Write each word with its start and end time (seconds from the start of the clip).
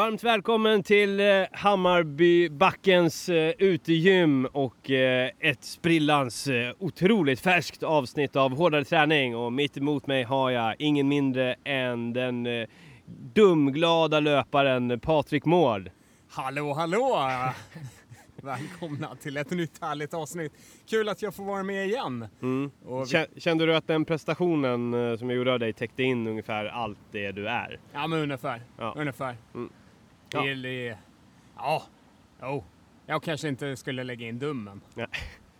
Varmt 0.00 0.24
välkommen 0.24 0.82
till 0.82 1.20
eh, 1.20 1.26
Hammarbybackens 1.52 3.28
eh, 3.28 3.52
utegym 3.58 4.46
och 4.46 4.90
eh, 4.90 5.30
ett 5.40 5.64
sprillans 5.64 6.48
otroligt 6.78 7.40
färskt 7.40 7.82
avsnitt 7.82 8.36
av 8.36 8.56
Hårdare 8.56 8.84
träning 8.84 9.36
och 9.36 9.52
mitt 9.52 9.76
emot 9.76 10.06
mig 10.06 10.22
har 10.22 10.50
jag 10.50 10.74
ingen 10.78 11.08
mindre 11.08 11.54
än 11.64 12.12
den 12.12 12.48
dumglada 13.34 14.20
löparen 14.20 15.00
Patrik 15.00 15.44
Mård. 15.44 15.90
Hallå, 16.30 16.72
hallå! 16.72 17.18
Välkomna 18.42 19.16
till 19.16 19.36
ett 19.36 19.50
nytt 19.50 19.82
härligt 19.82 20.14
avsnitt. 20.14 20.52
Kul 20.90 21.08
att 21.08 21.22
jag 21.22 21.34
får 21.34 21.44
vara 21.44 21.62
med 21.62 21.86
igen. 21.86 22.26
Mm. 22.42 22.70
Vi, 22.82 22.88
Kä- 22.88 23.40
Kände 23.40 23.66
du 23.66 23.76
att 23.76 23.86
den 23.86 24.04
prestationen 24.04 24.92
som 25.18 25.30
jag 25.30 25.36
gjorde 25.36 25.52
av 25.52 25.58
dig 25.58 25.72
täckte 25.72 26.02
in 26.02 26.26
ungefär 26.26 26.64
allt 26.64 26.98
det 27.12 27.32
du 27.32 27.48
är? 27.48 27.80
ja, 27.92 28.06
men 28.06 28.18
ungefär. 28.18 28.62
Ja. 28.78 28.94
Ungefär. 28.96 29.36
Mm. 29.54 29.70
Det 30.30 30.38
Ja. 30.38 30.46
är 30.48 30.54
li- 30.54 30.94
Ja, 31.56 31.82
jo. 32.42 32.64
Jag 33.06 33.22
kanske 33.22 33.48
inte 33.48 33.76
skulle 33.76 34.04
lägga 34.04 34.26
in 34.28 34.38
dummen. 34.38 34.80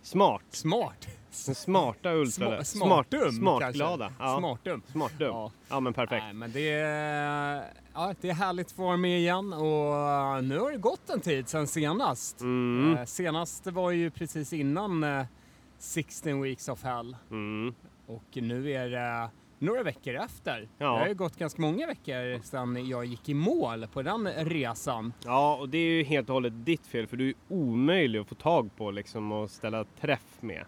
Smart. 0.01 0.41
Smart. 0.49 1.07
Den 1.45 1.55
smarta 1.55 2.11
ultra... 2.11 2.45
Sma- 2.59 2.63
smart, 2.63 2.87
smartdum, 2.87 3.31
smartglada. 3.31 4.13
Ja. 4.19 4.37
Smartdum. 4.39 4.81
Smartdum. 4.91 5.27
Ja. 5.27 5.51
Ja 5.69 5.79
men 5.79 5.93
perfekt. 5.93 6.23
Nej, 6.23 6.33
men 6.33 6.51
det 6.51 6.69
är, 6.71 7.63
ja, 7.93 8.13
det 8.21 8.29
är 8.29 8.33
härligt 8.33 8.67
att 8.67 8.71
få 8.73 8.83
vara 8.83 8.97
med 8.97 9.19
igen 9.19 9.53
och 9.53 10.43
nu 10.43 10.59
har 10.59 10.71
det 10.71 10.77
gått 10.77 11.09
en 11.09 11.19
tid 11.21 11.47
sedan 11.49 11.67
senast. 11.67 12.41
Mm. 12.41 12.97
Eh, 12.97 13.05
senast 13.05 13.67
var 13.67 13.91
ju 13.91 14.09
precis 14.09 14.53
innan 14.53 15.03
eh, 15.03 15.25
16 15.77 16.41
weeks 16.41 16.67
of 16.69 16.83
hell. 16.83 17.15
Mm. 17.31 17.73
Och 18.07 18.23
nu 18.33 18.71
är 18.71 18.89
det 18.89 19.29
några 19.61 19.83
veckor 19.83 20.15
efter. 20.15 20.67
Ja. 20.77 20.85
Det 20.93 20.99
har 20.99 21.07
ju 21.07 21.13
gått 21.13 21.37
ganska 21.37 21.61
många 21.61 21.87
veckor 21.87 22.41
sedan 22.43 22.87
jag 22.87 23.05
gick 23.05 23.29
i 23.29 23.33
mål 23.33 23.87
på 23.93 24.01
den 24.01 24.27
resan. 24.27 25.13
Ja, 25.25 25.55
och 25.55 25.69
det 25.69 25.77
är 25.77 25.89
ju 25.91 26.03
helt 26.03 26.29
och 26.29 26.33
hållet 26.33 26.65
ditt 26.65 26.87
fel 26.87 27.07
för 27.07 27.17
du 27.17 27.29
är 27.29 27.35
omöjlig 27.47 28.19
att 28.19 28.27
få 28.27 28.35
tag 28.35 28.69
på 28.77 28.91
liksom 28.91 29.31
och 29.31 29.49
ställa 29.51 29.83
träff 29.83 30.37
med. 30.41 30.65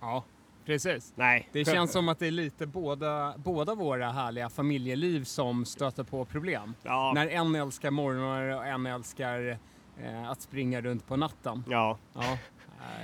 Ja, 0.00 0.24
precis. 0.64 1.12
Nej. 1.16 1.48
Det 1.52 1.64
känns 1.64 1.92
som 1.92 2.08
att 2.08 2.18
det 2.18 2.26
är 2.26 2.30
lite 2.30 2.66
båda, 2.66 3.34
båda 3.36 3.74
våra 3.74 4.10
härliga 4.10 4.48
familjeliv 4.48 5.24
som 5.24 5.64
stöter 5.64 6.04
på 6.04 6.24
problem. 6.24 6.74
Ja. 6.82 7.12
När 7.14 7.28
en 7.28 7.54
älskar 7.54 7.90
morgnar 7.90 8.56
och 8.56 8.66
en 8.66 8.86
älskar 8.86 9.58
eh, 10.02 10.30
att 10.30 10.42
springa 10.42 10.80
runt 10.80 11.06
på 11.06 11.16
natten. 11.16 11.64
Ja, 11.68 11.98
Ja, 12.14 12.22
eh, 12.22 12.38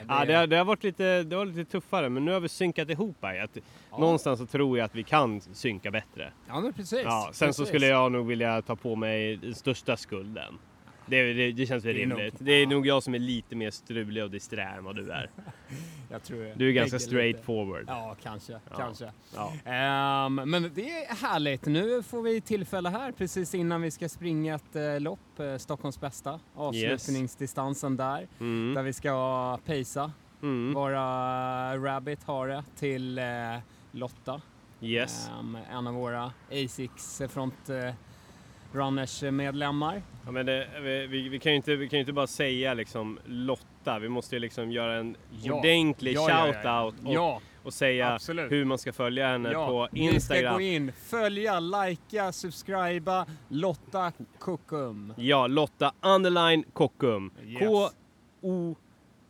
ja 0.08 0.24
det, 0.24 0.34
har, 0.34 0.46
det 0.46 0.56
har 0.56 0.64
varit 0.64 0.84
lite, 0.84 1.22
det 1.22 1.36
var 1.36 1.46
lite 1.46 1.70
tuffare 1.70 2.08
men 2.08 2.24
nu 2.24 2.32
har 2.32 2.40
vi 2.40 2.48
synkat 2.48 2.90
ihop 2.90 3.16
här. 3.22 3.38
Att 3.44 3.56
Ja. 3.90 3.98
Någonstans 3.98 4.38
så 4.40 4.46
tror 4.46 4.78
jag 4.78 4.84
att 4.84 4.94
vi 4.94 5.02
kan 5.02 5.40
synka 5.40 5.90
bättre. 5.90 6.32
ja 6.48 6.60
men 6.60 6.72
precis. 6.72 7.00
Ja, 7.04 7.30
sen 7.32 7.54
så 7.54 7.62
precis. 7.62 7.68
skulle 7.68 7.86
jag 7.86 8.12
nog 8.12 8.26
vilja 8.26 8.62
ta 8.62 8.76
på 8.76 8.96
mig 8.96 9.36
den 9.36 9.54
största 9.54 9.96
skulden. 9.96 10.58
Det, 11.06 11.32
det, 11.32 11.52
det 11.52 11.66
känns 11.66 11.84
väl 11.84 11.94
Det 11.94 12.02
är 12.02 12.06
nog- 12.06 12.18
rimligt. 12.18 12.34
det 12.38 12.52
är 12.52 12.62
ja. 12.62 12.68
nog 12.68 12.86
jag 12.86 13.02
som 13.02 13.14
är 13.14 13.18
lite 13.18 13.56
mer 13.56 13.70
strulig 13.70 14.24
och 14.24 14.30
disträ 14.30 14.62
än 14.64 14.84
vad 14.84 14.96
du 14.96 15.10
är. 15.12 15.30
Jag 16.12 16.22
tror 16.22 16.52
Du 16.56 16.68
är 16.68 16.72
ganska 16.72 16.98
straight 16.98 17.34
lite. 17.36 17.44
forward. 17.44 17.84
Ja, 17.86 18.16
kanske. 18.22 18.52
Ja. 18.52 18.76
kanske. 18.76 19.12
Ja. 19.34 19.52
Ehm, 19.64 20.34
men 20.34 20.70
det 20.74 20.90
är 20.90 21.14
härligt. 21.28 21.66
Nu 21.66 22.02
får 22.02 22.22
vi 22.22 22.40
tillfälle 22.40 22.88
här 22.88 23.12
precis 23.12 23.54
innan 23.54 23.82
vi 23.82 23.90
ska 23.90 24.08
springa 24.08 24.54
ett 24.54 24.76
eh, 24.76 25.00
lopp, 25.00 25.40
eh, 25.40 25.56
Stockholms 25.56 26.00
bästa. 26.00 26.40
Avslutningsdistansen 26.54 27.96
där, 27.96 28.28
Mm. 28.40 28.74
där 28.74 28.82
vi 28.82 28.92
ska 28.92 29.58
pacea 29.66 30.12
Mm. 30.42 30.74
våra 30.74 31.76
Rabbit 31.76 32.24
Hare 32.24 32.64
till 32.78 33.18
eh, 33.18 33.24
Lotta. 33.92 34.40
Yes. 34.80 35.28
Ehm, 35.40 35.58
en 35.70 35.86
av 35.86 35.94
våra 35.94 36.32
Asics 36.52 37.22
front 37.28 37.68
eh, 37.70 37.90
runners 38.72 39.22
medlemmar. 39.22 40.02
Ja, 40.24 40.30
men 40.30 40.46
det, 40.46 40.68
vi, 40.82 41.28
vi, 41.28 41.38
kan 41.38 41.52
ju 41.52 41.56
inte, 41.56 41.76
vi 41.76 41.88
kan 41.88 41.96
ju 41.96 42.00
inte 42.00 42.12
bara 42.12 42.26
säga 42.26 42.74
liksom 42.74 43.18
Lotta. 43.24 43.98
Vi 43.98 44.08
måste 44.08 44.36
ju 44.36 44.40
liksom 44.40 44.70
göra 44.72 44.94
en 44.96 45.16
Ja. 45.42 45.54
ordentlig 45.54 46.12
Ja, 46.14 46.28
ja, 46.28 46.46
ja, 46.46 46.52
shout-out 46.52 47.18
och, 47.36 47.42
och 47.66 47.74
säga 47.74 48.14
absolut. 48.14 48.52
hur 48.52 48.64
man 48.64 48.78
ska 48.78 48.92
följa 48.92 49.28
henne 49.28 49.52
på 49.54 49.88
Ni 49.92 50.06
ska 50.08 50.14
Instagram. 50.14 50.54
gå 50.54 50.60
in, 50.60 50.92
följa, 50.92 51.60
likea, 51.60 52.32
subscriba 52.32 53.26
Lotta 53.48 54.12
Kokum. 54.38 55.14
Ja, 55.16 55.46
Lotta 55.46 55.92
underline 56.00 56.64
Kockum. 56.72 57.30
Yes. 57.46 57.60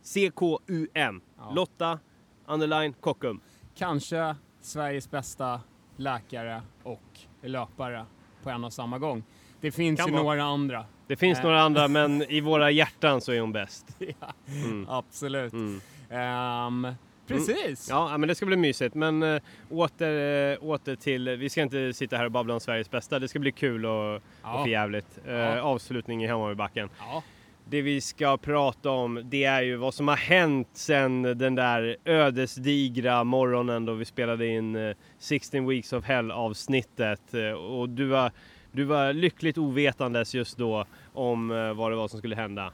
K-O-C-K-U-M. 0.03 1.21
Lotta 1.51 1.99
underline 2.45 2.93
Kockum. 3.01 3.41
kanske 3.75 4.35
Sveriges 4.61 5.11
bästa 5.11 5.61
läkare 5.97 6.61
och 6.83 7.01
löpare 7.41 8.05
på 8.43 8.49
en 8.49 8.63
och 8.63 8.73
samma 8.73 8.99
gång. 8.99 9.23
Det 9.61 9.71
finns 9.71 9.99
Kan 9.99 10.07
ju 10.07 10.13
vara. 10.13 10.23
några 10.23 10.43
andra. 10.43 10.85
Det 11.07 11.15
finns 11.15 11.39
Äh. 11.39 11.43
några 11.45 11.61
andra 11.61 11.87
men 11.87 12.21
i 12.21 12.41
våra 12.41 12.71
hjärtan 12.71 13.21
så 13.21 13.31
är 13.31 13.39
hon 13.41 13.51
bäst. 13.51 13.85
ja, 13.99 14.33
Mm. 14.47 14.89
absolut. 14.89 15.53
Mm. 15.53 15.81
Ehm, 16.09 16.87
precis. 17.27 17.89
Ja, 17.89 18.11
ja, 18.11 18.17
men 18.17 18.29
det 18.29 18.35
ska 18.35 18.45
bli 18.45 18.57
mysigt. 18.57 18.95
Men 18.95 19.23
äh, 19.23 19.41
åter, 19.69 20.51
äh, 20.51 20.57
åter 20.63 20.95
till, 20.95 21.29
vi 21.29 21.49
ska 21.49 21.61
inte 21.61 21.93
sitta 21.93 22.17
här 22.17 22.25
och 22.25 22.31
babbla 22.31 22.53
om 22.53 22.59
Sveriges 22.59 22.91
bästa. 22.91 23.19
Det 23.19 23.27
ska 23.27 23.39
bli 23.39 23.51
kul 23.51 23.85
och, 23.85 24.15
och 24.15 24.21
Ja. 24.43 24.63
förjävligt. 24.63 25.19
Äh, 25.27 25.33
Ja. 25.33 25.61
Avslutning 25.61 26.23
i 26.23 26.27
Hammarbybacken. 26.27 26.89
Ja. 26.99 27.23
Det 27.71 27.81
vi 27.81 28.01
ska 28.01 28.37
prata 28.37 28.89
om 28.89 29.21
det 29.23 29.43
är 29.43 29.61
ju 29.61 29.75
vad 29.75 29.93
som 29.93 30.07
har 30.07 30.15
hänt 30.15 30.67
sen 30.73 31.21
den 31.21 31.55
där 31.55 31.97
ödesdigra 32.05 33.23
morgonen 33.23 33.85
då 33.85 33.93
vi 33.93 34.05
spelade 34.05 34.47
in 34.47 34.75
eh, 34.75 34.95
16 35.19 35.67
Weeks 35.67 35.93
of 35.93 36.05
Hell 36.05 36.31
avsnittet. 36.31 37.33
Eh, 37.33 37.51
Och 37.51 37.89
du 37.89 38.05
var, 38.05 38.31
du 38.71 38.83
var 38.83 39.13
lyckligt 39.13 39.57
ovetandes 39.57 40.35
just 40.35 40.57
då 40.57 40.85
om 41.13 41.51
eh, 41.51 41.73
vad 41.73 41.91
det 41.91 41.95
var 41.95 42.07
som 42.07 42.19
skulle 42.19 42.35
hända. 42.35 42.65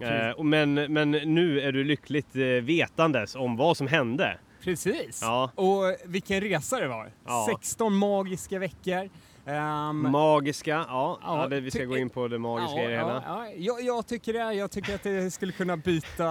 Eh, 0.00 0.08
Precis. 0.08 0.42
Men, 0.44 0.74
men 0.74 1.10
nu 1.10 1.60
är 1.60 1.72
du 1.72 1.84
lyckligt 1.84 2.36
eh, 2.36 2.42
vetandes 2.42 3.36
om 3.36 3.56
vad 3.56 3.76
som 3.76 3.86
hände. 3.86 4.38
Precis. 4.64 5.20
Ja. 5.22 5.50
Och 5.54 5.96
vilken 6.04 6.40
resa 6.40 6.80
det 6.80 6.88
var. 6.88 7.10
Ja. 7.26 7.46
16 7.50 7.94
magiska 7.94 8.58
veckor. 8.58 9.08
Ehm, 9.50 10.10
Magiska, 10.10 10.70
ja. 10.70 10.84
Ja, 10.88 11.42
ja 11.42 11.48
det, 11.48 11.60
vi 11.60 11.70
ska 11.70 11.84
gå 11.84 11.96
in 11.96 12.10
på 12.10 12.28
det 12.28 12.38
magiska 12.38 12.80
ja, 12.80 12.84
i 12.88 12.90
det 12.90 12.96
hela. 12.96 13.22
ja, 13.26 13.46
ja. 13.46 13.52
Jag, 13.56 13.82
jag 13.82 14.06
tycker 14.06 14.32
det. 14.32 14.52
Jag 14.52 14.70
tycker 14.70 14.94
att 14.94 15.02
det 15.02 15.30
skulle 15.30 15.52
kunna 15.52 15.76
byta 15.76 16.24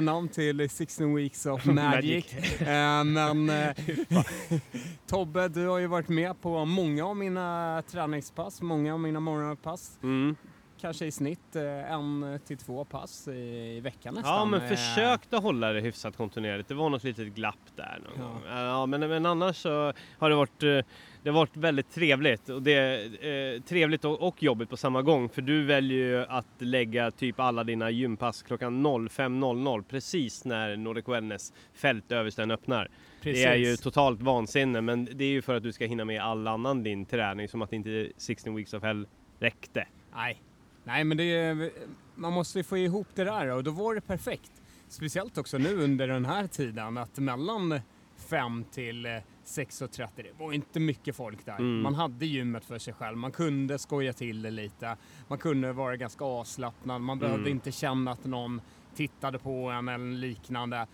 namn 0.00 0.28
till 0.28 0.70
16 0.70 1.14
Weeks 1.14 1.46
of 1.46 1.64
Magic. 1.64 2.32
Eh, 2.60 3.04
men 3.04 3.50
eh, 3.50 3.70
Tobbe, 5.06 5.48
du 5.48 5.66
har 5.66 5.78
ju 5.78 5.86
varit 5.86 6.08
med 6.08 6.40
på 6.40 6.64
många 6.64 7.06
av 7.06 7.16
mina 7.16 7.82
träningspass, 7.90 8.62
många 8.62 8.92
av 8.94 9.00
mina 9.00 9.20
morgonpass. 9.20 9.98
Mm. 10.02 10.36
Kanske 10.80 11.06
i 11.06 11.12
snitt 11.12 11.56
eh, 11.56 11.92
en 11.92 12.40
till 12.46 12.56
två 12.58 12.84
pass 12.84 13.28
i, 13.28 13.32
i 13.76 13.80
veckan 13.80 14.14
nästan. 14.14 14.32
Ja, 14.34 14.44
men 14.44 14.68
försökte 14.68 15.36
hålla 15.36 15.72
det 15.72 15.80
hyfsat 15.80 16.16
kontinuerligt. 16.16 16.68
Det 16.68 16.74
var 16.74 16.90
något 16.90 17.04
litet 17.04 17.34
glapp 17.34 17.58
där 17.76 17.98
någon 18.04 18.26
Ja. 18.26 18.32
gång. 18.32 18.42
Ja, 18.66 18.86
men, 18.86 19.00
men 19.00 19.26
annars 19.26 19.56
så 19.56 19.92
har 20.18 20.30
det 20.30 20.36
varit, 20.36 20.62
eh, 20.62 20.78
det 21.26 21.30
har 21.30 21.38
varit 21.38 21.56
väldigt 21.56 21.90
trevligt. 21.90 22.48
Och 22.48 22.62
det 22.62 22.72
är 22.72 23.54
eh, 23.54 23.60
trevligt 23.60 24.04
och, 24.04 24.22
och 24.28 24.42
jobbigt 24.42 24.70
på 24.70 24.76
samma 24.76 25.02
gång. 25.02 25.28
För 25.28 25.42
du 25.42 25.64
väljer 25.64 25.98
ju 25.98 26.24
att 26.24 26.46
lägga 26.58 27.10
typ 27.10 27.40
alla 27.40 27.64
dina 27.64 27.90
gympass 27.90 28.42
klockan 28.42 28.86
05.00 28.86 29.84
precis 29.88 30.44
när 30.44 30.76
Nordic 30.76 31.08
Wellness 31.08 31.52
fältöversten 31.74 32.50
öppnar. 32.50 32.90
Precis. 33.22 33.44
Det 33.44 33.48
är 33.48 33.56
ju 33.56 33.76
totalt 33.76 34.22
vansinne 34.22 34.80
men 34.80 35.04
det 35.04 35.24
är 35.24 35.28
ju 35.28 35.42
för 35.42 35.54
att 35.54 35.62
du 35.62 35.72
ska 35.72 35.86
hinna 35.86 36.04
med 36.04 36.22
all 36.22 36.48
annan 36.48 36.82
din 36.82 37.06
träning 37.06 37.48
som 37.48 37.62
att 37.62 37.72
inte 37.72 38.08
16 38.16 38.54
weeks 38.54 38.74
of 38.74 38.82
hell 38.82 39.06
räckte. 39.38 39.86
Nej. 40.14 40.42
Nej, 40.84 41.04
men 41.04 41.20
är, 41.20 41.70
man 42.14 42.32
måste 42.32 42.58
ju 42.58 42.62
få 42.64 42.78
ihop 42.78 43.08
det 43.14 43.24
där 43.24 43.48
och 43.48 43.64
då 43.64 43.70
var 43.70 43.94
det 43.94 44.00
perfekt. 44.00 44.52
Speciellt 44.88 45.38
också 45.38 45.58
nu 45.58 45.76
under 45.76 46.08
den 46.08 46.24
här 46.24 46.46
tiden 46.46 46.98
att 46.98 47.18
mellan 47.18 47.80
5 48.16 48.64
till 48.72 49.06
eh, 49.06 49.12
6.30, 49.46 50.08
det 50.16 50.32
var 50.44 50.52
inte 50.52 50.80
mycket 50.80 51.16
folk 51.16 51.46
där. 51.46 51.52
Mm. 51.58 51.82
Man 51.82 51.94
hade 51.94 52.26
gymmet 52.26 52.64
för 52.64 52.78
sig 52.78 52.94
själv, 52.94 53.16
man 53.18 53.32
kunde 53.32 53.78
skoja 53.78 54.12
till 54.12 54.42
det 54.42 54.50
lite, 54.50 54.96
man 55.28 55.38
kunde 55.38 55.72
vara 55.72 55.96
ganska 55.96 56.24
avslappnad, 56.24 57.00
man 57.00 57.18
behövde 57.18 57.40
Mm. 57.42 57.52
inte 57.52 57.72
känna 57.72 58.10
att 58.10 58.24
någon 58.24 58.60
tittade 58.94 59.38
på 59.38 59.50
en 59.70 59.88
eller 59.88 60.16
liknande. 60.16 60.86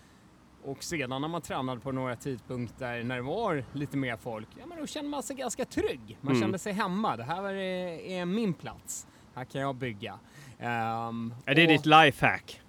Och 0.63 0.83
sedan 0.83 1.21
när 1.21 1.27
man 1.27 1.41
tränade 1.41 1.81
på 1.81 1.91
några 1.91 2.15
tidpunkter 2.15 3.03
när 3.03 3.15
det 3.15 3.21
var 3.21 3.63
lite 3.73 3.97
mer 3.97 4.17
folk, 4.17 4.47
ja 4.59 4.65
men 4.65 4.77
då 4.77 4.87
kände 4.87 5.09
man 5.09 5.23
sig 5.23 5.35
ganska 5.35 5.65
trygg. 5.65 6.17
Man 6.21 6.31
Mm. 6.31 6.41
kände 6.41 6.59
sig 6.59 6.73
hemma. 6.73 7.17
Det 7.17 7.23
här 7.23 7.43
är, 7.53 7.99
är 8.21 8.25
min 8.25 8.53
plats. 8.53 9.07
Här 9.35 9.45
kan 9.45 9.61
jag 9.61 9.75
bygga. 9.75 10.19
Ehm, 10.59 11.33
Är 11.45 11.55
det 11.55 11.61
och 11.63 11.67
ditt 11.67 11.85
lifehack? 11.85 12.61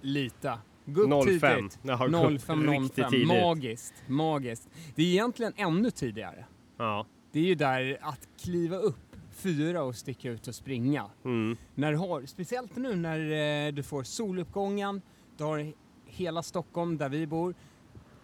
Lite. 0.00 0.58
Gå 0.88 1.00
upp 1.00 1.40
05. 1.40 1.56
tidigt. 1.56 1.78
Jaha, 1.82 2.08
gå 2.08 2.30
upp 2.30 2.40
05, 2.40 2.70
riktigt 2.70 2.94
05. 2.96 3.10
tidigt. 3.10 3.28
Magiskt. 3.28 3.94
Magiskt. 4.06 4.68
Det 4.94 5.02
är 5.02 5.06
egentligen 5.06 5.52
ännu 5.56 5.90
tidigare. 5.90 6.44
Ja. 6.76 7.06
Det 7.32 7.38
är 7.40 7.44
ju 7.44 7.54
där 7.54 7.98
att 8.02 8.28
kliva 8.40 8.76
upp 8.76 9.16
fyra 9.30 9.82
och 9.82 9.96
sticka 9.96 10.30
ut 10.30 10.48
och 10.48 10.54
springa. 10.54 11.04
Mm. 11.24 11.56
När 11.74 11.92
du 11.92 11.98
har, 11.98 12.26
speciellt 12.26 12.76
nu 12.76 12.96
när 12.96 13.18
eh, 13.66 13.72
du 13.72 13.82
får 13.82 14.02
soluppgången, 14.02 15.02
du 15.36 15.44
har 15.44 15.72
hela 16.06 16.42
Stockholm 16.42 16.96
där 16.98 17.08
vi 17.08 17.26
bor 17.26 17.54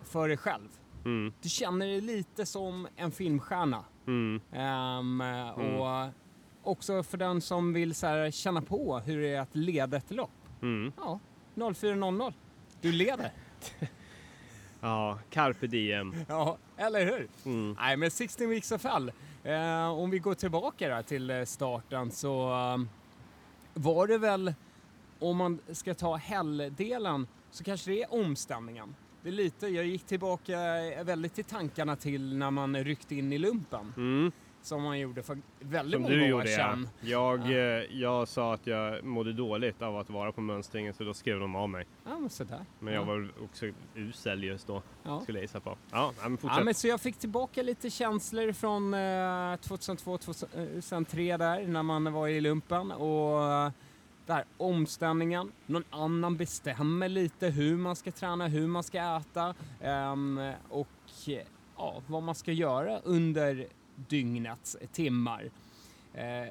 för 0.03 0.29
dig 0.29 0.37
själv. 0.37 0.69
Mm. 1.05 1.33
Du 1.43 1.49
känner 1.49 1.87
dig 1.87 2.01
lite 2.01 2.47
som 2.47 2.89
en 2.97 3.11
filmstjärna. 3.13 3.85
Mm. 4.07 4.41
Ehm, 4.53 5.21
Och 5.57 6.11
också 6.63 7.03
för 7.03 7.19
den 7.19 7.41
som 7.41 7.73
vill 7.73 7.95
så 7.95 8.07
här, 8.07 8.31
känna 8.31 8.63
på 8.63 8.99
hur 8.99 9.21
det 9.23 9.29
är 9.29 9.41
att 9.41 9.57
leda 9.57 9.97
ett 9.97 10.11
lopp. 10.11 10.31
Mm. 10.63 10.93
Ja, 10.97 11.21
04.00. 11.55 12.33
Du 12.85 12.93
leder. 12.93 13.31
Ja, 14.81 15.19
carpe 15.31 15.67
diem. 15.67 16.15
Ja, 16.29 16.57
eller 16.77 17.05
hur? 17.07 17.29
Mm. 17.45 17.77
Nej, 17.81 17.97
men 17.97 18.11
16 18.11 18.49
Weeks 18.51 18.73
of 18.73 18.85
Hell. 18.85 19.13
Eh, 19.45 19.89
om 19.89 20.11
vi 20.11 20.19
går 20.19 20.35
tillbaka 20.35 21.03
till 21.03 21.31
eh, 21.31 21.45
starten 21.45 22.11
så 22.11 22.51
eh, 22.53 22.79
var 23.75 24.07
det 24.07 24.19
väl, 24.19 24.55
om 25.19 25.37
man 25.37 25.59
ska 25.73 25.95
ta 25.95 26.17
helldelen, 26.17 27.27
så 27.51 27.65
kanske 27.65 27.91
det 27.91 28.03
är 28.03 28.15
omställningen. 28.15 28.95
Det 29.23 29.29
är 29.29 29.33
lite, 29.33 29.67
jag 29.69 29.87
gick 29.87 30.07
tillbaka 30.07 30.85
eh, 30.85 31.05
väldigt 31.05 31.35
till 31.35 31.45
tankarna 31.45 31.97
till 31.97 32.37
när 32.37 32.51
man 32.51 32.77
ryckte 32.85 33.15
in 33.15 33.33
i 33.33 33.39
lumpen, 33.39 33.93
Mm. 33.97 34.33
Som 34.65 34.83
man 34.83 34.99
gjorde 34.99 35.23
för 35.23 35.39
väldigt 35.61 35.93
Som 35.93 36.03
många 36.03 36.15
du 36.15 36.23
år 36.23 36.29
gjorde 36.29 36.51
ja. 36.51 36.57
sedan. 36.57 36.89
Jag, 37.01 37.51
Ja. 37.51 37.53
eh, 37.53 37.99
jag 38.01 38.29
sa 38.29 38.55
att 38.55 38.67
jag 38.67 39.05
mådde 39.05 39.33
dåligt 39.33 39.83
av 39.83 39.99
att 39.99 40.11
vara 40.11 40.33
på 40.33 40.41
mönstringen 40.41 40.95
så 40.95 41.05
då 41.05 41.15
skrev 41.15 41.41
de 41.41 41.57
av 41.57 41.69
mig. 41.69 41.87
Ja, 42.05 42.19
men 42.19 42.31
sådär. 42.31 42.65
Men 42.81 42.95
ja. 42.95 43.01
jag 43.01 43.07
var 43.07 43.17
väl 43.19 43.31
också 43.45 43.67
usel 43.95 44.45
just 44.45 44.67
då, 44.67 44.83
Ja. 45.03 45.21
skulle 45.21 45.39
jag 45.39 45.43
gissa 45.45 45.61
på. 45.61 45.77
Ja, 45.91 46.13
men 46.23 46.37
fortsätt. 46.37 46.59
Ja, 46.59 46.65
men 46.65 46.75
så 46.75 46.89
jag 46.89 47.01
fick 47.01 47.17
tillbaka 47.17 47.63
lite 47.63 47.91
känslor 47.91 48.53
från 48.53 48.95
eh, 48.95 48.99
2002-2003 48.99 51.39
där 51.39 51.67
när 51.67 51.83
man 51.83 52.13
var 52.13 52.29
i 52.29 52.41
lumpen 52.41 52.93
och 52.93 53.43
eh, 53.53 53.71
där 54.27 54.45
omställningen, 54.57 55.53
någon 55.67 55.85
annan 55.91 56.37
bestämmer 56.37 57.09
lite 57.09 57.47
hur 57.47 57.77
man 57.77 57.97
ska 57.97 58.11
träna, 58.13 58.47
hur 58.47 58.67
man 58.67 58.83
ska 58.83 59.17
äta 59.17 59.55
ehm, 59.81 60.41
och 60.69 60.89
ja, 61.77 62.03
vad 62.07 62.23
man 62.23 62.35
ska 62.35 62.53
göra 62.53 62.99
under 62.99 63.67
dygnets 63.97 64.77
timmar. 64.93 65.51
Eh, 66.15 66.49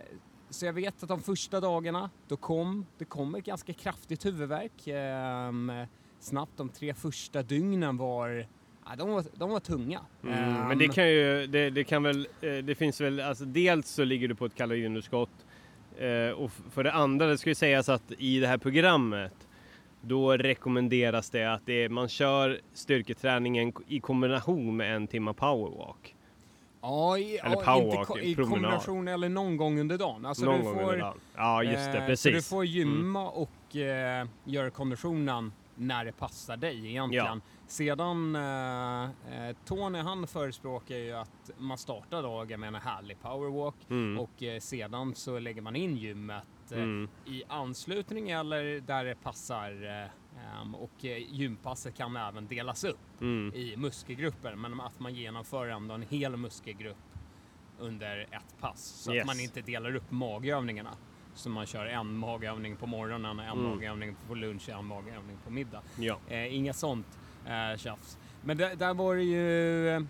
så 0.50 0.66
jag 0.66 0.74
vet 0.74 1.04
att 1.04 1.10
de 1.10 1.22
första 1.22 1.60
dagarna, 1.60 2.10
då 2.28 2.38
kom, 2.38 2.86
det 2.98 3.06
kom 3.06 3.36
ett 3.36 3.46
ganska 3.46 3.74
kraftigt 3.74 4.26
huvudvärk. 4.26 4.88
ehm, 4.88 5.72
snabbt 6.20 6.52
de 6.58 6.70
tre 6.70 6.94
första 6.94 7.44
dygnen 7.44 7.98
var 7.98 8.48
Ja, 8.86 8.96
de, 8.96 9.10
var, 9.10 9.24
de 9.36 9.50
var 9.50 9.60
tunga. 9.60 10.00
Mm, 10.24 10.36
Ehm, 10.36 10.68
men 10.68 10.78
det 10.78 10.88
kan 10.88 11.10
ju, 11.10 11.48
det, 11.48 11.70
det 11.70 11.84
kan 11.84 12.04
väl, 12.04 12.28
eh, 12.42 12.54
det 12.54 12.76
finns 12.76 13.02
väl, 13.02 13.20
alltså 13.20 13.46
dels 13.46 13.90
så 13.90 14.04
ligger 14.04 14.28
du 14.28 14.36
på 14.36 14.46
ett 14.46 14.56
kaloriunderskott 14.56 15.46
eh, 15.98 16.30
och 16.30 16.52
för 16.52 16.84
det 16.84 16.92
andra, 16.92 17.28
det 17.28 17.38
ska 17.38 17.50
ju 17.50 17.56
sägas 17.56 17.90
att 17.90 18.12
i 18.18 18.40
det 18.40 18.48
här 18.48 18.58
programmet 18.58 19.48
då 20.02 20.38
rekommenderas 20.38 21.30
det 21.30 21.54
att 21.54 21.66
det, 21.66 21.90
man 21.90 22.10
kör 22.10 22.60
styrketräningen 22.74 23.74
i 23.88 24.00
kombination 24.00 24.78
med 24.78 24.96
en 24.96 25.08
timma 25.08 25.34
powerwalk. 25.34 26.13
Ja, 26.86 27.18
i, 27.18 27.38
Eller 27.38 27.56
ja, 27.56 27.62
powerwalk, 27.66 28.24
i 28.24 28.36
kombination 28.36 29.08
eller 29.08 29.30
någon 29.30 29.58
gång 29.58 29.80
under 29.80 29.98
dagen. 29.98 30.26
Alltså 30.26 30.46
Någon 30.46 30.58
du 30.60 30.64
gång 30.64 30.74
får, 30.76 30.82
under 30.84 30.98
dagen. 31.00 31.18
Ja 31.36 31.64
just 31.64 31.92
det, 31.92 31.98
eh, 32.00 32.06
precis. 32.06 32.24
Så 32.24 32.30
du 32.30 32.42
får 32.42 32.66
gymma 32.66 33.30
och 33.30 33.76
eh, 33.76 34.28
göra 34.44 34.70
konditionen 34.70 35.54
när 35.76 36.06
det 36.06 36.12
passar 36.12 36.58
dig 36.58 36.88
egentligen. 36.88 37.26
Ja. 37.46 37.52
Sedan, 37.68 38.36
eh, 38.36 39.04
eh, 39.50 39.56
Tony 39.66 40.00
han 40.00 40.28
förespråkar 40.28 40.96
ju 40.96 41.12
att 41.14 41.52
man 41.58 41.78
startar 41.78 42.22
dagen 42.22 42.60
med 42.60 42.68
en 42.68 42.76
härlig 42.76 43.22
powerwalk 43.22 43.76
Mm. 43.90 44.20
och 44.20 44.44
eh, 44.44 44.60
sedan 44.60 45.16
så 45.16 45.40
lägger 45.40 45.62
man 45.62 45.76
in 45.76 45.98
gymmet 45.98 46.44
eh, 46.72 46.78
Mm. 46.78 47.10
i 47.26 47.44
anslutning 47.48 48.30
eller 48.30 48.80
där 48.82 49.06
det 49.06 49.16
passar 49.16 50.02
eh, 50.04 50.10
och 50.76 51.06
eh, 51.06 51.18
gympasset 51.34 51.96
kan 51.96 52.16
även 52.18 52.48
delas 52.48 52.84
upp 52.84 53.00
Mm. 53.22 53.54
i 53.56 53.78
muskelgrupper 53.78 54.56
men 54.56 54.82
att 54.82 55.00
man 55.00 55.14
genomför 55.16 55.68
ändå 55.68 55.94
en 55.94 56.02
hel 56.02 56.38
muskelgrupp 56.38 56.98
under 57.80 58.18
ett 58.32 58.60
pass 58.60 58.84
så 58.84 59.14
Yes. 59.14 59.22
att 59.22 59.28
man 59.28 59.40
inte 59.40 59.62
delar 59.62 59.96
upp 59.96 60.12
magövningarna. 60.12 60.98
Så 61.36 61.50
man 61.50 61.66
kör 61.66 61.86
en 61.86 62.18
magövning 62.18 62.76
på 62.76 62.88
morgonen, 62.88 63.40
en 63.40 63.50
Mm. 63.60 63.64
magövning 63.70 64.16
på 64.28 64.36
lunch, 64.36 64.70
en 64.70 64.86
magövning 64.86 65.38
på 65.44 65.50
middag. 65.50 65.82
Ja. 66.00 66.18
Eh, 66.30 66.56
inga 66.56 66.74
sånt 66.74 67.20
eh, 67.46 67.78
tjafs. 67.78 68.18
Men 68.44 68.58
där, 68.58 68.76
där 68.76 68.94
var 68.94 69.16
det 69.16 69.24
ju 69.24 69.90
eh, 69.90 70.02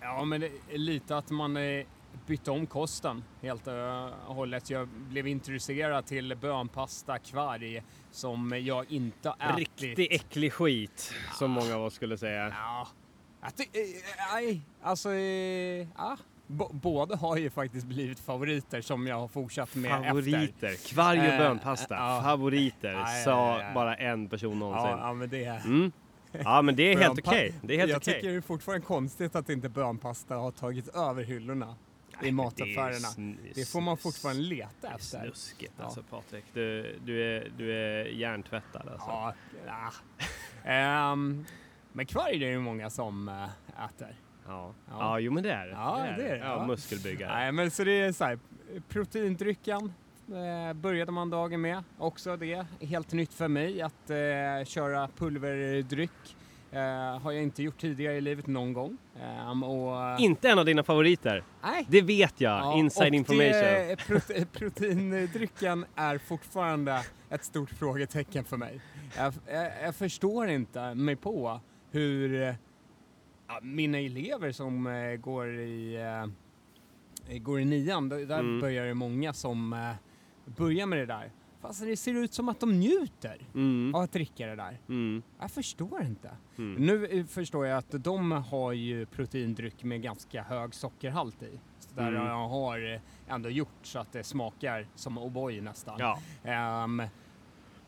ja, 0.00 0.24
men 0.24 0.40
det, 0.40 0.50
lite 0.72 1.16
att 1.16 1.30
man 1.30 1.56
eh, 1.56 1.86
bytte 2.26 2.50
om 2.50 2.66
kosten 2.66 3.24
helt 3.42 3.66
och 3.66 4.34
hållet. 4.34 4.70
Jag 4.70 4.88
blev 4.88 5.26
introducerad 5.26 6.06
till 6.06 6.36
bönpasta 6.36 7.18
kvarg 7.18 7.82
som 8.10 8.52
jag 8.64 8.92
inte 8.92 9.28
ätit. 9.40 9.58
Riktigt 9.82 10.12
äcklig 10.12 10.52
skit, 10.52 11.12
som 11.38 11.50
många 11.50 11.74
av 11.76 11.82
oss 11.84 11.94
skulle 11.94 12.18
säga. 12.18 12.48
Ja, 12.48 12.88
jag 13.42 13.56
ty- 13.56 13.62
eh, 13.64 14.34
nej, 14.34 14.60
alltså, 14.82 15.10
eh, 15.12 15.86
ja. 15.96 16.16
B- 16.46 16.64
båda 16.70 17.16
har 17.16 17.36
ju 17.36 17.50
faktiskt 17.50 17.86
blivit 17.86 18.20
favoriter 18.20 18.80
som 18.80 19.06
jag 19.06 19.16
har 19.20 19.28
fortsatt 19.28 19.74
med 19.74 19.90
efter. 19.92 20.08
Favoriter, 20.08 20.88
kvarg 20.94 21.18
och 21.18 21.24
Eh, 21.24 21.38
bönpasta. 21.38 21.94
ja. 21.94 22.20
Favoriter, 22.24 22.92
Ja, 22.92 22.98
ja, 23.18 23.24
sa 23.24 23.30
ja, 23.60 23.62
ja. 23.62 23.74
bara 23.74 23.94
en 23.94 24.28
person 24.28 24.58
någonsin. 24.58 24.90
Ja, 24.90 24.98
ja, 24.98 25.12
men 25.14 25.28
det 25.30 25.44
är... 25.44 25.60
Mm. 25.64 25.92
Ja 26.44 26.62
men 26.62 26.76
det 26.76 26.82
är 26.92 26.98
helt 26.98 27.18
okej. 27.26 27.54
Det 27.62 27.74
är 27.74 27.78
helt 27.78 27.90
jag 27.90 27.96
okej. 27.96 28.14
tycker 28.14 28.28
det 28.28 28.36
är 28.36 28.40
fortfarande 28.40 28.86
konstigt 28.86 29.36
att 29.36 29.48
inte 29.48 29.68
bönpasta 29.68 30.34
har 30.34 30.50
tagit 30.50 30.88
över 30.88 31.22
hyllorna 31.24 31.74
i 32.28 32.32
mataffärerna. 32.32 33.36
Det 33.54 33.68
får 33.68 33.80
man 33.80 33.96
fortfarande 33.96 34.42
leta 34.42 34.70
Det 34.80 34.86
är 34.86 34.94
efter. 34.94 35.20
snuskigt 35.20 35.72
Ja. 35.78 35.84
alltså 35.84 36.02
Patrik. 36.02 36.44
Du, 36.54 36.96
du, 37.04 37.36
är, 37.36 37.52
du 37.58 37.72
är 37.76 38.04
hjärntvättad 38.04 38.88
alltså. 38.88 39.08
Ja, 39.08 39.34
ja. 39.66 39.92
Ehm, 40.70 41.44
men 41.92 42.06
kvarg 42.06 42.34
är 42.34 42.38
det 42.40 42.46
ju 42.46 42.58
många 42.60 42.90
som 42.90 43.28
äh, 43.28 43.84
äter. 43.84 44.16
Ja. 44.46 44.74
Ja. 44.90 44.96
ja, 44.98 45.18
jo 45.18 45.32
men 45.32 45.42
det 45.42 45.52
är 45.52 45.66
det. 45.66 45.72
Ja, 45.72 45.98
det 46.16 46.24
är 46.24 46.28
det, 46.30 46.36
Ja, 46.36 46.44
ja. 46.44 46.66
muskelbyggare. 46.66 47.32
Nej, 47.34 47.52
men 47.52 47.70
så 47.70 47.84
det 47.84 48.00
är 48.00 48.12
så 48.12 48.24
här, 48.24 48.38
proteindrycken 48.88 49.92
eh, 50.28 50.72
började 50.72 51.12
man 51.12 51.30
dagen 51.30 51.60
med. 51.60 51.84
Också 51.98 52.36
det, 52.36 52.66
helt 52.80 53.12
nytt 53.12 53.34
för 53.34 53.48
mig 53.48 53.82
att 53.82 54.10
eh, 54.10 54.64
köra 54.64 55.08
pulverdryck. 55.16 56.36
Eh, 56.72 57.18
har 57.20 57.32
jag 57.32 57.42
inte 57.42 57.62
gjort 57.62 57.78
tidigare 57.80 58.14
i 58.16 58.20
livet 58.20 58.46
någon 58.46 58.72
gång. 58.72 58.96
Ehm, 59.22 59.62
och, 59.62 60.20
Inte 60.20 60.48
en 60.48 60.58
av 60.58 60.64
dina 60.64 60.82
favoriter. 60.82 61.44
nej. 61.62 61.86
Det 61.88 62.02
vet 62.02 62.40
jag. 62.40 62.58
Ja, 62.58 62.78
Inside 62.78 63.14
information. 63.14 63.50
Det, 63.52 63.96
prote, 64.06 64.46
proteindrycken 64.52 65.84
är 65.94 66.18
fortfarande 66.18 67.00
ett 67.30 67.44
stort 67.44 67.70
frågetecken 67.70 68.44
för 68.44 68.56
mig. 68.56 68.80
Jag, 69.16 69.34
jag, 69.50 69.70
jag 69.82 69.94
förstår 69.94 70.48
inte 70.48 70.94
mig 70.94 71.16
på 71.16 71.60
hur 71.90 72.42
eh, 72.42 72.54
ja, 73.48 73.58
mina 73.62 73.98
elever 73.98 74.52
som 74.52 74.86
eh, 74.86 75.16
går 75.16 75.54
i 75.60 75.96
eh, 77.28 77.38
går 77.38 77.60
i 77.60 77.64
nian, 77.64 78.08
där 78.08 78.38
Mm. 78.38 78.60
börjar 78.60 78.84
det 78.86 78.94
många 78.94 79.32
som 79.32 79.72
eh, 79.72 79.90
börjar 80.56 80.86
med 80.86 80.98
det 80.98 81.06
där. 81.06 81.30
Fast 81.62 81.80
det 81.84 81.96
ser 81.96 82.14
ut 82.14 82.34
som 82.34 82.48
att 82.48 82.60
de 82.60 82.72
njuter 82.80 83.36
Mm. 83.54 83.94
av 83.94 84.02
att 84.02 84.12
dricka 84.12 84.46
det 84.46 84.56
där. 84.56 84.78
Mm. 84.88 85.22
Jag 85.40 85.50
förstår 85.50 86.02
inte. 86.02 86.30
Mm. 86.58 86.74
Nu 86.86 87.06
eh, 87.06 87.24
förstår 87.26 87.66
jag 87.66 87.78
att 87.78 88.04
de 88.04 88.32
har 88.32 88.72
ju 88.72 89.06
proteindryck 89.06 89.82
med 89.84 90.02
ganska 90.02 90.42
hög 90.42 90.74
sockerhalt 90.74 91.42
i. 91.42 91.60
Så 91.78 91.88
där 91.94 92.08
Mm. 92.08 92.26
jag 92.26 92.48
har 92.48 92.92
eh, 92.94 93.00
ändå 93.34 93.50
gjort 93.50 93.68
så 93.82 93.98
att 93.98 94.12
det 94.12 94.24
smakar 94.24 94.86
som 94.94 95.18
O'boy 95.18 95.60
nästan. 95.60 95.96
Ja. 95.98 96.18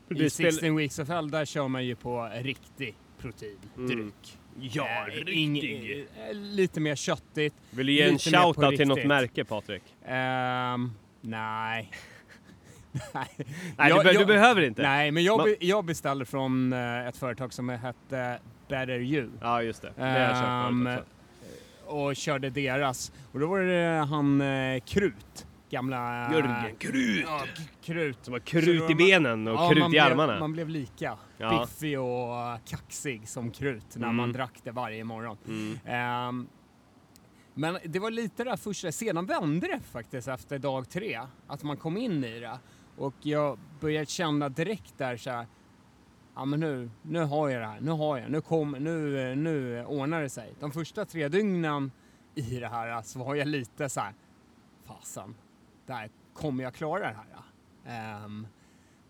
Det 0.07 0.23
I 0.25 0.29
spel- 0.29 0.51
16 0.53 0.75
Weeks 0.75 0.99
of 0.99 1.07
Hell 1.09 1.31
där 1.31 1.45
kör 1.45 1.67
man 1.67 1.85
ju 1.85 1.95
på 1.95 2.29
riktig 2.33 2.95
proteindryck. 3.17 4.37
Ja, 4.59 4.87
Eh, 5.07 5.13
riktig. 5.13 6.07
lite 6.33 6.79
mer 6.79 6.95
köttigt. 6.95 7.53
Vill 7.71 7.85
du 7.87 7.93
ge 7.93 8.01
en 8.09 8.19
shoutout 8.19 8.75
till 8.77 8.87
något 8.87 9.05
märke 9.05 9.45
Patrik? 9.45 9.83
Ehm, 10.05 10.91
nej. 11.21 11.91
nej, 13.13 13.27
Nej, 13.77 13.89
Jag- 13.89 13.99
du, 13.99 14.03
be- 14.03 14.09
du 14.11 14.19
jag- 14.19 14.27
behöver 14.27 14.61
inte. 14.61 14.81
nej, 14.81 15.11
men 15.11 15.23
jag, 15.23 15.37
Man- 15.37 15.45
be, 15.45 15.55
jag 15.65 15.85
beställde 15.85 16.25
från 16.25 16.73
eh, 16.73 17.07
ett 17.07 17.17
företag 17.17 17.53
som 17.53 17.69
hette 17.69 18.39
Better 18.67 18.99
You. 18.99 19.29
Ja, 19.41 19.61
just 19.61 19.81
det. 19.81 19.93
Det 19.95 20.01
har 20.01 20.09
jag 20.19 20.35
köpt 20.35 20.83
förut 20.83 20.99
också. 21.85 21.95
och 21.95 22.15
körde 22.15 22.49
deras. 22.49 23.11
Och 23.31 23.39
då 23.39 23.47
var 23.47 23.59
det 23.61 24.05
han 24.09 24.41
eh, 24.41 24.79
Krut. 24.79 25.47
Gamla... 25.69 26.31
Jörgen 26.33 26.75
Krut! 26.79 27.25
Ja, 27.27 27.41
Krut. 27.83 28.17
Som 28.21 28.33
Så 28.33 28.39
krut 28.39 28.65
då 28.65 28.71
i 28.71 28.79
man- 28.89 28.97
benen 28.97 29.47
och 29.47 29.53
Ja, 29.53 29.69
krut 29.69 29.79
man 29.79 29.89
i 29.89 29.91
blev, 29.91 30.03
armarna. 30.03 30.39
Man 30.39 30.51
blev 30.53 30.69
lika 30.69 31.17
Ja. 31.37 31.59
biffig 31.67 31.99
och 31.99 32.35
eh, 32.37 32.57
kaxig 32.65 33.27
som 33.27 33.51
Krut 33.51 33.95
när 33.95 34.03
Mm. 34.03 34.15
man 34.15 34.31
drack 34.31 34.53
det 34.63 34.71
varje 34.71 35.03
morgon. 35.03 35.37
Mm. 35.47 35.79
Ehm, 35.85 36.47
men 37.53 37.77
det 37.85 37.99
var 37.99 38.11
lite 38.11 38.43
där 38.43 38.57
första, 38.57 38.91
sedan 38.91 39.25
vände 39.25 39.67
det 39.67 39.79
faktiskt 39.91 40.27
efter 40.27 40.59
dag 40.59 40.89
tre, 40.89 41.19
att 41.47 41.63
man 41.63 41.77
kom 41.77 41.97
in 41.97 42.23
i 42.23 42.39
det. 42.39 42.59
Och 42.97 43.13
jag 43.21 43.57
började 43.79 44.05
känna 44.05 44.49
direkt 44.49 44.97
där 44.97 45.17
så 45.17 45.29
här, 45.29 45.47
ja 46.35 46.45
men 46.45 46.59
nu, 46.59 46.89
nu 47.01 47.19
har 47.19 47.49
jag 47.49 47.61
det 47.61 47.67
här, 47.67 47.81
nu 47.81 47.91
har 47.91 48.17
jag, 48.17 48.31
nu 48.31 48.41
kommer, 48.41 48.79
nu, 48.79 49.35
nu 49.35 49.85
ordnar 49.85 50.21
det 50.21 50.29
sig. 50.29 50.53
De 50.59 50.71
första 50.71 51.05
tre 51.05 51.27
dygnen 51.27 51.91
i 52.35 52.59
det 52.59 52.67
här 52.67 53.01
så 53.01 53.19
var 53.19 53.35
jag 53.35 53.47
lite 53.47 53.89
så 53.89 53.99
här, 53.99 54.13
fasen, 54.83 55.35
där 55.85 56.09
kommer 56.33 56.63
jag 56.63 56.73
klara 56.73 56.99
det 56.99 57.15
här? 57.15 57.45
Ehm, 57.85 58.47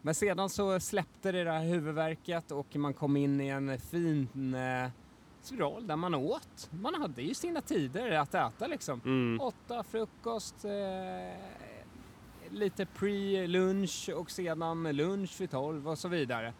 men 0.01 0.15
sedan 0.15 0.49
så 0.49 0.79
släppte 0.79 1.31
det 1.31 1.43
där 1.43 1.59
huvudvärket 1.59 2.51
och 2.51 2.75
man 2.75 2.93
kom 2.93 3.17
in 3.17 3.41
i 3.41 3.47
en 3.47 3.79
fin 3.79 4.53
eh, 4.53 4.89
spiral 5.41 5.87
där 5.87 5.95
man 5.95 6.15
åt. 6.15 6.69
Man 6.71 6.95
hade 6.95 7.21
ju 7.21 7.33
sina 7.33 7.61
tider 7.61 8.11
att 8.11 8.35
äta 8.35 8.67
liksom. 8.67 9.01
Mm. 9.05 9.41
Åtta 9.41 9.83
frukost, 9.83 10.65
eh, 10.65 10.71
lite 12.51 12.85
pre-lunch 12.85 14.09
och 14.15 14.31
sedan 14.31 14.83
lunch 14.83 15.41
vid 15.41 15.51
12 15.51 15.87
och 15.89 15.97
så 15.97 16.07
vidare. 16.07 16.53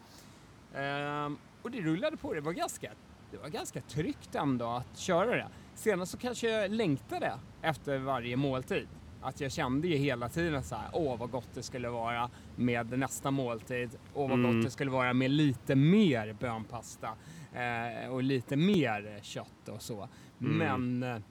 Ehm, 0.74 1.36
och 1.62 1.70
det 1.70 1.80
rullade 1.80 2.16
på, 2.16 2.34
det 2.34 2.40
var 2.40 2.52
ganska, 2.52 2.90
det 3.30 3.36
var 3.36 3.48
ganska 3.48 3.80
tryggt 3.80 4.34
ändå 4.34 4.66
att 4.66 4.98
köra 4.98 5.30
det. 5.36 5.48
Senast 5.74 6.12
så 6.12 6.18
kanske 6.18 6.50
jag 6.50 6.70
längtade 6.70 7.32
efter 7.62 7.98
varje 7.98 8.36
måltid. 8.36 8.88
Att 9.22 9.40
jag 9.40 9.52
kände 9.52 9.88
ju 9.88 9.96
hela 9.96 10.28
tiden 10.28 10.62
så 10.64 10.74
här, 10.74 10.88
åh 10.92 11.18
vad 11.18 11.30
gott 11.30 11.48
det 11.54 11.62
skulle 11.62 11.88
vara 11.88 12.30
med 12.56 12.98
nästa 12.98 13.30
måltid. 13.30 13.90
Åh 14.14 14.28
vad 14.28 14.38
Mm. 14.38 14.54
gott 14.56 14.64
det 14.64 14.70
skulle 14.70 14.90
vara 14.90 15.12
med 15.12 15.30
lite 15.30 15.74
mer 15.74 16.32
bönpasta 16.40 17.08
eh, 17.54 18.10
och 18.12 18.22
lite 18.22 18.56
mer 18.56 19.18
kött 19.22 19.68
och 19.68 19.82
så. 19.82 20.08
Mm. 20.40 20.56
Men, 20.58 21.02
eh, 21.16 21.22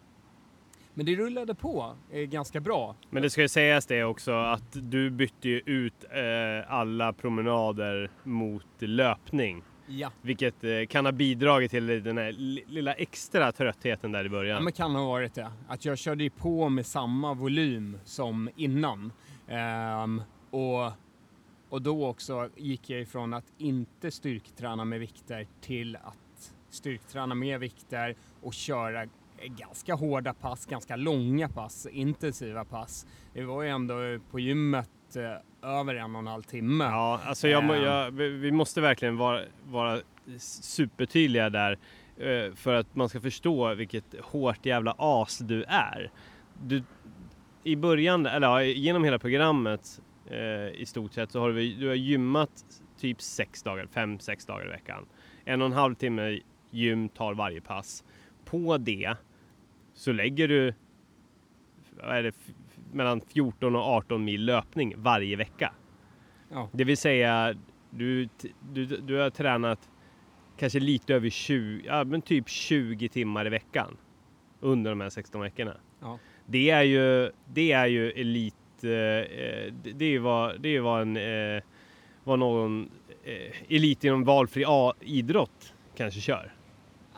men 0.95 1.05
det 1.05 1.15
rullade 1.15 1.55
på 1.55 1.95
eh, 2.11 2.21
ganska 2.21 2.59
bra. 2.59 2.95
Men 3.09 3.23
det 3.23 3.29
ska 3.29 3.41
ju 3.41 3.47
sägas 3.47 3.85
det 3.85 4.03
också 4.03 4.31
att 4.31 4.71
du 4.91 5.09
bytte 5.09 5.49
ju 5.49 5.61
ut 5.65 6.03
eh, 6.03 6.73
alla 6.73 7.13
promenader 7.13 8.09
mot 8.23 8.65
löpning. 8.79 9.63
Ja. 9.87 10.11
Vilket 10.21 10.63
eh, 10.63 10.69
kan 10.89 11.05
ha 11.05 11.11
bidragit 11.11 11.71
till 11.71 12.03
den 12.03 12.17
här 12.17 12.31
li- 12.31 12.63
lilla 12.67 12.93
extra 12.93 13.51
tröttheten 13.51 14.11
där 14.11 14.21
i 14.23 14.27
Ja, 14.27 14.31
början. 14.31 14.63
men 14.63 14.73
kan 14.73 14.95
ha 14.95 15.07
varit 15.07 15.33
det. 15.33 15.51
Att 15.67 15.85
jag 15.85 15.97
körde 15.97 16.29
på 16.29 16.69
med 16.69 16.85
samma 16.85 17.33
volym 17.33 17.97
som 18.03 18.49
innan. 18.55 19.11
Ehm, 19.47 20.21
och, 20.49 20.91
och 21.69 21.81
då 21.81 22.07
också 22.07 22.49
gick 22.55 22.89
jag 22.89 23.01
ifrån 23.01 23.33
att 23.33 23.45
inte 23.57 24.11
styrketräna 24.11 24.85
med 24.85 24.99
vikter 24.99 25.47
till 25.61 25.95
att 25.95 26.53
styrketräna 26.69 27.35
med 27.35 27.59
vikter 27.59 28.15
och 28.41 28.53
köra 28.53 29.05
ganska 29.47 29.93
hårda 29.95 30.33
pass, 30.33 30.65
ganska 30.65 30.95
långa 30.95 31.49
pass, 31.49 31.87
intensiva 31.91 32.65
pass. 32.65 33.07
Det 33.33 33.43
var 33.43 33.63
ju 33.63 33.69
ändå 33.69 33.95
på 34.31 34.39
gymmet 34.39 34.89
eh, 35.15 35.69
över 35.69 35.95
en 35.95 36.15
och 36.15 36.19
en 36.21 36.27
halv 36.27 36.43
timme. 36.43 36.83
Ja, 36.83 37.19
alltså 37.25 37.47
jag, 37.47 37.63
Ehm. 37.63 37.83
jag, 37.83 38.11
vi 38.11 38.29
vi 38.29 38.51
måste 38.51 38.81
verkligen 38.81 39.17
vara, 39.17 39.41
vara 39.65 39.99
supertydliga 40.61 41.49
där 41.49 41.77
eh, 42.17 42.53
för 42.55 42.73
att 42.73 42.95
man 42.95 43.09
ska 43.09 43.21
förstå 43.21 43.73
vilket 43.73 44.15
hårt 44.21 44.65
jävla 44.65 44.95
as 44.97 45.37
du 45.37 45.63
är. 45.63 46.11
Du, 46.63 46.83
I 47.63 47.75
början, 47.75 48.25
eller 48.25 48.47
ja, 48.47 48.63
genom 48.63 49.03
hela 49.03 49.19
programmet 49.19 50.01
eh, 50.25 50.81
i 50.81 50.85
stort 50.87 51.13
sett 51.13 51.31
så 51.31 51.39
har 51.39 51.49
du, 51.51 51.73
du 51.73 51.87
har 51.87 51.95
gymmat 51.95 52.65
typ 52.99 53.21
sex 53.21 53.63
dagar, 53.63 53.87
fem, 53.93 54.19
sex 54.19 54.45
dagar 54.45 54.65
i 54.65 54.69
veckan. 54.69 55.05
En 55.45 55.61
och 55.61 55.65
en 55.65 55.73
halv 55.73 55.95
timme 55.95 56.39
gym 56.71 57.09
tar 57.09 57.33
varje 57.33 57.61
pass. 57.61 58.03
På 58.45 58.77
det 58.77 59.15
så 59.95 60.11
lägger 60.11 60.47
du 60.47 60.73
vad 62.03 62.17
är 62.17 62.23
det, 62.23 62.35
mellan 62.91 63.21
14 63.21 63.75
och 63.75 63.81
18 63.81 64.25
mil 64.25 64.45
löpning 64.45 64.93
varje 64.97 65.35
vecka. 65.35 65.73
Ja. 66.49 66.69
Det 66.71 66.83
vill 66.83 66.97
säga, 66.97 67.55
du, 67.89 68.29
du, 68.73 68.85
du 68.85 69.17
har 69.17 69.29
tränat 69.29 69.89
kanske 70.57 70.79
lite 70.79 71.13
över 71.13 71.29
20, 71.29 71.85
ja 71.85 72.03
men 72.03 72.21
typ 72.21 72.49
20 72.49 73.09
timmar 73.09 73.47
i 73.47 73.49
veckan 73.49 73.97
under 74.59 74.91
de 74.91 75.01
här 75.01 75.09
16 75.09 75.41
veckorna. 75.41 75.77
Ja. 75.99 76.19
Det 76.45 76.69
är 76.69 76.83
ju, 76.83 77.31
det 77.53 77.71
är 77.71 77.87
ju 77.87 78.11
elit, 78.11 78.83
eh, 78.83 78.89
eh, 78.91 79.73
det 79.83 80.05
är 80.05 80.09
ju 80.09 80.19
vad, 80.19 80.61
det 80.61 80.69
är 80.69 80.81
vad 80.81 81.01
en, 81.01 81.17
eh, 81.17 81.63
vad 82.23 82.39
någon 82.39 82.89
elit 83.69 84.03
inom 84.03 84.23
valfri 84.23 84.63
A 84.67 84.93
idrott 84.99 85.73
kanske 85.95 86.19
kör. 86.19 86.53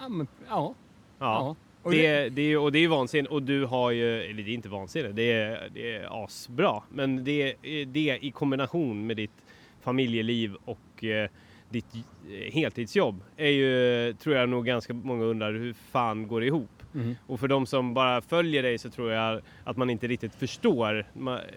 Ja, 0.02 0.10
men, 0.10 0.28
ja. 0.48 0.74
Ja. 1.20 1.56
Det, 1.92 2.30
det, 2.30 2.42
är, 2.42 2.58
och 2.58 2.72
det 2.72 2.80
är 2.80 2.88
vansinnigt 2.88 3.32
och 3.32 3.44
du 3.44 3.66
har 3.66 3.92
ju, 3.92 4.22
eller 4.22 4.44
det 4.44 4.52
är 4.52 4.54
inte 4.54 4.70
vansinnigt, 4.70 5.16
det 5.16 5.32
är, 5.32 5.70
det 5.74 5.96
är 5.96 6.24
asbra. 6.24 6.84
Men 6.90 7.24
det, 7.24 7.56
det 7.88 8.20
i 8.22 8.32
kombination 8.32 9.08
med 9.08 9.18
ditt 9.18 9.46
familjeliv 9.82 10.56
och 10.66 11.04
eh, 11.04 11.30
ditt 11.70 11.96
eh, 11.96 12.54
heltidsjobb 12.54 13.24
är 13.38 13.50
ju, 13.50 14.14
tror 14.14 14.36
jag 14.36 14.50
nog 14.50 14.66
ganska 14.66 14.94
många 14.94 15.24
undrar 15.24 15.54
hur 15.54 15.74
fan 15.74 16.28
går 16.28 16.42
det 16.42 16.48
ihop? 16.48 16.70
Mhm. 16.92 17.16
Och 17.28 17.40
för 17.40 17.48
de 17.48 17.66
som 17.66 17.94
bara 17.94 18.22
följer 18.22 18.64
dig 18.64 18.78
så 18.78 18.90
tror 18.90 19.12
jag 19.12 19.42
att 19.64 19.78
man 19.78 19.90
inte 19.90 20.08
riktigt 20.08 20.36
förstår 20.36 21.06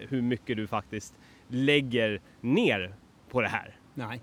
hur 0.09 0.21
mycket 0.21 0.57
du 0.57 0.67
faktiskt 0.67 1.13
lägger 1.47 2.21
ner 2.41 2.93
på 3.29 3.41
det 3.41 3.47
här. 3.47 3.75
Nej. 3.93 4.21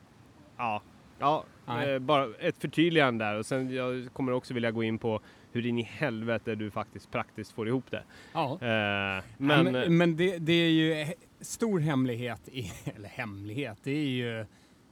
Ja, 0.57 0.83
ja 1.19 1.45
Nej. 1.67 1.93
eh, 1.93 1.99
bara 1.99 2.29
ett 2.41 2.59
förtydligande 2.59 3.25
där 3.25 3.39
och 3.39 3.47
sen 3.47 3.75
jag 3.75 4.09
kommer 4.13 4.33
också 4.33 4.55
vilja 4.55 4.71
gå 4.71 4.83
in 4.83 4.99
på 4.99 5.21
hur 5.53 5.67
in 5.67 5.79
i 5.79 5.83
helvete 5.83 6.55
du 6.55 6.71
faktiskt 6.71 7.11
praktiskt 7.11 7.53
får 7.53 7.69
ihop 7.69 7.91
det. 7.91 8.05
Ja. 8.33 8.53
Eh, 8.53 8.59
Men, 8.59 9.23
men, 9.39 9.73
men, 9.73 9.97
men 9.99 10.17
det, 10.17 10.39
det 10.39 10.53
är 10.53 10.71
ju 10.71 11.07
stor 11.41 11.81
hemlighet, 11.81 12.49
i, 12.49 12.71
eller 12.97 13.09
hemlighet, 13.09 13.79
det 13.83 13.91
är 13.91 14.09
ju 14.09 14.47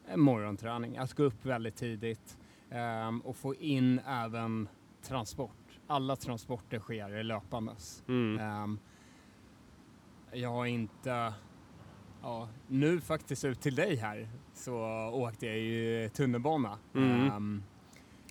en 0.09 0.21
morgonträning. 0.21 0.97
Att 0.97 1.15
gå 1.15 1.23
upp 1.23 1.47
väldigt 1.47 1.77
tidigt 1.77 2.39
ehm, 2.71 3.21
och 3.21 3.37
få 3.37 3.55
in 3.55 4.01
även 4.09 4.69
transport. 5.03 5.51
Alla 5.87 6.17
transporter 6.17 6.79
sker 6.79 7.23
löpandes. 7.23 8.03
mm, 8.09 8.39
Ehm, 8.39 8.79
jag 10.33 10.49
har 10.51 10.67
inte, 10.67 11.33
ja, 12.23 12.49
nu 12.69 13.01
faktiskt 13.01 13.45
ut 13.45 13.61
till 13.61 13.75
dig 13.75 13.97
här 13.97 14.29
så 14.55 14.77
åkte 15.13 15.47
jag 15.47 15.59
ju 15.59 16.09
tunnelbana. 16.09 16.79
Mm. 16.95 17.31
Ehm, 17.31 17.63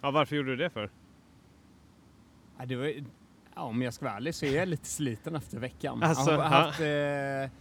ja, 0.02 0.12
varför 0.12 0.36
gjorde 0.36 0.50
du 0.50 0.56
det 0.56 0.70
för? 0.70 0.90
Ja, 2.58 2.66
det 2.66 2.76
var, 2.76 2.86
ja, 3.56 3.62
om 3.62 3.82
jag 3.82 3.94
ska 3.94 4.06
vara 4.06 4.16
ärlig 4.16 4.36
så 4.36 4.46
är 4.46 4.56
jag 4.56 4.68
lite 4.68 4.86
sliten 4.86 5.36
efter 5.36 5.60
veckan. 5.60 6.04
Alltså, 6.04 6.32
jag 6.32 6.38
har 6.38 6.44
ja. 6.44 6.66
haft 6.66 6.80
eh, 6.80 7.60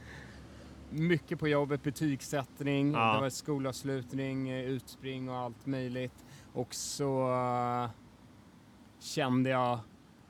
mycket 0.91 1.39
på 1.39 1.49
jobbet, 1.49 1.83
betygssättning, 1.83 2.93
Ja. 2.93 3.15
det 3.15 3.21
var 3.21 3.31
skolavslutning, 3.31 4.49
eh, 4.49 4.65
utspring 4.65 5.29
och 5.29 5.37
allt 5.37 5.67
möjligt. 5.67 6.25
Och 6.53 6.75
så 6.75 7.33
eh, 7.33 7.91
kände 9.01 9.51
jag, 9.51 9.79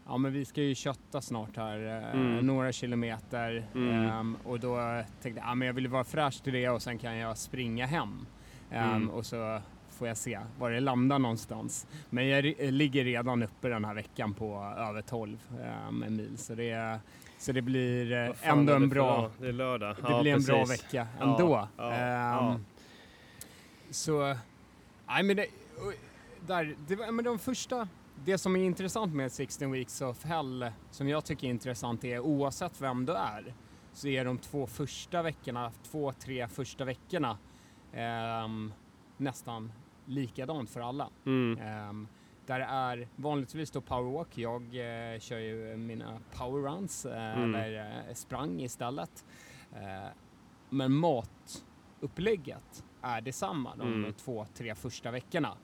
ja 0.06 0.16
men 0.16 0.32
vi 0.32 0.44
ska 0.44 0.62
ju 0.62 0.74
kötta 0.74 1.20
snart 1.20 1.56
här, 1.56 1.86
eh, 1.86 2.20
Mm. 2.20 2.46
några 2.46 2.72
kilometer. 2.72 3.66
Mm. 3.74 4.04
Ehm, 4.10 4.36
och 4.44 4.60
då 4.60 5.02
tänkte 5.22 5.40
jag, 5.40 5.48
ja 5.50 5.54
men 5.54 5.66
jag 5.66 5.74
vill 5.74 5.88
vara 5.88 6.04
fräsch 6.04 6.42
till 6.42 6.52
det 6.52 6.68
och 6.68 6.82
sen 6.82 6.98
kan 6.98 7.16
jag 7.16 7.38
springa 7.38 7.86
hem. 7.86 8.26
Ehm, 8.70 8.90
Mm. 8.96 9.10
Och 9.10 9.26
så 9.26 9.60
får 9.94 10.08
jag 10.08 10.16
se 10.16 10.40
var 10.58 10.70
det 10.70 10.80
landar 10.80 11.18
någonstans. 11.18 11.86
Men 12.10 12.28
jag 12.28 12.44
ligger 12.58 13.04
redan 13.04 13.42
uppe 13.42 13.68
den 13.68 13.84
här 13.84 13.94
veckan 13.94 14.34
på 14.34 14.74
över 14.78 15.02
12 15.02 15.38
um, 15.88 15.98
mil. 16.16 16.38
Så 16.38 16.54
det, 16.54 17.00
så 17.38 17.52
det 17.52 17.62
blir 17.62 18.12
eh, 18.12 18.48
ändå 18.50 18.72
en 18.72 18.88
bra? 18.88 19.30
Det 19.38 19.48
är 19.48 19.52
lördag. 19.52 19.96
det 19.96 20.02
Ja, 20.12 20.22
blir 20.22 20.32
en 20.34 20.42
bra 20.44 20.64
vecka 20.64 21.06
ändå. 21.20 21.68
ja, 21.76 21.92
Ehm, 21.92 22.44
ja. 22.46 22.58
Så, 23.90 24.36
nej 25.06 25.22
men 25.22 25.36
det, 25.36 25.46
där, 26.46 26.76
det 26.88 26.96
var, 26.96 27.12
men 27.12 27.24
de 27.24 27.38
första, 27.38 27.88
det 28.24 28.38
som 28.38 28.56
är 28.56 28.64
intressant 28.64 29.14
med 29.14 29.32
16 29.32 29.72
Weeks 29.72 30.00
of 30.00 30.24
Hell, 30.24 30.70
som 30.90 31.08
jag 31.08 31.24
tycker 31.24 31.46
är 31.46 31.50
intressant 31.50 32.04
är 32.04 32.18
oavsett 32.20 32.80
vem 32.80 33.06
du 33.06 33.12
är, 33.12 33.54
så 33.92 34.08
är 34.08 34.24
de 34.24 34.38
två 34.38 34.66
första 34.66 35.22
veckorna, 35.22 35.72
två, 35.90 36.12
tre 36.12 36.48
första 36.48 36.84
veckorna 36.84 37.38
ehm, 37.92 38.72
nästan 39.16 39.72
likadant 40.06 40.70
för 40.70 40.80
alla. 40.80 41.10
Mm. 41.26 41.58
Ehm, 41.62 42.08
där 42.46 42.60
är 42.60 43.08
vanligtvis 43.16 43.70
då 43.70 43.80
powerwalk. 43.80 44.38
Jag 44.38 44.62
eh, 44.62 45.18
kör 45.20 45.38
ju 45.38 45.76
mina 45.76 46.18
powerruns 46.32 47.06
eh, 47.06 47.38
Mm. 47.38 47.54
eller 47.54 48.04
eh, 48.08 48.14
sprang 48.14 48.60
istället. 48.60 49.24
Eh, 49.72 50.08
men 50.70 50.92
matupplägget 50.92 52.84
är 53.02 53.20
detsamma 53.20 53.76
de 53.76 53.92
Mm. 53.94 54.12
två, 54.12 54.46
tre 54.54 54.74
första 54.74 55.10
veckorna. 55.10 55.56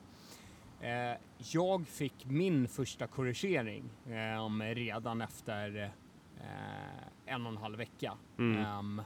Jag 1.53 1.87
fick 1.87 2.25
min 2.25 2.67
första 2.67 3.07
korrigering 3.07 3.89
eh, 4.05 4.75
redan 4.75 5.21
efter 5.21 5.91
en 7.25 7.45
och 7.45 7.51
en 7.51 7.57
halv 7.57 7.77
vecka. 7.77 8.17
Mm. 8.39 8.65
Ehm, 8.65 9.01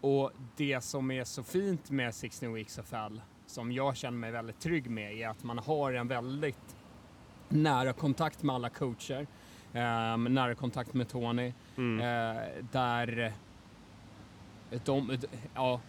och 0.00 0.32
det 0.56 0.80
som 0.80 1.10
är 1.10 1.24
så 1.24 1.42
fint 1.42 1.90
med 1.90 2.14
16 2.14 2.54
Weeks 2.54 2.78
of 2.78 2.92
Hell, 2.92 3.20
som 3.48 3.72
jag 3.72 3.96
känner 3.96 4.18
mig 4.18 4.30
väldigt 4.30 4.60
trygg 4.60 4.90
med, 4.90 5.12
är 5.12 5.28
att 5.28 5.44
man 5.44 5.58
har 5.58 5.92
en 5.92 6.08
väldigt 6.08 6.76
nära 7.48 7.92
kontakt 7.92 8.42
med 8.42 8.54
alla 8.54 8.68
coacher, 8.68 9.26
ehm, 9.72 10.24
nära 10.24 10.54
kontakt 10.54 10.94
med 10.94 11.08
Tony, 11.08 11.52
Mm. 11.76 12.00
eh, 12.00 12.42
där 12.72 13.32
de, 14.84 15.18
ja, 15.54 15.80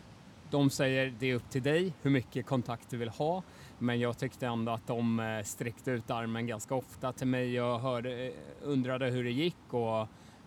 de 0.51 0.69
säger 0.69 1.13
det 1.19 1.31
är 1.31 1.35
upp 1.35 1.49
till 1.49 1.63
dig 1.63 1.93
hur 2.01 2.11
mycket 2.11 2.45
kontakt 2.45 2.89
du 2.89 2.97
vill 2.97 3.09
ha. 3.09 3.43
Men 3.79 3.99
jag 3.99 4.17
tyckte 4.17 4.47
ändå 4.47 4.71
att 4.71 4.87
de 4.87 5.19
eh, 5.19 5.43
sträckte 5.43 5.91
ut 5.91 6.11
armen 6.11 6.47
ganska 6.47 6.75
ofta 6.75 7.11
till 7.13 7.27
mig 7.27 7.61
och 7.61 7.79
hörde, 7.79 8.27
eh, 8.27 8.33
undrade 8.61 9.05
hur 9.05 9.23
det 9.23 9.31
gick 9.31 9.73
och 9.73 9.99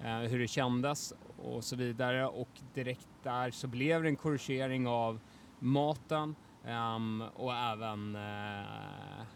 eh, 0.05 0.19
hur 0.19 0.39
det 0.39 0.49
kändes 0.49 1.13
och 1.43 1.65
så 1.65 1.77
vidare. 1.77 2.27
Och 2.27 2.49
direkt 2.75 3.09
där 3.23 3.51
så 3.51 3.67
blev 3.67 4.03
det 4.03 4.09
en 4.09 4.17
korrigering 4.17 4.87
av 4.87 5.21
maten 5.59 6.35
ehm, 6.67 7.21
och 7.35 7.55
även 7.55 8.15
eh, 8.17 9.27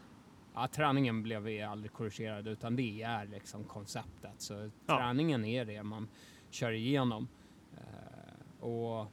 Ja, 0.59 0.69
träningen 0.69 1.23
blev 1.23 1.43
vi 1.43 1.63
aldrig 1.63 1.93
korrigerad 1.93 2.49
utan 2.49 2.77
det 2.77 3.03
är 3.03 3.27
liksom 3.27 3.65
konceptet. 3.65 4.35
Så 4.41 4.71
Ja. 4.87 4.97
träningen 4.99 5.45
är 5.45 5.65
det 5.65 5.83
man 5.83 6.09
kör 6.51 6.73
igenom. 6.73 7.29
Eh, 7.73 8.65
och 8.65 9.13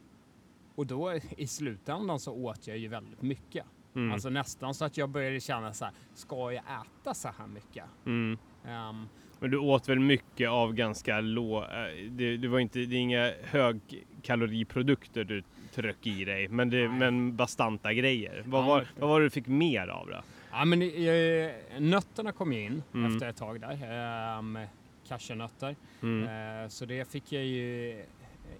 och 0.76 0.88
då 0.88 1.14
i 1.38 1.48
slutändan 1.48 2.20
så 2.20 2.34
åt 2.34 2.68
jag 2.68 2.78
ju 2.78 2.88
väldigt 2.88 3.22
mycket. 3.22 3.66
Mm. 3.96 4.12
Alltså 4.14 4.30
nästan 4.30 4.74
så 4.74 4.86
att 4.86 4.98
jag 4.98 5.10
började 5.10 5.40
känna 5.40 5.74
så 5.74 5.86
här, 5.86 5.94
ska 6.14 6.52
jag 6.52 6.64
äta 6.64 7.14
så 7.14 7.30
här 7.38 7.48
mycket? 7.48 7.86
Mm. 8.06 8.38
Ehm, 8.66 9.08
Men 9.40 9.52
du 9.52 9.58
åt 9.58 9.90
väl 9.90 10.00
mycket 10.00 10.50
av 10.50 10.74
ganska 10.74 11.22
låg... 11.22 11.64
eh, 11.64 11.70
Det, 12.10 12.38
det 12.38 12.48
var 12.48 12.60
inte, 12.60 12.80
det 12.80 12.96
är 12.96 13.00
inga 13.00 13.32
högkaloriprodukter 13.44 15.24
du 15.24 15.44
tryck 15.76 16.08
i 16.08 16.26
dig, 16.26 16.48
men, 16.48 16.70
det, 16.70 16.90
men 16.90 17.36
bastanta 17.36 17.94
grejer. 17.94 18.44
Vad, 18.46 18.66
var, 18.66 18.88
vad 19.00 19.10
var 19.10 19.20
det 19.20 19.26
du 19.26 19.30
fick 19.30 19.48
mer 19.48 19.88
av 19.88 20.08
då? 20.08 20.22
Ja, 20.52 20.66
men 20.66 20.82
eh, 20.82 21.52
nötterna 21.80 22.32
kom 22.32 22.54
ju 22.54 22.62
in 22.62 22.84
Mm. 22.94 23.14
efter 23.14 23.30
ett 23.30 23.38
tag 23.38 23.62
där. 23.62 24.38
Um, 24.40 24.60
cashewnötter. 25.08 25.76
Mm. 26.02 26.64
Eh, 26.64 26.68
så 26.70 26.86
det 26.86 27.12
fick 27.12 27.32
jag 27.32 27.44
ju 27.46 28.04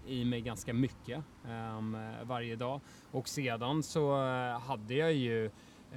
i 0.06 0.24
mig 0.24 0.40
ganska 0.40 0.72
mycket 0.74 1.22
ehm, 1.48 1.96
varje 2.22 2.56
dag. 2.56 2.80
Och 3.10 3.28
sedan 3.28 3.82
så 3.82 4.12
eh, 4.26 4.60
hade 4.60 4.94
jag 4.94 5.12
ju 5.12 5.50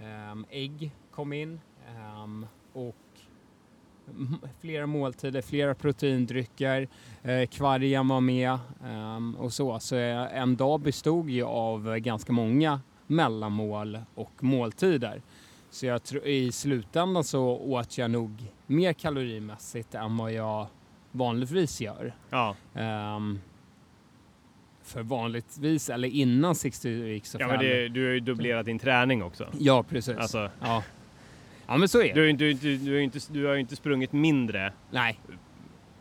ehm, 0.04 0.46
ägg 0.50 0.92
kom 1.12 1.34
in 1.34 1.60
ehm, 1.98 2.46
och 2.74 2.96
flera 4.62 4.88
måltider, 4.88 5.42
flera 5.42 5.76
proteindrycker, 5.76 6.88
eh, 7.24 7.48
kvargen 7.48 8.08
var 8.08 8.22
med 8.22 8.58
ehm, 8.86 9.36
och 9.36 9.54
så. 9.54 9.80
Så 9.80 9.96
eh, 9.96 10.38
en 10.38 10.56
dag 10.56 10.80
bestod 10.80 11.30
ju 11.30 11.44
av 11.44 11.98
ganska 11.98 12.34
många 12.34 12.82
mellanmål 13.08 14.00
och 14.16 14.44
måltider. 14.44 15.22
Så 15.70 15.86
jag 15.86 16.04
tror 16.04 16.26
i 16.28 16.52
slutändan 16.52 17.24
så 17.24 17.44
åt 17.50 17.98
jag 17.98 18.12
nog 18.12 18.44
mer 18.66 18.94
kalorimässigt 18.94 19.96
än 19.96 20.18
vad 20.18 20.32
jag 20.34 20.68
vanligtvis 21.12 21.82
gör. 21.82 22.16
Ja, 22.30 22.56
Ehm, 22.74 23.40
för 24.84 25.04
vanligtvis, 25.04 25.90
eller 25.90 26.08
innan 26.08 26.56
60 26.56 27.02
weeks 27.02 27.36
of 27.36 27.42
ja 27.42 27.48
men 27.48 27.60
det, 27.60 27.88
du 27.90 28.06
har 28.06 28.14
ju 28.14 28.20
dubblerat 28.20 28.66
din 28.66 28.80
träning 28.80 29.24
också. 29.24 29.48
Ja, 29.60 29.84
precis. 29.84 30.18
Alltså, 30.18 30.50
ja. 30.62 30.84
Ja, 31.68 31.78
men 31.78 31.90
så 31.90 32.02
är 32.02 32.04
du 32.04 32.14
det. 32.14 32.20
har 32.20 32.24
ju 32.26 32.30
inte, 32.30 32.68
du, 32.68 32.78
du 32.78 32.94
har 32.94 33.00
inte, 33.00 33.20
du 33.30 33.46
har 33.46 33.54
ju 33.54 33.60
inte 33.60 33.76
sprungit 33.76 34.12
mindre, 34.14 34.74
Nej, 34.92 35.20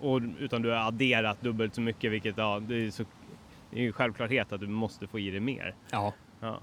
och, 0.01 0.21
utan 0.39 0.63
du 0.63 0.71
har 0.71 0.77
adderat 0.77 1.41
dubbelt 1.41 1.75
så 1.75 1.81
mycket, 1.81 2.13
vilket 2.13 2.39
ja, 2.39 2.63
det 2.69 2.87
är, 2.87 2.91
så, 2.91 3.05
det 3.71 3.79
är 3.79 3.83
ju 3.83 3.93
självklarhet 3.93 4.53
att 4.53 4.61
du 4.61 4.67
måste 4.67 5.07
få 5.07 5.19
i 5.19 5.31
dig 5.31 5.41
mer. 5.41 5.75
ja. 5.91 6.13
Ja. 6.41 6.61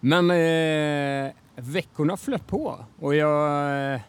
Men 0.00 0.30
eh, 0.30 1.32
veckorna 1.56 2.16
flöt 2.16 2.46
på 2.46 2.84
och 2.98 3.14
jag, 3.14 4.00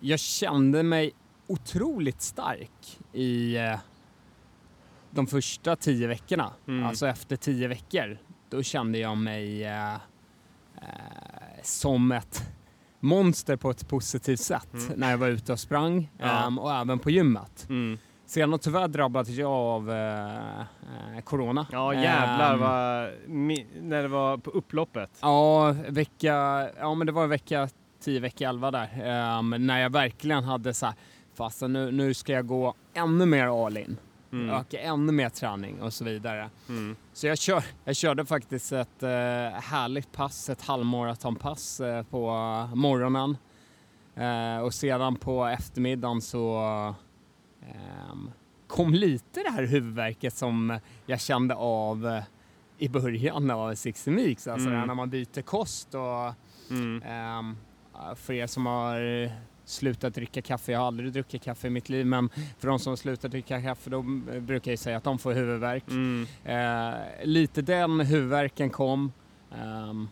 jag 0.00 0.20
kände 0.20 0.82
mig 0.82 1.12
otroligt 1.46 2.22
stark 2.22 2.98
i 3.12 3.56
eh, 3.56 3.78
de 5.10 5.26
första 5.26 5.76
tio 5.76 6.06
veckorna. 6.06 6.52
Mm. 6.68 6.86
Alltså 6.86 7.06
efter 7.06 7.36
tio 7.36 7.68
veckor, 7.68 8.18
då 8.50 8.62
kände 8.62 8.98
jag 8.98 9.16
mig 9.18 9.64
eh, 9.64 9.94
eh, 9.94 10.00
som 11.62 12.12
ett 12.12 12.42
monster 13.04 13.56
på 13.56 13.70
ett 13.70 13.88
positivt 13.88 14.40
sätt 14.40 14.74
Mm. 14.74 14.92
när 14.96 15.10
jag 15.10 15.18
var 15.18 15.28
ute 15.28 15.52
och 15.52 15.60
sprang 15.60 16.10
Ja. 16.18 16.46
ehm, 16.46 16.58
och 16.58 16.72
även 16.74 16.98
på 16.98 17.10
gymmet. 17.10 17.66
Mm. 17.68 17.98
Sen 18.26 18.58
tyvärr 18.58 18.88
drabbades 18.88 19.28
jag 19.28 19.50
av 19.50 19.90
eh, 19.90 20.60
eh, 20.60 21.20
corona. 21.24 21.66
Ja 21.72 21.94
jävlar 21.94 22.54
Ehm, 22.54 22.60
vad, 22.60 23.10
när 23.82 24.02
det 24.02 24.08
var 24.08 24.36
på 24.36 24.50
upploppet. 24.50 25.10
Ja, 25.20 25.74
vecka, 25.88 26.34
ja 26.78 26.94
men 26.94 27.06
det 27.06 27.12
var 27.12 27.26
vecka 27.26 27.68
10, 28.04 28.20
vecka 28.20 28.48
11 28.48 28.70
där. 28.70 28.88
Ehm, 29.04 29.66
när 29.66 29.80
jag 29.80 29.90
verkligen 29.90 30.44
hade 30.44 30.74
så 30.74 30.86
här, 30.86 30.94
fast 31.34 31.60
nu, 31.62 31.90
nu 31.92 32.14
ska 32.14 32.32
jag 32.32 32.46
gå 32.46 32.74
ännu 32.94 33.26
mer 33.26 33.66
all 33.66 33.76
in. 33.76 33.96
Mm. 34.34 34.50
Öka 34.54 34.80
ännu 34.80 35.12
mer 35.12 35.28
träning 35.28 35.82
och 35.82 35.92
så 35.92 36.04
vidare. 36.04 36.50
Mm. 36.68 36.96
Så 37.12 37.26
jag, 37.26 37.38
kör, 37.38 37.64
jag 37.84 37.96
körde 37.96 38.24
faktiskt 38.26 38.72
ett 38.72 39.02
eh, 39.02 39.08
härligt 39.60 40.12
pass, 40.12 40.50
ett 40.50 40.62
halvmaratonpass 40.62 41.80
eh, 41.80 42.02
på 42.02 42.28
morgonen. 42.74 43.36
Eh, 44.16 44.58
och 44.64 44.74
sedan 44.74 45.16
på 45.16 45.44
eftermiddagen 45.46 46.20
så 46.22 46.58
ehm, 47.62 48.30
kom 48.66 48.94
lite 48.94 49.42
det 49.42 49.50
här 49.50 49.62
huvudvärket 49.66 50.34
som 50.34 50.78
jag 51.06 51.20
kände 51.20 51.54
av 51.54 52.06
eh, 52.06 52.22
i 52.78 52.88
början 52.88 53.50
av 53.50 53.74
60 53.74 54.10
weeks. 54.10 54.46
Alltså 54.48 54.68
Mm. 54.68 54.86
när 54.86 54.94
man 54.94 55.10
byter 55.10 55.42
kost 55.42 55.94
och 55.94 56.34
Mm. 56.70 57.02
Ehm, 57.06 57.56
för 58.16 58.32
er 58.32 58.46
som 58.46 58.66
har 58.66 59.30
slutat 59.64 60.14
dricka 60.14 60.42
kaffe, 60.42 60.72
jag 60.72 60.78
har 60.78 60.86
aldrig 60.86 61.12
druckit 61.12 61.42
kaffe 61.42 61.66
i 61.66 61.70
mitt 61.70 61.88
liv, 61.88 62.06
men 62.06 62.28
för 62.58 62.68
de 62.68 62.78
som 62.78 62.90
har 62.90 62.96
slutat 62.96 63.30
dricka 63.30 63.62
kaffe 63.62 63.90
då 63.90 63.98
eh, 64.32 64.40
brukar 64.40 64.72
jag 64.72 64.78
säga 64.78 64.96
att 64.96 65.04
de 65.04 65.18
får 65.18 65.32
huvudvärk. 65.32 65.84
Mm. 65.90 66.26
Eh, 66.44 66.94
lite 67.24 67.62
den 67.62 68.00
huvudvärken 68.00 68.70
kom, 68.70 69.12
ehm, 69.56 70.08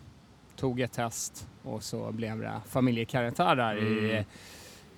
tog 0.56 0.80
ett 0.80 0.92
test 0.92 1.48
och 1.62 1.82
så 1.82 2.12
blev 2.12 2.38
det 2.38 2.60
familjekarantän 2.68 3.56
där 3.56 3.76
i 3.76 4.24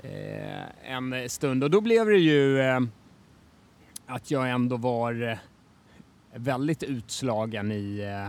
eh, 0.02 0.92
en 0.92 1.28
stund. 1.30 1.64
Och 1.64 1.70
då 1.70 1.80
blev 1.80 2.06
det 2.06 2.18
ju 2.18 2.60
eh, 2.60 2.80
att 4.06 4.30
jag 4.30 4.50
ändå 4.50 4.76
var 4.76 5.22
eh, 5.22 5.38
väldigt 6.34 6.82
utslagen 6.82 7.72
i 7.72 7.98
eh, 8.00 8.24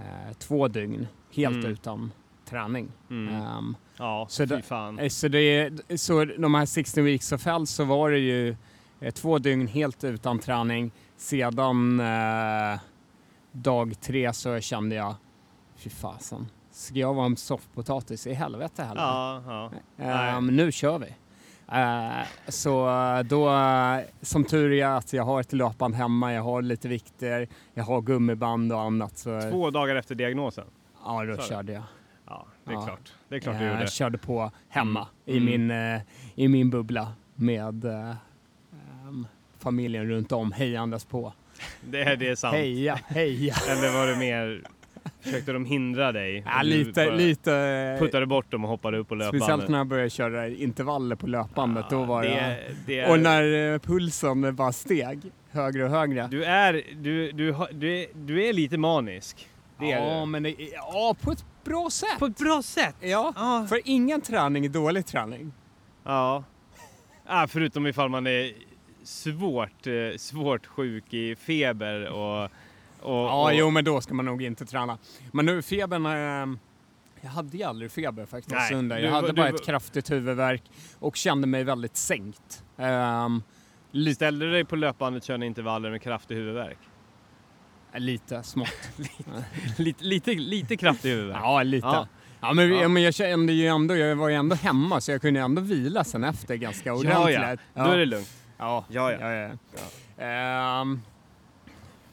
eh, 0.00 0.32
två 0.38 0.68
dygn, 0.68 1.06
helt 1.34 1.56
Mm. 1.56 1.70
utan 1.72 2.12
träning. 2.44 2.88
Mm. 3.10 3.74
Ja, 3.98 4.26
så 4.28 4.46
fy 4.46 4.62
fan. 4.62 4.98
Eh, 4.98 5.08
Så, 5.08 5.28
det, 5.28 5.70
så 5.96 6.24
de 6.24 6.54
här 6.54 6.66
16 6.66 7.04
weeks 7.04 7.32
of 7.32 7.44
hell 7.46 7.66
så 7.66 7.84
var 7.84 8.10
det 8.10 8.18
ju 8.18 8.56
eh, 9.00 9.10
två 9.14 9.38
dygn 9.38 9.66
helt 9.66 10.04
utan 10.04 10.38
träning. 10.38 10.90
Sedan 11.16 12.00
eh, 12.00 12.78
dag 13.52 14.00
tre 14.00 14.32
så 14.32 14.60
kände 14.60 14.94
jag, 14.96 15.14
fy 15.76 15.90
fasen, 15.90 16.46
ska 16.70 16.94
jag 16.98 17.14
vara 17.14 17.26
en 17.26 17.36
soffpotatis 17.36 18.26
i 18.26 18.34
helvete 18.34 18.82
heller? 18.82 19.02
Ja, 19.02 19.42
ja. 19.96 20.04
Ehm, 20.04 20.46
nu 20.46 20.72
kör 20.72 20.98
vi. 20.98 21.14
Eh, 21.72 22.26
så 22.48 22.86
då, 23.24 23.50
som 24.22 24.44
tur 24.44 24.72
är 24.72 24.86
att 24.86 25.12
jag 25.12 25.24
har 25.24 25.40
ett 25.40 25.52
löpband 25.52 25.94
hemma, 25.94 26.32
jag 26.34 26.42
har 26.42 26.62
lite 26.62 26.88
vikter, 26.88 27.48
jag 27.74 27.84
har 27.84 28.00
gummiband 28.00 28.72
och 28.72 28.80
annat. 28.80 29.18
Så, 29.18 29.40
Två 29.50 29.70
dagar 29.70 29.96
efter 29.96 30.14
diagnosen. 30.14 30.64
ja, 31.04 31.24
då 31.24 31.36
körde 31.42 31.72
jag. 31.72 31.82
Ja, 32.72 32.74
det 32.74 32.74
är 32.74 32.80
Ja. 32.80 32.86
klart. 32.86 33.12
Det 33.28 33.36
är 33.36 33.40
klart 33.40 33.58
du 33.58 33.64
Eh, 33.64 33.70
gjorde. 33.70 33.80
Jag 33.82 33.92
körde 33.92 34.18
på 34.18 34.50
hemma 34.68 35.06
Mm. 35.26 35.36
i, 35.42 35.46
min, 35.58 35.70
eh, 35.70 36.00
i 36.34 36.48
min 36.48 36.70
bubbla 36.70 37.12
med 37.34 37.84
eh, 37.84 38.14
familjen 39.58 40.06
runt 40.08 40.32
om 40.32 40.52
hejandes 40.52 41.04
på. 41.04 41.32
Det, 41.90 42.16
det 42.16 42.28
är 42.28 42.34
sant. 42.34 42.54
Heja, 42.56 42.98
heja! 43.06 43.54
Eller 43.68 43.92
var 43.92 44.06
det 44.06 44.16
mer, 44.16 44.62
försökte 45.20 45.52
de 45.52 45.64
hindra 45.64 46.12
dig? 46.12 46.42
Ja, 46.46 46.62
du 46.62 46.68
lite, 46.68 47.16
lite. 47.16 47.96
Puttade 48.00 48.26
bort 48.26 48.50
dem 48.50 48.64
och 48.64 48.70
hoppade 48.70 48.98
upp 48.98 49.08
på 49.08 49.14
löpbandet. 49.14 49.42
Speciellt 49.42 49.68
när 49.68 49.78
jag 49.78 49.86
började 49.86 50.10
köra 50.10 50.48
intervaller 50.48 51.16
på 51.16 51.26
löpbandet. 51.26 51.84
då 51.90 52.04
var 52.04 52.22
det, 52.22 52.28
jag... 52.28 52.56
det 52.86 52.98
är, 53.00 53.10
Och 53.10 53.20
när 53.20 53.72
eh, 53.74 53.78
pulsen 53.78 54.56
bara 54.56 54.72
steg 54.72 55.20
högre 55.50 55.84
och 55.84 55.90
högre. 55.90 56.28
Du 56.30 56.44
är, 56.44 56.82
du, 56.96 57.32
du, 57.32 57.52
har- 57.52 57.68
du, 57.72 57.98
är, 57.98 58.06
du 58.14 58.44
är 58.48 58.52
lite 58.52 58.78
manisk. 58.78 59.48
Det 59.78 59.92
är 59.92 60.08
ja, 60.14 60.20
du. 60.20 60.26
men 60.26 60.42
det, 60.42 60.54
ja, 60.72 61.16
på 61.22 61.30
ett 61.32 61.44
bra 61.64 61.90
sätt. 61.90 62.18
På 62.18 62.26
ett 62.26 62.36
bra 62.38 62.62
sätt. 62.62 62.96
Ja, 63.00 63.32
Ja. 63.36 63.66
för 63.68 63.80
ingen 63.84 64.20
träning 64.20 64.64
är 64.64 64.68
dålig 64.68 65.06
träning. 65.06 65.52
Ja. 66.04 66.44
Ah, 67.30 67.46
förutom 67.46 67.86
ifall 67.86 68.08
man 68.08 68.26
är 68.26 68.52
svårt, 69.02 69.86
eh, 69.86 70.16
svårt 70.16 70.66
sjuk 70.66 71.14
i 71.14 71.36
feber 71.36 72.08
och... 72.08 72.44
och 72.44 72.50
Ja, 73.02 73.44
och, 73.44 73.54
jo, 73.54 73.70
men 73.70 73.84
då 73.84 74.00
ska 74.00 74.14
man 74.14 74.24
nog 74.24 74.42
inte 74.42 74.66
träna. 74.66 74.98
Men 75.32 75.46
nu 75.46 75.62
febern... 75.62 76.06
Eh, 76.06 76.58
jag 77.20 77.30
hade 77.30 77.56
ju 77.56 77.62
aldrig 77.62 77.90
feber 77.92 78.26
faktiskt 78.26 78.54
Nej, 78.54 78.82
du 78.82 78.88
Jag 78.94 79.02
var- 79.02 79.08
hade 79.10 79.26
du 79.28 79.32
bara 79.32 79.50
var- 79.50 79.54
ett 79.58 79.64
kraftigt 79.66 80.10
huvudvärk 80.10 80.62
och 80.98 81.16
kände 81.16 81.46
mig 81.46 81.64
väldigt 81.64 81.96
sänkt. 81.96 82.64
Lite, 83.90 84.14
Ställde 84.14 84.46
du 84.46 84.52
dig 84.52 84.64
på 84.64 84.76
löpbandet 84.76 85.24
körde 85.24 85.46
intervaller 85.46 85.90
med 85.90 86.02
kraftig 86.02 86.34
huvudvärk? 86.34 86.78
Lite 87.98 88.42
smått. 88.42 88.68
lite, 89.76 90.04
lite, 90.04 90.34
lite 90.34 90.76
kraftig 90.76 91.10
huvudvärk? 91.10 91.40
Ja, 91.42 91.62
lite. 91.62 91.86
Ja. 91.86 92.06
Ja. 92.40 92.52
men, 92.52 92.70
Ja. 92.70 92.82
ja. 92.82 92.88
men 92.88 93.02
jag 93.02 93.14
kände 93.14 93.52
ju 93.52 93.66
ändå, 93.66 93.96
jag 93.96 94.16
var 94.16 94.28
ju 94.28 94.34
ändå 94.34 94.56
hemma 94.56 95.00
så 95.00 95.10
jag 95.10 95.20
kunde 95.20 95.40
ändå 95.40 95.62
vila 95.62 96.04
sen 96.04 96.24
efter 96.24 96.54
ganska 96.54 96.92
ordentligt. 96.94 97.34
ja, 97.40 97.56
ja. 97.74 97.84
Då 97.84 97.90
är 97.90 97.98
det 97.98 98.04
lugnt. 98.06 98.34
Ja, 98.58 98.84
Ja, 98.88 99.12
ja. 99.12 99.30
ja. 99.32 99.50
ja, 100.18 100.24
Ehm, 100.24 101.02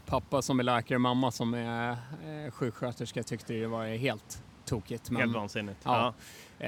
pappa 0.06 0.42
som 0.42 0.60
är 0.60 0.64
läkare, 0.64 0.98
mamma 1.00 1.32
som 1.32 1.54
är 1.54 1.90
eh, 1.92 2.52
sjuksköterska 2.52 3.24
tyckte 3.24 3.54
det 3.54 3.68
var 3.68 3.86
helt 3.86 4.44
tokigt. 4.66 5.10
Men, 5.10 5.22
Helt 5.22 5.36
vansinnigt. 5.36 5.80
Ja. 5.84 6.14
Eh, 6.60 6.68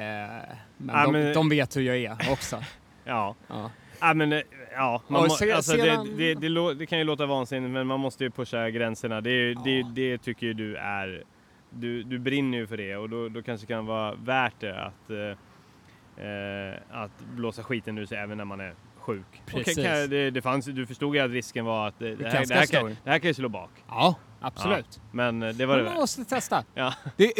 men, 0.77 1.03
de, 1.03 1.11
men- 1.11 1.33
de 1.33 1.49
vet 1.49 1.77
hur 1.77 1.81
jag 1.81 1.97
är 1.97 2.31
också. 2.31 2.63
ja. 3.05 3.35
Ja. 3.47 3.71
Ja, 3.99 4.13
men 4.13 4.33
eh, 4.33 4.41
ja, 4.75 5.01
man 5.07 5.21
må, 5.23 5.29
se- 5.29 5.51
alltså, 5.51 5.71
sedan- 5.71 6.17
det, 6.17 6.33
det, 6.35 6.49
det, 6.49 6.73
det 6.73 6.85
kan 6.85 6.97
ju 6.97 7.03
låta 7.03 7.25
vansinnigt 7.25 7.71
men 7.73 7.87
man 7.87 7.99
måste 7.99 8.23
ju 8.23 8.29
pusha 8.29 8.69
gränserna. 8.69 9.21
Det, 9.21 9.29
är 9.31 9.55
Ja. 9.65 9.87
det 9.95 10.17
tycker 10.17 10.47
ju 10.47 10.53
du 10.53 10.75
är, 10.75 11.23
du, 11.69 12.03
du 12.03 12.19
brinner 12.19 12.57
ju 12.57 12.67
för 12.67 12.77
det 12.77 12.95
och 12.95 13.09
då, 13.09 13.29
då 13.29 13.41
kanske 13.41 13.67
det 13.67 13.73
kan 13.73 13.85
vara 13.85 14.15
värt 14.15 14.53
det 14.59 14.81
att, 14.85 15.09
eh, 15.09 16.25
eh, 16.25 16.75
att 16.91 17.11
blåsa 17.35 17.63
skiten 17.63 17.97
ur 17.97 18.05
sig 18.05 18.17
även 18.17 18.37
när 18.37 18.45
man 18.45 18.59
är 18.59 18.73
sjuk. 18.99 19.41
Precis. 19.45 19.77
Jag- 19.77 20.09
det, 20.09 20.31
det 20.31 20.41
fanns, 20.41 20.65
du 20.65 20.85
förstod 20.85 21.15
ju 21.15 21.21
att 21.21 21.31
risken 21.31 21.65
var 21.65 21.87
att 21.87 21.99
det, 21.99 22.15
det, 22.15 22.29
här, 22.29 22.45
det, 22.45 22.55
här, 22.55 22.65
kan, 22.65 22.85
det 23.03 23.09
här 23.09 23.19
kan 23.19 23.27
ju 23.29 23.33
slå 23.33 23.49
bak. 23.49 23.69
Ja, 23.87 24.15
absolut. 24.41 24.99
Men 25.11 25.43
eh, 25.43 25.49
det 25.53 25.65
var 25.65 25.75
Men 25.75 25.85
det 25.85 25.91
man 25.91 25.99
måste 25.99 26.25
testa. 26.25 26.63
Ja. 26.73 26.93
Det, 27.17 27.33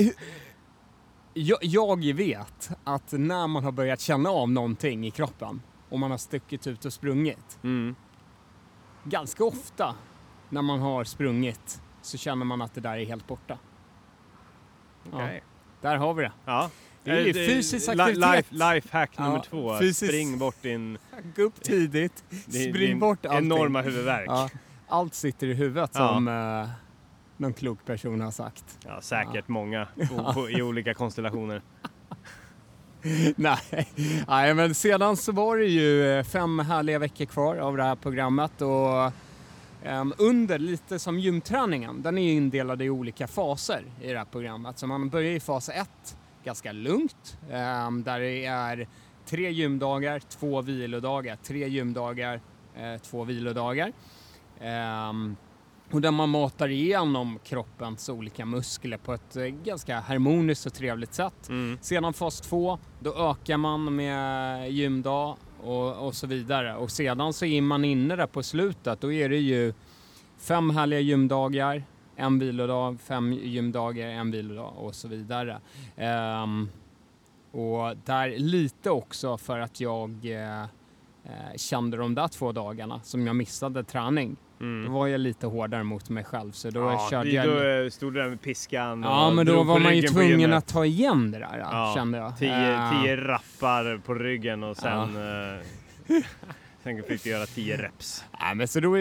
jag, 1.34 1.58
jag 1.62 2.13
vet 2.16 2.70
att 2.84 3.12
när 3.12 3.48
man 3.48 3.63
har 3.63 3.72
börjat 3.72 4.00
känna 4.00 4.30
av 4.30 4.50
någonting 4.52 5.06
i 5.08 5.12
kroppen 5.12 5.62
och 5.89 6.00
man 6.00 6.12
har 6.12 6.17
stuckit 6.17 6.67
ut 6.67 6.86
och 6.86 6.93
sprungit, 6.93 7.60
Mm. 7.63 7.95
ganska 9.04 9.43
ofta 9.43 9.95
när 10.50 10.62
man 10.62 10.80
har 10.80 11.04
sprungit 11.04 11.82
så 12.02 12.17
känner 12.17 12.45
man 12.45 12.62
att 12.62 12.73
det 12.73 12.82
där 12.82 12.97
är 12.97 13.06
helt 13.06 13.28
borta. 13.28 13.58
Okej. 15.12 15.43
Där 15.82 15.97
har 15.97 16.13
vi 16.13 16.23
det. 16.23 16.32
Ja. 16.45 16.69
Det 17.04 17.12
är 17.12 17.19
ju 17.21 17.30
Eh, 17.30 17.34
fysisk 17.47 17.89
aktivitet. 17.89 18.17
Life, 18.52 18.73
life 18.73 18.89
hack 18.97 19.12
Ja, 19.17 19.23
nummer 19.23 19.39
två. 19.39 19.80
fysisk- 19.80 20.12
Spring 20.12 20.38
bort 20.39 20.62
din, 20.62 20.97
Gå 21.36 21.41
upp 21.43 21.63
tidigt, 21.63 22.23
din, 22.30 22.39
spring 22.69 22.73
din 22.73 23.00
bort 23.00 23.26
allting. 23.26 23.45
enorma 23.52 23.82
huvudvärk. 23.82 24.28
Ja, 24.30 24.50
allt 24.88 25.13
sitter 25.13 25.47
i 25.47 25.54
huvudet 25.54 25.91
Ja. 25.93 26.08
som, 26.13 26.28
eh, 26.28 26.69
någon 27.38 27.54
klok 27.54 27.86
person 27.86 28.21
har 28.21 28.32
sagt. 28.32 28.78
Ja, 28.86 29.02
säkert 29.02 29.47
många 29.47 29.88
på, 30.34 30.50
i 30.50 30.62
olika 30.62 30.93
konstellationer. 30.93 31.62
Nej. 33.36 33.88
Nej, 34.28 34.54
men 34.54 34.76
sedan 34.76 35.17
så 35.17 35.32
var 35.32 35.58
det 35.58 35.65
ju 35.65 36.12
eh, 36.12 36.24
fem 36.24 36.60
härliga 36.60 37.00
veckor 37.00 37.26
kvar 37.26 37.56
av 37.56 37.78
det 37.78 37.84
här 37.84 37.96
programmet 37.96 38.62
och 38.62 39.12
ehm, 39.84 40.13
under 40.17 40.60
lite 40.60 41.00
som 41.00 41.20
gymträningen, 41.20 42.02
den 42.02 42.17
är 42.17 42.24
ju 42.24 42.32
indelad 42.32 42.82
i 42.82 42.89
olika 42.89 43.28
faser 43.28 43.84
i 44.02 44.12
det 44.12 44.17
här 44.17 44.26
programmet. 44.26 44.80
Så 44.80 44.88
man 44.88 45.10
börjar 45.10 45.32
i 45.32 45.39
fas 45.39 45.70
1 45.70 45.89
ganska 46.43 46.72
lugnt, 46.72 47.38
ehm, 47.52 48.04
där 48.04 48.20
det 48.20 48.46
är 48.46 48.88
tre 49.26 49.52
gymdagar, 49.52 50.20
två 50.20 50.62
vilodagar, 50.62 51.38
tre 51.43 51.67
gymdagar, 51.67 52.41
eh, 52.78 53.02
två 53.02 53.24
vilodagar. 53.24 53.91
Um, 55.10 55.36
och 55.91 56.02
där 56.02 56.12
man 56.12 56.30
matar 56.30 56.67
igenom 56.67 57.39
kroppens 57.43 58.10
olika 58.10 58.45
muskler 58.45 58.97
på 58.97 59.13
ett 59.13 59.36
eh, 59.36 59.43
ganska 59.45 60.00
harmoniskt 60.00 60.65
och 60.65 60.73
trevligt 60.73 61.13
sätt. 61.13 61.50
Mm. 61.50 61.78
Sedan 61.82 62.13
fas 62.13 62.41
2, 62.41 62.80
då 63.00 63.15
ökar 63.15 63.58
man 63.58 63.95
med 63.95 64.71
gymdag 64.71 65.38
och, 65.63 66.08
och 66.08 66.15
så 66.15 66.28
vidare. 66.28 66.76
Och 66.76 66.91
sedan 66.91 67.34
så 67.34 67.45
är 67.45 67.62
man 67.62 67.86
inne 67.86 68.15
där 68.15 68.28
på 68.28 68.43
slutet, 68.43 69.02
då 69.02 69.12
är 69.12 69.30
det 69.30 69.38
ju 69.38 69.73
fem 70.38 70.69
härliga 70.69 71.00
gymdagar, 71.00 71.84
en 72.15 72.39
vilodag, 72.39 73.00
fem 73.00 73.34
gymdagar, 73.34 74.08
en 74.08 74.32
vilodag 74.32 74.73
och 74.78 74.95
så 74.95 75.08
vidare. 75.08 75.62
Ehm, 75.95 76.69
och 77.52 77.97
där 78.06 78.39
lite 78.39 78.89
också 78.89 79.38
för 79.38 79.60
att 79.60 79.80
jag 79.80 80.26
eh, 80.26 80.62
eh, 80.62 81.56
kände 81.56 81.97
de 81.97 82.15
där 82.15 82.28
två 82.28 82.52
dagarna 82.52 83.02
som 83.04 83.28
jag 83.28 83.36
missade 83.36 83.84
träning. 83.84 84.38
Då 84.60 84.65
Mm. 84.65 84.91
var 84.93 85.08
jag 85.08 85.20
lite 85.22 85.48
hårdare 85.48 85.84
mot 85.84 86.10
mig 86.10 86.24
själv 86.24 86.52
så 86.52 86.70
då 86.70 86.80
ja, 86.80 87.08
körde 87.12 87.30
jag... 87.30 87.84
Då 87.86 87.89
stod 87.89 88.13
du 88.13 88.20
där 88.22 88.30
med 88.30 88.41
piskan 88.41 89.04
Ja 89.04 89.32
men 89.32 89.46
då 89.46 89.63
var 89.63 89.80
man 89.80 89.96
ju 89.98 90.02
tvungen 90.02 90.54
att 90.54 90.67
ta 90.67 90.86
igen 90.86 91.32
det 91.32 91.39
där 91.39 91.58
Ja, 91.60 91.91
kände 91.96 92.17
jag. 92.17 92.38
Tio, 92.38 92.91
tio 93.04 93.15
rappar 93.17 93.98
på 94.06 94.13
ryggen 94.13 94.63
och 94.63 94.78
sen, 94.78 95.00
eh, 95.00 95.63
sen 96.84 97.04
fick 97.04 97.24
du 97.24 97.30
göra 97.30 97.46
tio 97.46 97.78
reps. 97.78 98.26
Nej, 98.41 98.56
men 98.56 98.67
så 98.67 98.80
då 98.80 98.91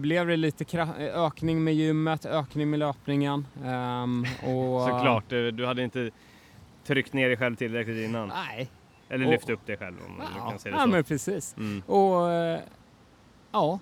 blev 0.00 0.26
det 0.26 0.36
lite 0.36 0.86
ökning 1.14 1.64
med 1.64 1.74
gymmet, 1.74 2.26
ökning 2.26 2.70
med 2.70 2.78
löpningen. 2.78 3.46
ehm, 3.64 4.24
och, 4.42 4.82
Såklart, 4.82 5.24
du, 5.28 5.66
hade 5.66 5.82
inte 5.82 6.10
tryckt 6.86 7.12
ner 7.12 7.28
dig 7.28 7.36
själv 7.36 7.56
tillräckligt 7.56 8.04
innan. 8.04 8.28
Nej. 8.28 8.70
Eller 9.08 9.26
Och- 9.26 9.32
lyft 9.32 9.50
upp 9.50 9.66
dig 9.66 9.76
själv 9.76 9.96
om 10.06 10.16
man 10.16 10.26
Ja, 10.38 10.50
kan 10.50 10.58
säga 10.58 10.72
det 10.74 10.78
ja 10.80 10.84
så. 10.84 10.90
men 10.90 11.04
precis. 11.04 11.54
Mm. 11.58 11.82
Och 11.86 12.30
eh, 12.32 12.60
ja, 13.52 13.78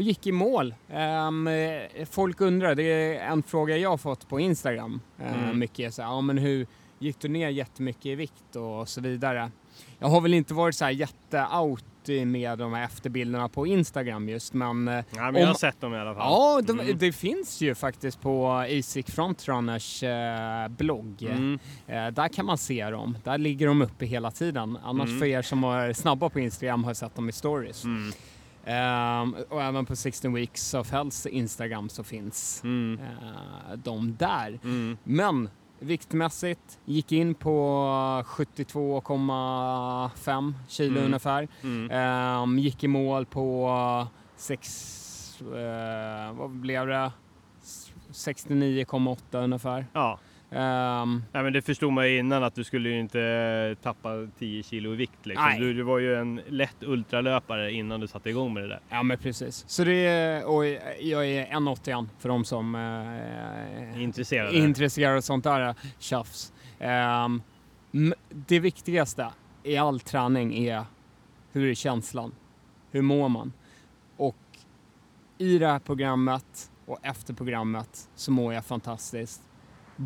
och 0.00 0.04
gick 0.04 0.26
i 0.26 0.32
mål. 0.32 0.74
Ehm, 0.90 1.46
eh, 1.46 1.80
folk 2.10 2.40
undrar, 2.40 2.74
det 2.74 2.82
är 2.82 3.20
en 3.32 3.42
fråga 3.42 3.76
jag 3.76 3.90
har 3.90 3.96
fått 3.96 4.28
på 4.28 4.40
Instagram. 4.40 5.00
Uh, 5.20 5.42
Mm. 5.44 5.58
Mycket 5.58 5.94
så 5.94 6.02
här, 6.02 6.08
ja 6.08 6.20
men 6.20 6.38
hur 6.38 6.66
gick 6.98 7.20
du 7.20 7.28
ner 7.28 7.48
jättemycket 7.48 8.06
i 8.06 8.14
vikt 8.14 8.56
och 8.56 8.88
så 8.88 9.00
vidare. 9.00 9.50
Jag 9.98 10.08
har 10.08 10.20
väl 10.20 10.34
inte 10.34 10.54
varit 10.54 10.74
så 10.74 10.84
här 10.84 10.92
jätte-out 10.92 11.84
med 12.26 12.58
de 12.58 12.72
här 12.72 12.84
efterbilderna 12.84 13.48
på 13.48 13.66
Instagram 13.66 14.28
just 14.28 14.54
men 14.54 14.88
eh, 14.88 14.94
Ja, 14.94 15.02
men 15.16 15.28
Om- 15.28 15.40
jag 15.40 15.46
har 15.46 15.54
sett 15.54 15.80
dem 15.80 15.94
i 15.94 15.98
alla 15.98 16.14
fall. 16.14 16.22
Ja, 16.32 16.60
de, 16.66 16.80
Mm. 16.80 16.98
det 16.98 17.12
finns 17.12 17.60
ju 17.60 17.74
faktiskt 17.74 18.20
på 18.20 18.46
ASIC 18.52 19.06
Frontrunners 19.06 20.02
eh, 20.02 20.68
blogg. 20.68 21.22
Mm. 21.22 21.58
Eh, 21.86 22.06
där 22.06 22.28
kan 22.28 22.46
man 22.46 22.58
se 22.58 22.90
dem. 22.90 23.18
Där 23.24 23.38
ligger 23.38 23.66
de 23.66 23.82
uppe 23.82 24.06
hela 24.06 24.30
tiden. 24.30 24.78
Annars 24.84 25.08
Mm. 25.08 25.18
för 25.18 25.26
er 25.26 25.42
som 25.42 25.64
är 25.64 25.92
snabba 25.92 26.28
på 26.28 26.40
Instagram 26.40 26.84
har 26.84 26.94
sett 26.94 27.14
dem 27.14 27.28
i 27.28 27.32
stories. 27.32 27.84
Ehm, 28.64 29.36
och 29.48 29.62
även 29.62 29.86
på 29.86 29.96
16 29.96 30.34
Weeks 30.34 30.74
of 30.74 30.90
Healths 30.92 31.26
Instagram 31.26 31.88
så 31.88 32.04
finns 32.04 32.60
Mm. 32.64 33.00
eh, 33.00 33.06
de 33.76 34.16
där. 34.16 34.58
Mm. 34.64 34.98
Men 35.04 35.48
viktmässigt 35.78 36.78
gick 36.84 37.12
in 37.12 37.34
på 37.34 38.22
72,5 38.26 40.54
kilo 40.68 40.92
Mm. 40.96 41.04
ungefär. 41.04 41.48
Mm. 41.62 41.90
Ehm, 41.90 42.58
gick 42.58 42.84
i 42.84 42.88
mål 42.88 43.26
på 43.26 44.06
6, 44.36 45.40
eh, 45.42 46.32
vad 46.32 46.50
blev 46.50 46.86
det? 46.86 47.12
S- 47.62 47.92
69,8 48.12 49.38
ungefär. 49.44 49.86
Ja. 49.92 50.18
Ehm, 50.52 51.22
Nej, 51.32 51.42
men 51.42 51.52
det 51.52 51.62
förstod 51.62 51.92
man 51.92 52.08
ju 52.10 52.18
innan 52.18 52.44
att 52.44 52.54
du 52.54 52.64
skulle 52.64 52.88
ju 52.88 53.00
inte 53.00 53.20
eh, 53.20 53.82
tappa 53.82 54.08
10 54.38 54.62
kilo 54.62 54.92
i 54.92 54.96
vikt. 54.96 55.26
Liksom. 55.26 55.44
Nej. 55.46 55.60
Du, 55.60 55.74
du 55.74 55.82
var 55.82 55.98
ju 55.98 56.14
en 56.14 56.40
lätt 56.48 56.82
ultralöpare 56.82 57.72
innan 57.72 58.00
du 58.00 58.06
satte 58.06 58.30
igång 58.30 58.54
med 58.54 58.62
det 58.62 58.68
där. 58.68 58.80
ja 58.88 59.02
men 59.02 59.18
precis. 59.18 59.64
Så 59.68 59.84
det 59.84 60.06
är, 60.06 60.44
och 60.44 60.66
jag 61.00 61.26
är 61.28 61.46
1,81 61.46 62.08
för 62.18 62.28
de 62.28 62.44
som 62.44 62.74
eh, 62.74 64.02
Intresserade. 64.02 64.56
är 64.56 64.62
intresserade 64.64 65.16
av 65.16 65.20
sånt 65.20 65.44
där 65.44 65.74
tjafs. 65.98 66.52
Ehm, 66.78 67.42
m- 67.94 68.14
det 68.30 68.60
viktigaste 68.60 69.26
i 69.62 69.76
all 69.76 70.00
träning 70.00 70.58
är 70.58 70.84
hur 71.52 71.70
är 71.70 71.74
känslan? 71.74 72.32
Hur 72.90 73.02
mår 73.02 73.28
man? 73.28 73.52
Och 74.16 74.36
i 75.38 75.58
det 75.58 75.66
här 75.66 75.78
programmet 75.78 76.70
och 76.86 76.98
efter 77.02 77.34
programmet 77.34 78.08
så 78.14 78.32
mår 78.32 78.54
jag 78.54 78.64
fantastiskt. 78.64 79.42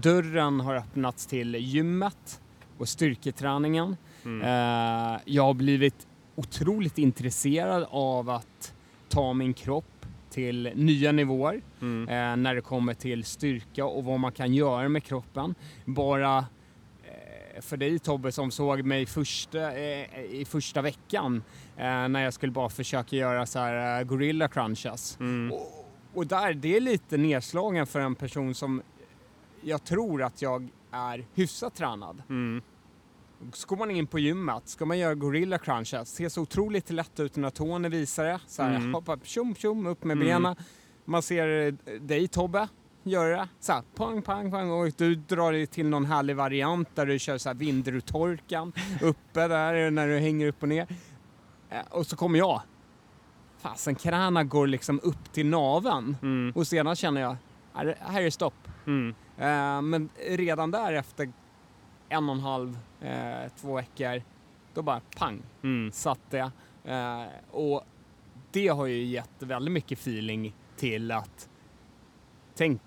Dörren 0.02 0.61
har 0.61 0.74
öppnats 0.74 1.26
till 1.26 1.54
gymmet 1.54 2.40
och 2.78 2.88
styrketräningen. 2.88 3.96
Mm. 4.24 4.42
Eh, 4.42 5.20
jag 5.24 5.42
har 5.42 5.54
blivit 5.54 6.07
otroligt 6.35 6.98
intresserad 6.98 7.87
av 7.90 8.30
att 8.30 8.74
ta 9.09 9.33
min 9.33 9.54
kropp 9.54 10.07
till 10.30 10.72
nya 10.74 11.12
nivåer 11.12 11.61
Mm. 11.80 12.09
eh, 12.09 12.37
när 12.42 12.54
det 12.54 12.61
kommer 12.61 12.94
till 12.94 13.24
styrka 13.24 13.85
och 13.85 14.04
vad 14.04 14.20
man 14.20 14.33
kan 14.33 14.54
göra 14.54 14.88
med 14.88 15.04
kroppen. 15.04 15.54
Bara 15.85 16.38
eh, 17.04 17.61
för 17.61 17.76
dig 17.76 17.98
Tobbe 17.98 18.33
som 18.33 18.50
såg 18.50 18.83
mig 18.83 19.07
första, 19.07 19.72
eh, 19.76 20.20
i 20.30 20.44
första 20.48 20.83
veckan 20.83 21.42
eh, 21.76 22.09
när 22.09 22.20
jag 22.24 22.35
skulle 22.35 22.52
bara 22.52 22.68
försöka 22.68 23.16
göra 23.16 23.46
så 23.46 23.59
här 23.59 24.00
eh, 24.00 24.04
gorilla 24.04 24.48
crunches. 24.48 25.16
Mm. 25.20 25.52
Och, 25.52 25.90
och 26.14 26.26
där, 26.26 26.54
det 26.54 26.76
är 26.76 26.80
lite 26.80 27.16
nedslagen 27.16 27.87
för 27.87 28.00
en 28.00 28.14
person 28.14 28.54
som 28.54 28.83
jag 29.64 29.85
tror 29.85 30.22
att 30.22 30.42
jag 30.42 30.68
är 30.90 31.24
hyfsat 31.35 31.74
tränad. 31.74 32.22
Mm. 32.29 32.62
Så 33.53 33.66
går 33.68 33.77
man 33.77 33.90
in 33.90 34.07
på 34.07 34.18
gymmet, 34.18 34.68
ska 34.68 34.85
man 34.85 34.98
göra 34.98 35.14
gorilla 35.14 35.59
crunches, 35.59 36.09
ser 36.14 36.29
så 36.29 36.42
otroligt 36.42 36.90
lätt 36.90 37.20
ut 37.20 37.37
när 37.37 37.50
tån 37.50 37.90
visar 37.90 38.24
det. 38.24 38.40
Så 38.46 38.62
här, 38.62 38.77
Mm. 38.77 38.94
hoppa 38.94 39.18
tjom 39.22 39.55
tjom 39.55 39.87
upp 39.87 40.05
med 40.05 40.16
Mm. 40.16 40.27
benen. 40.29 40.57
Man 41.05 41.22
ser 41.22 41.66
eh, 41.87 41.94
dig 42.00 42.29
Tobbe 42.29 42.68
göra 43.03 43.37
det. 43.37 43.48
Så 43.61 43.72
här, 43.72 43.83
pang 43.96 44.22
pang 44.22 44.50
pang 44.50 44.70
och 44.70 44.90
du 44.96 45.14
drar 45.14 45.53
dig 45.53 45.66
till 45.66 45.87
någon 45.88 46.05
härlig 46.05 46.37
variant 46.37 46.88
där 46.94 47.07
du 47.07 47.18
kör 47.18 47.38
så 47.38 47.48
här 47.48 47.55
vindrutorkan 47.55 48.72
uppe 49.03 49.48
där 49.48 49.90
när 49.90 50.09
du 50.09 50.18
hänger 50.18 50.46
upp 50.48 50.62
och 50.62 50.68
ner. 50.68 50.87
Eh, 51.70 51.79
Och 51.90 52.07
så 52.07 52.16
kommer 52.16 52.38
jag. 52.38 52.62
Fasen, 53.59 53.94
knäna 53.94 54.44
går 54.44 54.66
liksom 54.66 55.00
upp 55.03 55.33
till 55.33 55.46
naven 55.46 56.16
Mm. 56.22 56.53
och 56.57 56.66
sedan 56.66 56.96
känner 56.96 57.20
jag, 57.20 57.37
här, 57.74 58.22
är 58.22 58.30
stopp. 58.30 58.68
Mm. 58.87 59.14
Eh, 59.38 59.82
men 59.82 60.08
redan 60.28 60.70
där 60.70 60.92
efter 60.92 61.32
en 62.08 62.28
och 62.28 62.34
en 62.34 62.40
halv, 62.40 62.78
eh, 63.00 63.50
två 63.60 63.74
veckor, 63.76 64.22
då 64.74 64.82
bara 64.82 65.00
pang, 65.16 65.42
Mm. 65.62 65.92
satte 65.92 66.37
jag. 66.37 66.50
Eh, 66.84 67.26
och 67.50 67.82
det 68.50 68.68
har 68.68 68.87
ju 68.87 69.04
gett 69.04 69.30
väldigt 69.42 69.72
mycket 69.72 69.98
feeling 69.98 70.54
till 70.76 71.10
att 71.12 71.48
tänk 72.54 72.80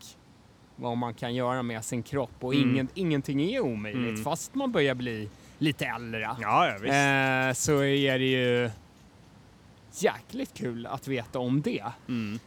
vad 0.76 0.98
man 0.98 1.14
kan 1.14 1.36
göra 1.36 1.64
med 1.64 1.86
sin 1.86 2.04
kropp 2.04 2.32
och 2.44 2.54
Mm. 2.56 2.70
ingen, 2.70 2.88
ingenting 2.94 3.42
är 3.42 3.60
omöjligt 3.60 4.10
Mm. 4.10 4.24
fast 4.24 4.56
man 4.56 4.72
börjar 4.72 4.96
bli 4.96 5.30
lite 5.58 5.86
äldre. 5.86 6.20
Ja, 6.22 6.38
ja. 6.42 6.74
Eh, 6.76 7.54
så 7.54 7.84
är 7.84 8.20
det 8.20 8.26
ju 8.26 8.70
jäkligt 9.92 10.54
kul 10.54 10.86
att 10.86 11.08
veta 11.08 11.40
om 11.40 11.62
det. 11.62 11.86
Mm. 12.08 12.40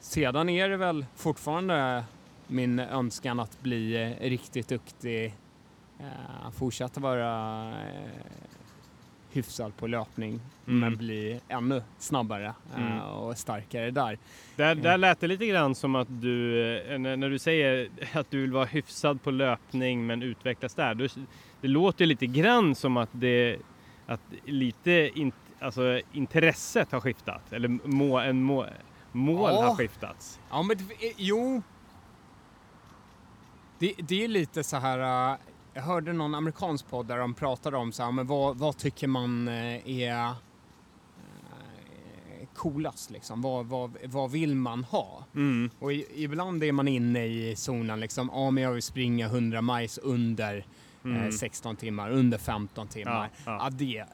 Sedan 0.00 0.48
är 0.48 0.68
det 0.68 0.76
väl 0.76 1.06
fortfarande 1.16 2.04
min 2.46 2.78
önskan 2.78 3.40
att 3.40 3.62
bli 3.62 4.02
eh, 4.20 4.28
riktigt 4.28 4.68
duktig. 4.68 5.34
Eh, 6.00 6.50
fortsätta 6.58 7.00
vara 7.00 7.68
eh, 7.70 8.22
hyfsad 9.32 9.76
på 9.76 9.86
löpning 9.86 10.40
Mm. 10.66 10.80
men 10.80 10.96
bli 10.96 11.40
ännu 11.48 11.82
snabbare 11.98 12.52
Mm. 12.76 12.92
eh, 12.98 13.02
och 13.02 13.38
starkare 13.38 13.90
där. 13.90 14.18
Där, 14.56 14.74
där 14.74 14.98
lät 14.98 15.20
det 15.20 15.26
lite 15.26 15.46
grann 15.46 15.74
som 15.74 15.94
att 15.94 16.08
du, 16.20 16.68
eh, 16.80 16.98
när, 16.98 17.16
när 17.16 17.30
du 17.30 17.38
säger 17.38 17.88
att 18.12 18.30
du 18.30 18.40
vill 18.40 18.52
vara 18.52 18.64
hyfsad 18.64 19.22
på 19.22 19.30
löpning 19.30 20.06
men 20.06 20.22
utvecklas 20.22 20.74
där. 20.74 20.94
Du, 20.94 21.08
det 21.60 21.68
låter 21.68 22.06
lite 22.06 22.26
grann 22.26 22.74
som 22.74 22.96
att 22.96 23.08
det, 23.12 23.56
att 24.06 24.20
lite 24.44 25.10
in, 25.14 25.32
alltså, 25.60 26.00
intresset 26.12 26.92
har 26.92 27.00
skiftat. 27.00 27.52
Eller 27.52 27.68
må, 27.88 28.18
en 28.18 28.42
må, 28.42 28.66
mål 29.12 29.50
Ja. 29.54 29.62
har 29.68 29.76
skiftats. 29.76 30.40
Ja, 30.50 30.62
men 30.62 30.78
eh, 30.78 30.84
jo. 31.16 31.62
Det, 33.78 33.94
det 33.98 34.24
är 34.24 34.28
lite 34.28 34.64
så 34.64 34.76
här. 34.76 35.32
eh, 35.32 35.38
Jag 35.74 35.82
hörde 35.82 36.12
någon 36.12 36.34
amerikansk 36.34 36.88
podd 36.90 37.06
där 37.06 37.18
de 37.18 37.34
pratade 37.34 37.76
om 37.76 37.92
så 37.92 38.02
här, 38.02 38.12
men 38.12 38.26
vad, 38.26 38.56
vad 38.58 38.76
tycker 38.76 39.06
man 39.08 39.48
eh, 39.48 39.88
är 40.00 40.24
eh, 40.26 40.32
coolast 42.54 43.10
liksom? 43.10 43.42
Vad, 43.42 43.66
vad, 43.66 43.96
vad 44.04 44.30
vill 44.30 44.54
man 44.56 44.84
ha? 44.84 45.24
Mm. 45.34 45.70
Och 45.78 45.92
i, 45.92 46.06
ibland 46.24 46.64
är 46.64 46.72
man 46.72 46.88
inne 46.88 47.26
i 47.26 47.56
zonen 47.56 48.00
liksom, 48.00 48.30
ja 48.32 48.50
men 48.50 48.62
jag 48.64 48.72
vill 48.72 48.82
springa 48.82 49.26
100 49.26 49.62
miles 49.62 49.98
under 49.98 50.56
eh, 50.56 50.64
Mm. 51.04 51.32
16 51.32 51.76
timmar, 51.76 52.10
under 52.10 52.38
15 52.38 52.88
timmar. 52.88 53.30
Ja, 53.46 53.52
ja. 53.52 53.58
Ja, 53.64 53.70
det 53.70 54.04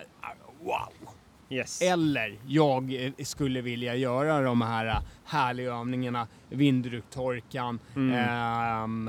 wow! 0.61 1.06
Yes. 1.49 1.83
Eller 1.83 2.39
jag 2.47 3.05
eh, 3.05 3.13
skulle 3.25 3.61
vilja 3.61 3.95
göra 3.95 4.41
de 4.43 4.63
här 4.63 4.87
eh, 4.87 4.99
härliga 5.25 5.73
övningarna, 5.75 6.27
vindrutetorkan, 6.49 7.79
Mm. 7.97 8.15
ehm, 8.29 9.09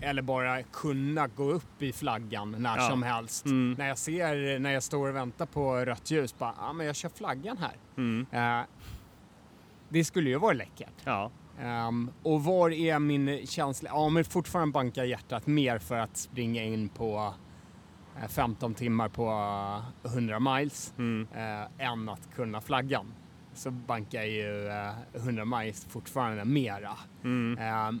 eh, 0.00 0.08
eller 0.10 0.22
bara 0.22 0.62
kunna 0.62 1.26
gå 1.26 1.50
upp 1.50 1.82
i 1.82 1.92
flaggan 1.92 2.56
när 2.58 2.76
Ja. 2.76 2.88
som 2.88 3.02
helst. 3.02 3.44
Mm. 3.46 3.74
När 3.78 3.88
jag 3.88 3.98
ser, 3.98 4.58
när 4.58 4.70
jag 4.70 4.82
står 4.82 5.08
och 5.08 5.16
väntar 5.16 5.46
på 5.46 5.76
rött 5.76 6.10
ljus, 6.10 6.38
bara, 6.38 6.54
ja 6.60 6.72
men 6.72 6.86
jag 6.86 6.96
kör 6.96 7.08
flaggan 7.08 7.58
här. 7.58 7.76
Mm. 7.96 8.26
Eh, 8.32 8.66
det 9.88 10.04
skulle 10.04 10.30
ju 10.30 10.36
vara 10.38 10.52
läckert. 10.52 10.94
Ja. 11.04 11.30
Ehm, 11.60 12.10
och 12.22 12.44
var 12.44 12.70
är 12.70 12.98
min 12.98 13.46
känsla? 13.46 13.90
Ja, 13.92 14.08
men 14.08 14.24
fortfarande 14.24 14.72
bankar 14.72 15.04
hjärtat 15.04 15.46
mer 15.46 15.78
för 15.78 15.98
att 15.98 16.16
springa 16.16 16.64
in 16.64 16.88
på 16.88 17.34
15 18.28 18.74
timmar 18.74 19.08
på 19.08 19.26
eh, 20.04 20.12
100 20.12 20.40
miles 20.40 20.94
Mm. 20.98 21.28
eh, 21.34 21.86
än 21.86 22.08
att 22.08 22.34
kunna 22.34 22.60
flaggan. 22.60 23.06
Så 23.54 23.70
bankar 23.70 24.22
ju 24.22 24.68
eh, 24.68 24.92
100 25.22 25.44
miles 25.44 25.84
fortfarande 25.84 26.44
mera. 26.44 26.90
Mm. 27.24 27.58
Ehm, 27.58 28.00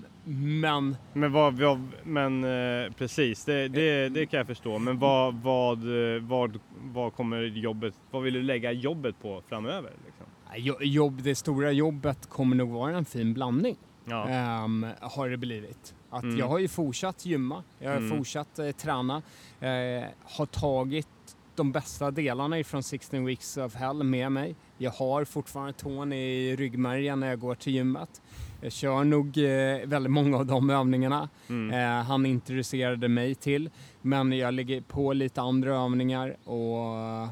men 0.60 0.96
Men, 1.12 1.32
vad, 1.32 1.54
vad, 1.54 1.88
men 2.04 2.44
eh, 2.44 2.92
precis, 2.92 3.44
det, 3.44 3.68
det, 3.68 4.08
det 4.08 4.26
kan 4.26 4.38
jag 4.38 4.46
förstå. 4.46 4.78
Men 4.78 4.98
vad, 4.98 5.34
vad, 5.34 5.78
eh, 6.16 6.22
vad, 6.22 6.58
vad 6.82 7.14
kommer 7.14 7.42
jobbet, 7.42 7.94
vad 8.10 8.22
vill 8.22 8.34
du 8.34 8.42
lägga 8.42 8.72
jobbet 8.72 9.20
på 9.22 9.42
framöver? 9.48 9.90
Liksom? 10.06 10.26
eh, 10.54 10.56
jo- 10.56 10.82
jobb, 10.82 11.22
det 11.22 11.34
stora 11.34 11.72
jobbet 11.72 12.28
kommer 12.28 12.56
nog 12.56 12.70
vara 12.70 12.96
en 12.96 13.04
fin 13.04 13.34
blandning. 13.34 13.76
Ja. 14.04 14.28
Ehm, 14.28 14.86
har 15.00 15.28
det 15.28 15.36
blivit. 15.36 15.94
Att 16.10 16.22
Mm. 16.22 16.38
Jag 16.38 16.48
har 16.48 16.58
ju 16.58 16.68
fortsatt 16.68 17.26
gymma, 17.26 17.62
jag 17.78 17.90
har 17.90 17.96
Mm. 17.96 18.18
fortsatt 18.18 18.58
eh, 18.58 18.70
träna, 18.70 19.22
eh, 19.60 20.04
har 20.24 20.46
tagit 20.46 21.08
de 21.54 21.72
bästa 21.72 22.10
delarna 22.10 22.58
ifrån 22.58 22.82
16 22.82 23.24
Weeks 23.24 23.56
of 23.56 23.74
Hell 23.74 24.02
med 24.02 24.32
mig. 24.32 24.54
Jag 24.78 24.90
har 24.90 25.24
fortfarande 25.24 25.72
tån 25.72 26.12
i 26.12 26.56
ryggmärgen 26.56 27.20
när 27.20 27.28
jag 27.28 27.40
går 27.40 27.54
till 27.54 27.72
gymmet. 27.74 28.22
Jag 28.60 28.72
kör 28.72 29.04
nog 29.04 29.38
eh, 29.38 29.86
väldigt 29.86 30.12
många 30.12 30.36
av 30.36 30.46
de 30.46 30.70
övningarna 30.70 31.28
Mm. 31.48 31.70
eh, 32.00 32.04
han 32.06 32.26
introducerade 32.26 33.08
mig 33.08 33.34
till. 33.34 33.70
Men 34.02 34.32
jag 34.32 34.54
lägger 34.54 34.80
på 34.80 35.12
lite 35.12 35.40
andra 35.40 35.76
övningar 35.76 36.36
och, 36.44 37.28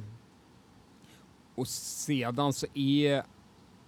och 1.54 1.68
sedan 1.68 2.52
så 2.52 2.66
är, 2.74 3.22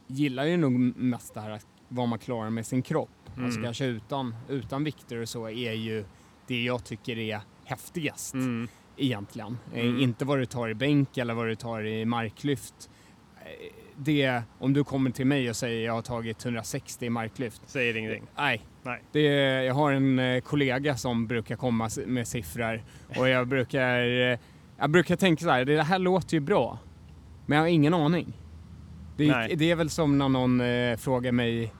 gillar 0.06 0.44
jag 0.44 0.58
nog 0.60 0.72
mest 0.96 1.34
det 1.34 1.40
här 1.40 1.60
vad 1.88 2.08
man 2.08 2.18
klarar 2.18 2.50
med 2.50 2.66
sin 2.66 2.82
kropp. 2.82 3.08
Alltså 3.44 3.58
Mm. 3.58 3.64
kanske 3.64 3.84
utan, 3.84 4.34
utan 4.48 4.84
vikter 4.84 5.16
och 5.22 5.28
så 5.28 5.48
är 5.48 5.72
ju 5.72 6.04
det 6.46 6.62
jag 6.64 6.84
tycker 6.84 7.18
är 7.18 7.40
häftigast 7.64 8.34
Mm. 8.34 8.68
egentligen. 8.96 9.58
Eh, 9.74 9.80
Mm. 9.84 10.00
Inte 10.00 10.24
vad 10.24 10.38
du 10.38 10.46
tar 10.46 10.68
i 10.68 10.74
bänk 10.74 11.18
eller 11.18 11.34
vad 11.34 11.46
du 11.46 11.54
tar 11.54 11.86
i 11.86 12.04
marklyft. 12.04 12.90
Eh, 13.40 13.72
Det, 14.00 14.42
om 14.58 14.72
du 14.72 14.84
kommer 14.84 15.10
till 15.10 15.26
mig 15.26 15.50
och 15.50 15.56
säger 15.56 15.86
jag 15.86 15.92
har 15.92 16.02
tagit 16.02 16.44
160 16.44 17.06
i 17.06 17.10
marklyft. 17.10 17.62
Säger 17.66 17.96
ingenting. 17.96 18.24
Nej. 18.36 18.62
Nej. 18.82 19.02
Det, 19.12 19.22
jag 19.64 19.74
har 19.74 19.92
en 19.92 20.18
eh, 20.18 20.40
kollega 20.40 20.96
som 20.96 21.26
brukar 21.26 21.56
komma 21.56 21.90
med 22.06 22.28
siffror 22.28 22.82
och 23.18 23.28
jag 23.28 23.48
brukar, 23.48 23.98
eh, 24.32 24.38
jag 24.78 24.90
brukar 24.90 25.16
tänka 25.16 25.44
så 25.44 25.50
här, 25.50 25.64
det 25.64 25.82
här 25.82 25.98
låter 25.98 26.34
ju 26.34 26.40
bra. 26.40 26.78
Men 27.46 27.56
jag 27.56 27.62
har 27.64 27.68
ingen 27.68 27.94
aning. 27.94 28.32
Det, 29.16 29.54
det 29.56 29.70
är 29.70 29.76
väl 29.76 29.90
som 29.90 30.18
när 30.18 30.28
någon 30.28 30.60
eh, 30.60 30.96
frågar 30.96 31.32
mig 31.32 31.72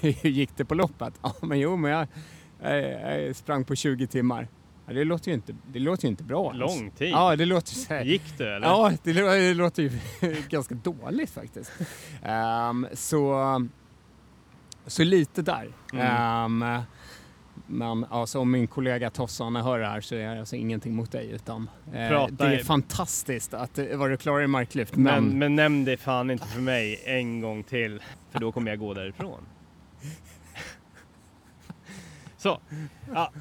hur 0.00 0.30
gick 0.30 0.56
det 0.56 0.64
på 0.64 0.74
loppet? 0.74 1.14
Ja 1.22 1.34
men 1.40 1.58
jo 1.58 1.76
men 1.76 1.90
jag, 1.90 2.08
jag, 2.62 3.22
jag 3.22 3.36
sprang 3.36 3.64
på 3.64 3.74
20 3.74 4.06
timmar. 4.06 4.48
Ja, 4.86 4.92
det, 4.92 5.04
låter 5.04 5.28
ju 5.28 5.34
inte, 5.34 5.54
det 5.72 5.78
låter 5.78 6.08
inte 6.08 6.24
bra. 6.24 6.52
Lång 6.52 6.90
tid. 6.90 7.10
Ja 7.10 7.36
det 7.36 7.44
låter 7.44 7.74
så 7.74 7.94
här. 7.94 8.04
Gick 8.04 8.38
du 8.38 8.56
eller? 8.56 8.66
Ja, 8.66 8.92
det, 9.02 9.12
det 9.12 9.54
låter 9.54 9.82
ju 9.82 9.90
ganska 10.48 10.74
dåligt 10.74 11.30
faktiskt. 11.30 11.72
Ehm, 12.22 12.86
så, 12.92 13.68
så 14.86 15.04
lite 15.04 15.42
där. 15.42 15.68
Mm. 15.92 16.62
Ehm, 16.62 16.82
men 17.66 18.04
alltså, 18.04 18.38
om 18.38 18.50
min 18.50 18.66
kollega 18.66 19.10
Tossan 19.10 19.56
hör 19.56 19.78
det 19.78 19.86
här 19.86 20.00
så 20.00 20.14
är 20.14 20.34
det 20.34 20.40
alltså 20.40 20.56
ingenting 20.56 20.94
mot 20.94 21.12
dig 21.12 21.30
utan 21.30 21.70
eh, 21.92 22.26
det 22.30 22.44
är 22.44 22.64
fantastiskt 22.64 23.54
att 23.54 23.78
eh, 23.78 23.96
vad 23.96 24.10
du 24.10 24.16
klarar 24.16 24.42
i 24.42 24.46
marklyft. 24.46 24.96
Men, 24.96 25.24
Men, 25.24 25.38
men 25.38 25.56
nämn 25.56 25.84
det 25.84 25.96
fan 25.96 26.30
inte 26.30 26.46
för 26.46 26.60
mig 26.60 27.02
en 27.04 27.40
gång 27.40 27.62
till. 27.62 28.02
För 28.30 28.40
då 28.40 28.52
kommer 28.52 28.70
jag 28.70 28.78
gå 28.78 28.94
därifrån. 28.94 29.40
Så. 32.44 32.60
Ja. 33.14 33.32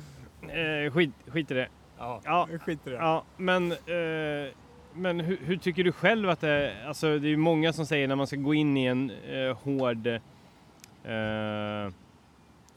Eh, 0.42 0.92
skit, 0.94 1.12
skit 1.28 1.52
i 1.52 1.54
det. 1.54 1.68
ja, 1.98 2.22
Ja. 2.26 2.48
skit 2.66 2.80
i 2.88 2.90
det. 2.90 2.96
Ja, 2.96 3.24
men, 3.38 3.72
eh, 3.72 4.52
men 4.94 5.20
hur, 5.20 5.38
hur 5.42 5.58
tycker 5.58 5.84
du 5.84 5.92
själv 5.92 6.30
att 6.30 6.42
det 6.42 6.74
Alltså 6.88 7.20
det 7.20 7.28
är 7.28 7.30
ju 7.30 7.38
många 7.38 7.74
som 7.74 7.86
säger 7.86 8.08
när 8.08 8.16
man 8.16 8.28
ska 8.28 8.36
gå 8.36 8.54
in 8.54 8.78
i 8.78 8.86
en 8.86 9.12
eh, 9.12 9.58
hård 9.58 10.08
eh, 10.08 11.94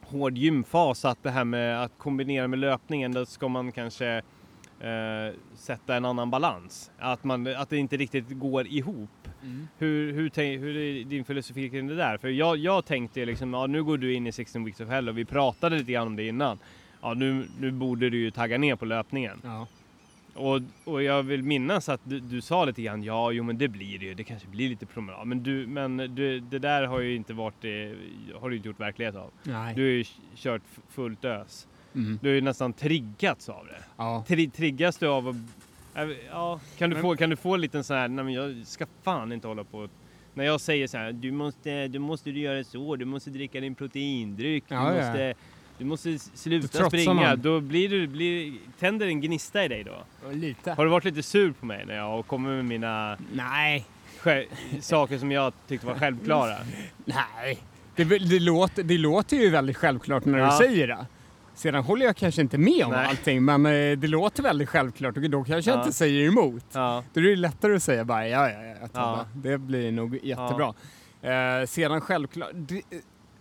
hård 0.07 0.39
gymfas 0.39 1.05
att 1.05 1.23
det 1.23 1.31
här 1.31 1.45
med 1.45 1.83
att 1.83 1.93
kombinera 1.99 2.49
med 2.49 2.59
löpningen 2.59 3.13
då 3.13 3.27
ska 3.27 3.49
man 3.49 3.73
kanske 3.73 4.23
eh, 4.81 5.35
sätta 5.55 5.97
en 5.97 6.05
annan 6.05 6.31
balans. 6.31 6.91
Att, 6.99 7.25
man, 7.25 7.47
att 7.47 7.71
det 7.71 7.77
inte 7.77 7.97
riktigt 7.97 8.27
går 8.29 8.67
ihop. 8.67 9.11
Mm. 9.47 9.69
Hur, 9.79 10.13
hur, 10.13 10.59
hur 10.59 10.77
är 10.77 11.05
din 11.05 11.25
filosofi 11.25 11.71
kring 11.71 11.87
det 11.87 11.97
där? 11.97 12.19
För 12.19 12.29
jag, 12.29 12.57
jag 12.57 12.85
tänkte 12.85 13.25
liksom, 13.25 13.55
ja 13.55 13.67
nu 13.67 13.85
går 13.85 13.99
du 13.99 14.15
in 14.15 14.27
i 14.27 14.33
16 14.33 14.65
weeks 14.65 14.81
of 14.81 14.89
hell 14.89 15.09
och 15.09 15.19
vi 15.19 15.25
pratade 15.25 15.79
lite 15.79 15.93
grann 15.93 16.07
om 16.07 16.17
det 16.17 16.27
innan. 16.27 16.59
Ja 17.03 17.15
nu, 17.15 17.47
nu 17.61 17.71
borde 17.71 18.11
du 18.11 18.19
ju 18.19 18.31
tagga 18.31 18.59
ner 18.59 18.77
på 18.77 18.85
löpningen. 18.85 19.41
Ja. 19.45 19.67
Och, 20.35 20.61
och 20.85 21.03
jag 21.03 21.23
vill 21.23 21.43
minnas 21.43 21.89
att 21.89 22.01
du, 22.05 22.21
du 22.21 22.41
sa 22.41 22.65
lite 22.65 22.83
grann, 22.83 23.03
ja 23.03 23.33
jo 23.33 23.45
men 23.45 23.59
det 23.59 23.69
blir 23.69 23.99
det 23.99 24.05
ju, 24.05 24.15
det 24.15 24.25
kanske 24.25 24.49
blir 24.49 24.69
lite 24.69 24.87
promenad. 24.87 25.27
Men, 25.27 25.43
du, 25.43 25.67
men 25.67 25.97
du, 25.97 26.41
det 26.41 26.59
där 26.59 26.87
har 26.87 27.01
ju 27.01 27.17
inte 27.17 27.35
varit 27.35 27.55
det, 27.61 27.95
har 28.41 28.51
du 28.51 28.57
inte 28.57 28.69
gjort 28.69 28.81
verklighet 28.81 29.17
av. 29.17 29.31
Nej. 29.43 29.75
Du 29.75 29.83
har 29.83 29.89
ju 29.89 30.05
kört 30.37 30.63
fullt 30.91 31.25
ös. 31.25 31.69
Mm. 31.95 32.19
Du 32.23 32.29
har 32.29 32.35
ju 32.35 32.41
nästan 32.41 32.73
triggats 32.73 33.49
av 33.49 33.67
det. 33.67 33.85
Ja. 33.97 34.25
Tri, 34.29 34.51
triggas 34.51 34.99
du 34.99 35.07
av 35.07 35.29
att, 35.29 35.37
ja, 36.31 36.61
kan 36.79 36.91
du, 36.91 36.95
Men- 36.97 37.03
få, 37.03 37.17
kan 37.17 37.31
du 37.31 37.37
få 37.37 37.55
en 37.55 37.61
liten 37.61 37.85
sån 37.85 37.97
här, 37.97 38.09
nej 38.09 38.25
men 38.25 38.35
jag 38.35 38.67
ska 38.67 38.87
fan 39.03 39.33
inte 39.33 39.49
hålla 39.49 39.65
på 39.65 39.89
när 40.35 40.45
jag 40.45 40.61
säger 40.61 40.87
så 40.87 40.99
här, 40.99 41.13
du 41.13 41.33
måste, 41.33 41.89
du 41.89 41.99
måste 41.99 42.31
göra 42.31 42.65
så, 42.65 42.97
du 42.97 43.05
måste 43.05 43.31
dricka 43.31 43.61
din 43.61 43.75
proteindryck, 43.75 44.65
du, 44.69 44.75
Ja, 44.75 44.95
ja. 44.95 45.03
måste, 45.07 45.35
du 45.79 45.85
måste 45.85 46.19
sluta 46.19 46.69
trotsar 46.69 46.89
springa. 46.89 47.15
man. 47.15 47.41
Då 47.43 47.61
blir 47.61 47.89
du, 47.89 48.07
blir, 48.07 48.53
tänder 48.79 49.07
en 49.07 49.21
gnista 49.21 49.65
i 49.65 49.69
dig 49.69 49.85
då. 49.85 49.97
Lite. 50.33 50.73
Har 50.73 50.85
du 50.85 50.91
varit 50.91 51.05
lite 51.05 51.23
sur 51.23 51.53
på 51.53 51.67
mig 51.67 51.85
när 51.87 51.97
jag 51.97 52.27
kommer 52.27 52.51
med 52.51 52.65
mina 52.65 53.17
Nej. 53.33 53.85
saker 54.81 55.19
som 55.19 55.33
jag 55.33 55.53
tyckte 55.69 55.87
var 55.87 55.95
självklara? 55.95 56.57
Nej. 57.05 57.59
Det, 57.97 58.05
det, 58.05 58.41
låter, 58.41 58.83
det 58.83 58.99
låter 58.99 59.37
ju 59.37 59.51
väldigt 59.51 59.77
självklart 59.77 60.25
när 60.25 60.39
Ja. 60.39 60.51
du 60.51 60.65
säger 60.67 60.87
det. 60.87 61.07
Sedan 61.57 61.85
håller 61.85 62.07
jag 62.07 62.17
kanske 62.17 62.41
inte 62.43 62.59
med 62.59 62.85
om 62.85 62.91
Nej. 62.93 63.07
allting, 63.07 63.45
men 63.45 63.67
eh, 63.67 63.99
det 63.99 64.07
låter 64.07 64.43
väldigt 64.43 64.69
självklart 64.69 65.17
och 65.17 65.31
då 65.31 65.45
kanske 65.45 65.71
jag 65.71 65.79
Ja. 65.79 65.83
inte 65.83 65.93
säger 65.97 66.29
emot. 66.29 66.65
Ja, 66.73 67.05
Då 67.13 67.21
är 67.21 67.25
det 67.25 67.37
lättare 67.37 67.75
att 67.77 67.83
säga 67.83 68.05
bara 68.05 68.29
ja, 68.29 68.51
ja, 68.51 68.63
ja. 68.81 68.89
Ja. 68.93 69.25
Det 69.35 69.59
blir 69.59 69.93
nog 69.93 70.19
jättebra. 70.25 70.75
Eh, 71.23 71.67
sedan 71.67 72.01
självklart, 72.01 72.51
det, 72.55 72.83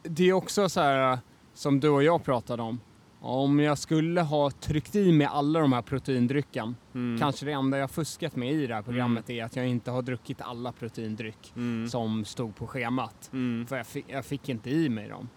det 0.03 0.29
är 0.29 0.33
också 0.33 0.69
så 0.69 0.81
här 0.81 1.11
eh, 1.13 1.19
som 1.53 1.79
du 1.79 1.89
och 1.89 2.03
jag 2.03 2.23
pratade 2.23 2.63
om. 2.63 2.79
Om 3.19 3.59
jag 3.59 3.77
skulle 3.77 4.21
ha 4.21 4.51
tryckt 4.51 4.95
i 4.95 5.11
mig 5.11 5.27
alla 5.31 5.59
de 5.59 5.73
här 5.73 5.81
proteindrycken, 5.81 6.75
mm. 6.95 7.19
kanske 7.19 7.45
det 7.45 7.51
enda 7.51 7.77
jag 7.77 7.91
fuskat 7.91 8.35
med 8.35 8.51
i 8.53 8.67
det 8.67 8.75
här 8.75 8.81
programmet 8.81 9.29
är 9.29 9.43
att 9.43 9.55
jag 9.55 9.67
inte 9.67 9.91
har 9.91 10.01
druckit 10.01 10.41
alla 10.41 10.71
proteindryck 10.71 11.53
Mm. 11.55 11.87
som 11.89 12.25
stod 12.25 12.55
på 12.55 12.67
schemat. 12.67 13.29
Mm. 13.33 13.67
För 13.67 13.77
jag 13.77 13.87
fick, 13.87 14.05
jag 14.07 14.25
fick 14.25 14.49
inte 14.49 14.69
i 14.69 14.89
mig 14.89 15.09
dem. 15.09 15.29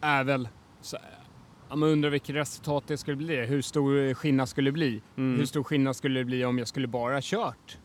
Um, 0.00 0.08
är 0.08 0.24
väl 0.24 0.48
så, 0.80 0.96
men 1.68 1.82
undrar 1.82 2.10
vilket 2.10 2.36
resultat 2.36 2.84
det 2.86 2.96
skulle 2.96 3.16
bli. 3.16 3.46
Hur 3.46 3.62
stor 3.62 4.14
skillnad 4.14 4.48
skulle 4.48 4.68
det 4.68 4.72
bli? 4.72 5.02
Mm. 5.16 5.38
Hur 5.38 5.46
stor 5.46 5.64
skillnad 5.64 5.96
skulle 5.96 6.20
det 6.20 6.24
bli 6.24 6.44
om 6.44 6.58
jag 6.58 6.68
skulle 6.68 6.86
bara 6.86 7.18
kört 7.22 7.78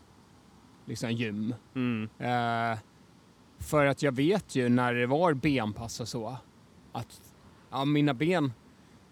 liksom 0.84 1.10
gym? 1.12 1.54
Mm. 1.74 2.08
Eh, 2.18 2.78
för 3.58 3.86
att 3.86 4.02
jag 4.02 4.12
vet 4.12 4.56
ju 4.56 4.68
när 4.68 4.94
det 4.94 5.06
var 5.06 5.34
benpass 5.34 6.00
och 6.00 6.08
så 6.08 6.36
att 6.92 7.20
ja, 7.70 7.84
mina 7.84 8.14
ben, 8.14 8.52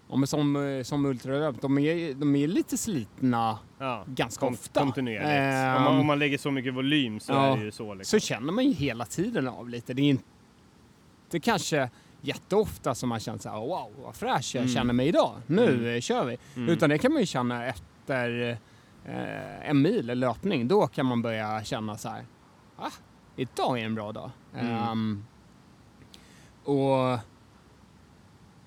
ja, 0.09 0.25
som, 0.25 0.55
eh, 0.55 0.83
som 0.83 1.05
ultralöp, 1.05 1.61
de 1.61 1.77
är, 1.77 2.13
de 2.13 2.35
är 2.35 2.47
lite 2.47 2.77
slitna 2.77 3.59
Ja. 3.77 4.03
ganska 4.07 4.45
Kon- 4.45 4.53
ofta. 4.53 4.79
Kontinuerligt. 4.79 5.29
Ehm, 5.29 5.75
om, 5.77 5.83
man, 5.83 5.99
om 5.99 6.05
man 6.05 6.19
lägger 6.19 6.37
så 6.37 6.51
mycket 6.51 6.73
volym 6.73 7.19
så 7.19 7.31
ja. 7.33 7.45
är 7.53 7.57
det 7.57 7.63
ju 7.63 7.71
så. 7.71 7.93
Liksom. 7.93 8.19
så 8.19 8.25
känner 8.25 8.53
man 8.53 8.65
ju 8.65 8.73
hela 8.73 9.05
tiden 9.05 9.47
av 9.47 9.69
lite. 9.69 9.93
Det 9.93 10.01
är 10.01 10.09
inte 10.09 11.39
kanske 11.41 11.89
jätteofta 12.25 12.95
som 12.95 13.09
man 13.09 13.19
känner 13.19 13.39
så 13.39 13.49
här, 13.49 13.59
wow 13.59 13.91
vad 14.03 14.15
fräsch 14.15 14.55
jag 14.55 14.61
Mm. 14.61 14.73
känner 14.73 14.93
mig 14.93 15.07
idag. 15.07 15.35
Nu 15.47 15.73
Mm. 15.73 15.95
eh, 15.95 16.01
kör 16.01 16.25
vi. 16.25 16.37
Mm. 16.55 16.69
Utan 16.69 16.89
det 16.89 16.97
kan 16.97 17.11
man 17.13 17.21
ju 17.21 17.25
känna 17.25 17.65
efter 17.65 18.49
eh, 19.05 19.69
en 19.69 19.81
mil 19.81 20.05
löpning. 20.05 20.67
Då 20.67 20.87
kan 20.87 21.05
man 21.05 21.21
börja 21.21 21.63
känna 21.63 21.97
så 21.97 22.09
här, 22.09 22.25
ah, 22.77 22.89
idag 23.35 23.79
är 23.79 23.85
en 23.85 23.95
bra 23.95 24.11
dag. 24.11 24.31
Ehm, 24.55 25.25
och 26.63 27.19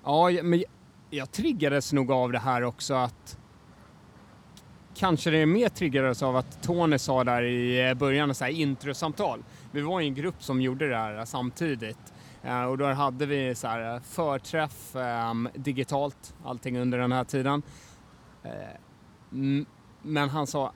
ja, 0.03 0.29
men 0.43 0.59
jag, 0.59 0.69
jag 1.09 1.31
triggades 1.31 1.93
nog 1.93 2.11
av 2.11 2.31
det 2.31 2.39
här 2.39 2.63
också 2.63 2.93
att 2.93 3.37
kanske 4.95 5.29
det 5.29 5.37
är 5.37 5.45
mer 5.45 5.69
triggades 5.69 6.23
av 6.23 6.35
att 6.35 6.63
Tony 6.63 6.97
sa 6.97 7.23
där 7.23 7.41
i 7.43 7.87
eh, 7.89 7.93
början, 7.93 8.35
så 8.35 8.43
här 8.45 8.51
introsamtal. 8.51 9.43
Vi 9.71 9.81
var 9.81 10.01
i 10.01 10.07
en 10.07 10.13
grupp 10.15 10.43
som 10.43 10.61
gjorde 10.61 10.89
det 10.89 10.95
här 10.97 11.25
samtidigt. 11.25 12.13
Eh, 12.43 12.63
och 12.63 12.77
då 12.77 12.85
hade 12.85 13.25
vi 13.25 13.55
så 13.55 13.67
här 13.67 13.99
förträff 13.99 14.95
ehm, 14.95 15.49
digitalt, 15.55 16.35
allting 16.45 16.77
under 16.77 16.97
den 16.97 17.11
här 17.11 17.23
tiden. 17.23 17.61
Eh, 18.43 18.51
men 20.01 20.29
han 20.29 20.47
sa, 20.47 20.73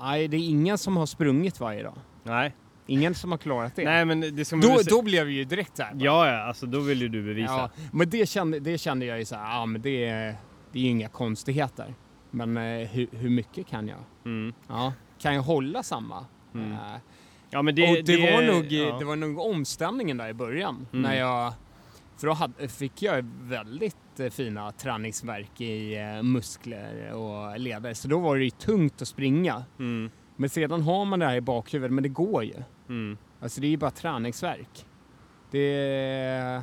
nej 0.00 0.28
det 0.28 0.36
är 0.36 0.48
ingen 0.48 0.78
som 0.78 0.96
har 0.96 1.06
sprungit 1.06 1.60
varje 1.60 1.82
dag. 1.82 1.98
Nej. 2.22 2.54
Ingen 2.86 3.14
som 3.14 3.30
har 3.30 3.38
klarat 3.38 3.76
det. 3.76 3.84
Nej, 3.84 4.04
men 4.04 4.20
det 4.36 4.44
som 4.44 4.60
då, 4.60 4.78
då 4.86 5.02
blev 5.02 5.26
vi 5.26 5.32
ju 5.32 5.44
direkt 5.44 5.76
så 5.76 5.82
här. 5.82 5.94
bara, 5.94 6.04
Ja, 6.04 6.28
ja, 6.28 6.42
alltså 6.42 6.66
då 6.66 6.80
vill 6.80 7.02
ju 7.02 7.08
du 7.08 7.22
bevisa. 7.22 7.52
Ja, 7.52 7.70
men 7.92 8.10
det 8.10 8.28
kände, 8.28 8.60
det 8.60 8.78
kände 8.78 9.06
jag 9.06 9.18
ju 9.18 9.24
så 9.24 9.36
här, 9.36 9.54
ja 9.58 9.66
men 9.66 9.82
det, 9.82 10.04
är- 10.04 10.36
det 10.72 10.78
är 10.78 10.82
ju 10.82 10.88
inga 10.88 11.08
konstigheter. 11.08 11.94
Men 12.30 12.56
eh, 12.56 12.88
hur, 12.88 13.06
hur 13.12 13.30
mycket 13.30 13.66
kan 13.66 13.88
jag? 13.88 13.98
Mm. 14.24 14.54
Ja, 14.68 14.92
kan 15.18 15.34
jag 15.34 15.42
hålla 15.42 15.82
samma? 15.82 16.26
Mm. 16.54 16.72
Eh, 16.72 16.78
Ja, 17.52 17.62
men 17.62 17.74
det, 17.74 17.98
och 17.98 18.04
det, 18.04 18.32
var 18.32 18.42
nog, 18.42 18.72
ja. 18.72 18.98
det 18.98 19.04
var 19.04 19.16
nog 19.16 19.38
omställningen 19.38 20.16
där 20.16 20.28
i 20.28 20.34
början. 20.34 20.86
Mm. 20.92 21.02
När 21.02 21.14
jag, 21.14 21.52
för 22.16 22.26
då 22.26 22.32
hade, 22.32 22.68
fick 22.68 23.02
jag 23.02 23.24
väldigt 23.40 24.20
eh, 24.20 24.30
fina 24.30 24.72
träningsverk 24.72 25.60
i 25.60 25.96
eh, 25.96 26.22
muskler 26.22 27.12
och 27.12 27.60
leder. 27.60 27.94
Så 27.94 28.08
då 28.08 28.18
var 28.18 28.36
det 28.36 28.44
ju 28.44 28.50
tungt 28.50 29.02
att 29.02 29.08
springa. 29.08 29.64
Mm. 29.78 30.10
Men 30.36 30.50
sedan 30.50 30.82
har 30.82 31.04
man 31.04 31.18
det 31.18 31.26
här 31.26 31.36
i 31.36 31.40
bakhuvudet, 31.40 31.92
men 31.92 32.02
det 32.02 32.08
går 32.08 32.44
ju. 32.44 32.62
Mm. 32.88 33.18
Alltså 33.40 33.60
det 33.60 33.66
är 33.66 33.70
ju 33.70 33.76
bara 33.76 33.90
träningsverk. 33.90 34.86
Det 35.50 36.62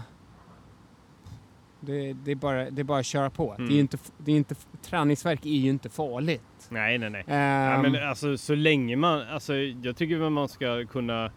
det, 1.79 2.13
det 2.13 2.31
är, 2.31 2.35
bara, 2.35 2.69
det 2.69 2.81
är 2.81 2.83
bara 2.83 2.99
att 2.99 3.05
köra 3.05 3.29
på. 3.29 3.53
Mm. 3.53 3.69
Det 3.69 3.75
är 3.75 3.79
inte, 3.79 3.97
det 4.17 4.31
är 4.31 4.35
inte, 4.35 4.55
träningsverk 4.81 5.45
är 5.45 5.49
ju 5.49 5.69
inte 5.69 5.89
farligt. 5.89 6.43
Nej, 6.69 6.97
nej, 6.97 7.09
nej. 7.09 7.23
Ehm, 7.27 7.71
Ja, 7.83 7.89
men 7.89 8.07
alltså 8.09 8.37
så 8.37 8.55
länge 8.55 8.95
man, 8.95 9.21
alltså 9.21 9.55
jag 9.55 9.95
tycker 9.97 10.15
väl 10.17 10.29
man 10.29 10.47
ska 10.49 10.85
kunna 10.85 11.31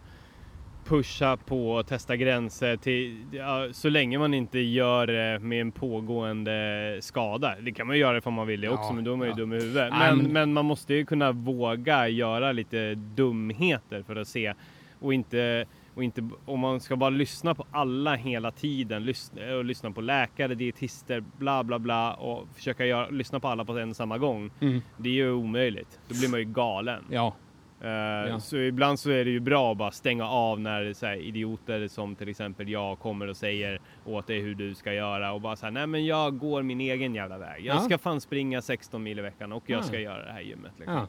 pusha 0.85 1.37
på 1.37 1.71
och 1.71 1.87
testa 1.87 2.15
gränser 2.15 2.77
till, 2.77 3.25
ja, 3.31 3.67
så 3.71 3.89
länge 3.89 4.17
man 4.19 4.33
inte 4.33 4.59
gör 4.59 5.07
det 5.07 5.39
med 5.39 5.61
en 5.61 5.71
pågående 5.71 6.97
skada. 7.01 7.55
Det 7.61 7.71
kan 7.71 7.87
man 7.87 7.95
ju 7.95 8.01
göra 8.01 8.17
ifall 8.17 8.33
man 8.33 8.47
vill 8.47 8.61
det 8.61 8.67
Ja, 8.67 8.73
också, 8.73 8.93
men 8.93 9.03
då 9.03 9.13
är 9.13 9.17
man 9.17 9.27
ju 9.27 9.31
ja. 9.31 9.37
dum 9.37 9.53
i 9.53 9.55
huvudet. 9.55 9.93
Men, 9.93 10.17
men- 10.17 10.33
men 10.33 10.53
man 10.53 10.65
måste 10.65 10.93
ju 10.93 11.05
kunna 11.05 11.31
våga 11.31 12.07
göra 12.07 12.51
lite 12.51 12.95
dumheter 12.95 14.03
för 14.03 14.15
att 14.15 14.27
se 14.27 14.53
och 14.99 15.13
inte 15.13 15.65
och 15.95 16.03
inte, 16.03 16.29
om 16.45 16.59
man 16.59 16.79
ska 16.79 16.95
bara 16.95 17.09
lyssna 17.09 17.55
på 17.55 17.65
alla 17.71 18.15
hela 18.15 18.51
tiden, 18.51 19.05
lyssna, 19.05 19.55
och 19.55 19.65
lyssna 19.65 19.91
på 19.91 20.01
läkare, 20.01 20.55
dietister, 20.55 21.23
bla 21.37 21.63
bla 21.63 21.79
bla 21.79 22.13
och 22.13 22.47
försöka 22.55 22.85
göra, 22.85 23.09
lyssna 23.09 23.39
på 23.39 23.47
alla 23.47 23.65
på 23.65 23.77
en 23.77 23.89
och 23.89 23.95
samma 23.95 24.17
gång. 24.17 24.51
mm, 24.61 24.81
Det 24.97 25.09
är 25.09 25.13
ju 25.13 25.31
omöjligt. 25.31 25.99
Då 26.07 26.15
blir 26.19 26.29
man 26.29 26.39
ju 26.39 26.45
galen. 26.45 27.03
ja, 27.09 27.33
Eh, 27.81 28.37
Så 28.37 28.57
ibland 28.57 28.99
så 28.99 29.09
är 29.11 29.25
det 29.25 29.31
ju 29.31 29.39
bra 29.39 29.71
att 29.71 29.77
bara 29.77 29.91
stänga 29.91 30.25
av 30.29 30.59
när 30.59 30.93
så 30.93 31.05
här, 31.05 31.15
idioter 31.15 31.87
som 31.87 32.15
till 32.15 32.29
exempel 32.29 32.69
jag 32.69 32.99
kommer 32.99 33.27
och 33.27 33.37
säger 33.37 33.79
åt 34.05 34.27
dig 34.27 34.39
hur 34.41 34.55
du 34.55 34.75
ska 34.75 34.93
göra 34.93 35.31
och 35.33 35.41
bara 35.41 35.55
så 35.55 35.65
här, 35.65 35.71
nej 35.71 35.87
men 35.87 36.05
jag 36.05 36.37
går 36.37 36.61
min 36.63 36.81
egen 36.81 37.15
jävla 37.15 37.37
väg. 37.37 37.65
Jag 37.65 37.75
Ja. 37.75 37.79
ska 37.79 37.97
fan 37.97 38.21
springa 38.21 38.61
16 38.61 39.03
mil 39.03 39.19
i 39.19 39.21
veckan 39.21 39.51
och 39.51 39.63
jag 39.65 39.79
Ja. 39.79 39.83
ska 39.83 39.99
göra 39.99 40.25
det 40.25 40.31
här 40.31 40.41
gymmet. 40.41 40.71
Liksom. 40.77 40.95
ja. 40.95 41.07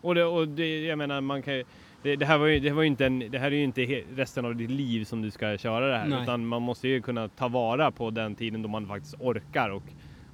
Och, 0.00 0.14
det, 0.14 0.24
och 0.24 0.48
det, 0.48 0.80
jag 0.84 0.98
menar, 0.98 1.20
man 1.20 1.42
kan 1.42 1.54
ju, 1.54 1.64
det, 2.06 2.16
det 2.16 2.26
här 2.26 2.38
var 2.38 2.46
ju, 2.46 2.60
det 2.60 2.70
var 2.70 2.82
ju 2.82 2.88
inte 2.88 3.06
en, 3.06 3.18
det 3.18 3.38
här 3.38 3.46
är 3.46 3.56
ju 3.56 3.64
inte 3.64 3.82
resten 4.16 4.44
av 4.44 4.56
ditt 4.56 4.70
liv 4.70 5.04
som 5.04 5.22
du 5.22 5.30
ska 5.30 5.58
köra 5.58 5.86
det 5.86 5.98
här. 5.98 6.06
Nej. 6.08 6.22
Utan 6.22 6.46
man 6.46 6.62
måste 6.62 6.88
ju 6.88 7.02
kunna 7.02 7.28
ta 7.28 7.48
vara 7.48 7.90
på 7.90 8.10
den 8.10 8.34
tiden 8.34 8.62
då 8.62 8.68
man 8.68 8.86
faktiskt 8.86 9.14
orkar 9.20 9.70
och, 9.70 9.82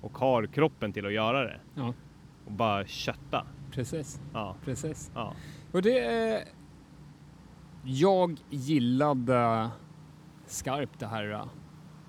och 0.01 0.19
har 0.19 0.47
kroppen 0.47 0.93
till 0.93 1.07
att 1.07 1.13
göra 1.13 1.45
det. 1.45 1.61
Ja. 1.75 1.95
Och 2.47 2.53
bara 2.53 2.87
kötta. 2.87 3.47
Precis, 3.73 4.21
Ja, 4.33 4.57
precis. 4.65 5.11
ja. 5.15 5.35
Och 5.73 5.83
det... 5.83 5.99
eh, 6.35 6.41
Jag 7.85 8.37
gillade 8.51 9.69
skarpt 10.47 10.99
det 11.01 11.07
här 11.07 11.31
eh, 11.33 11.45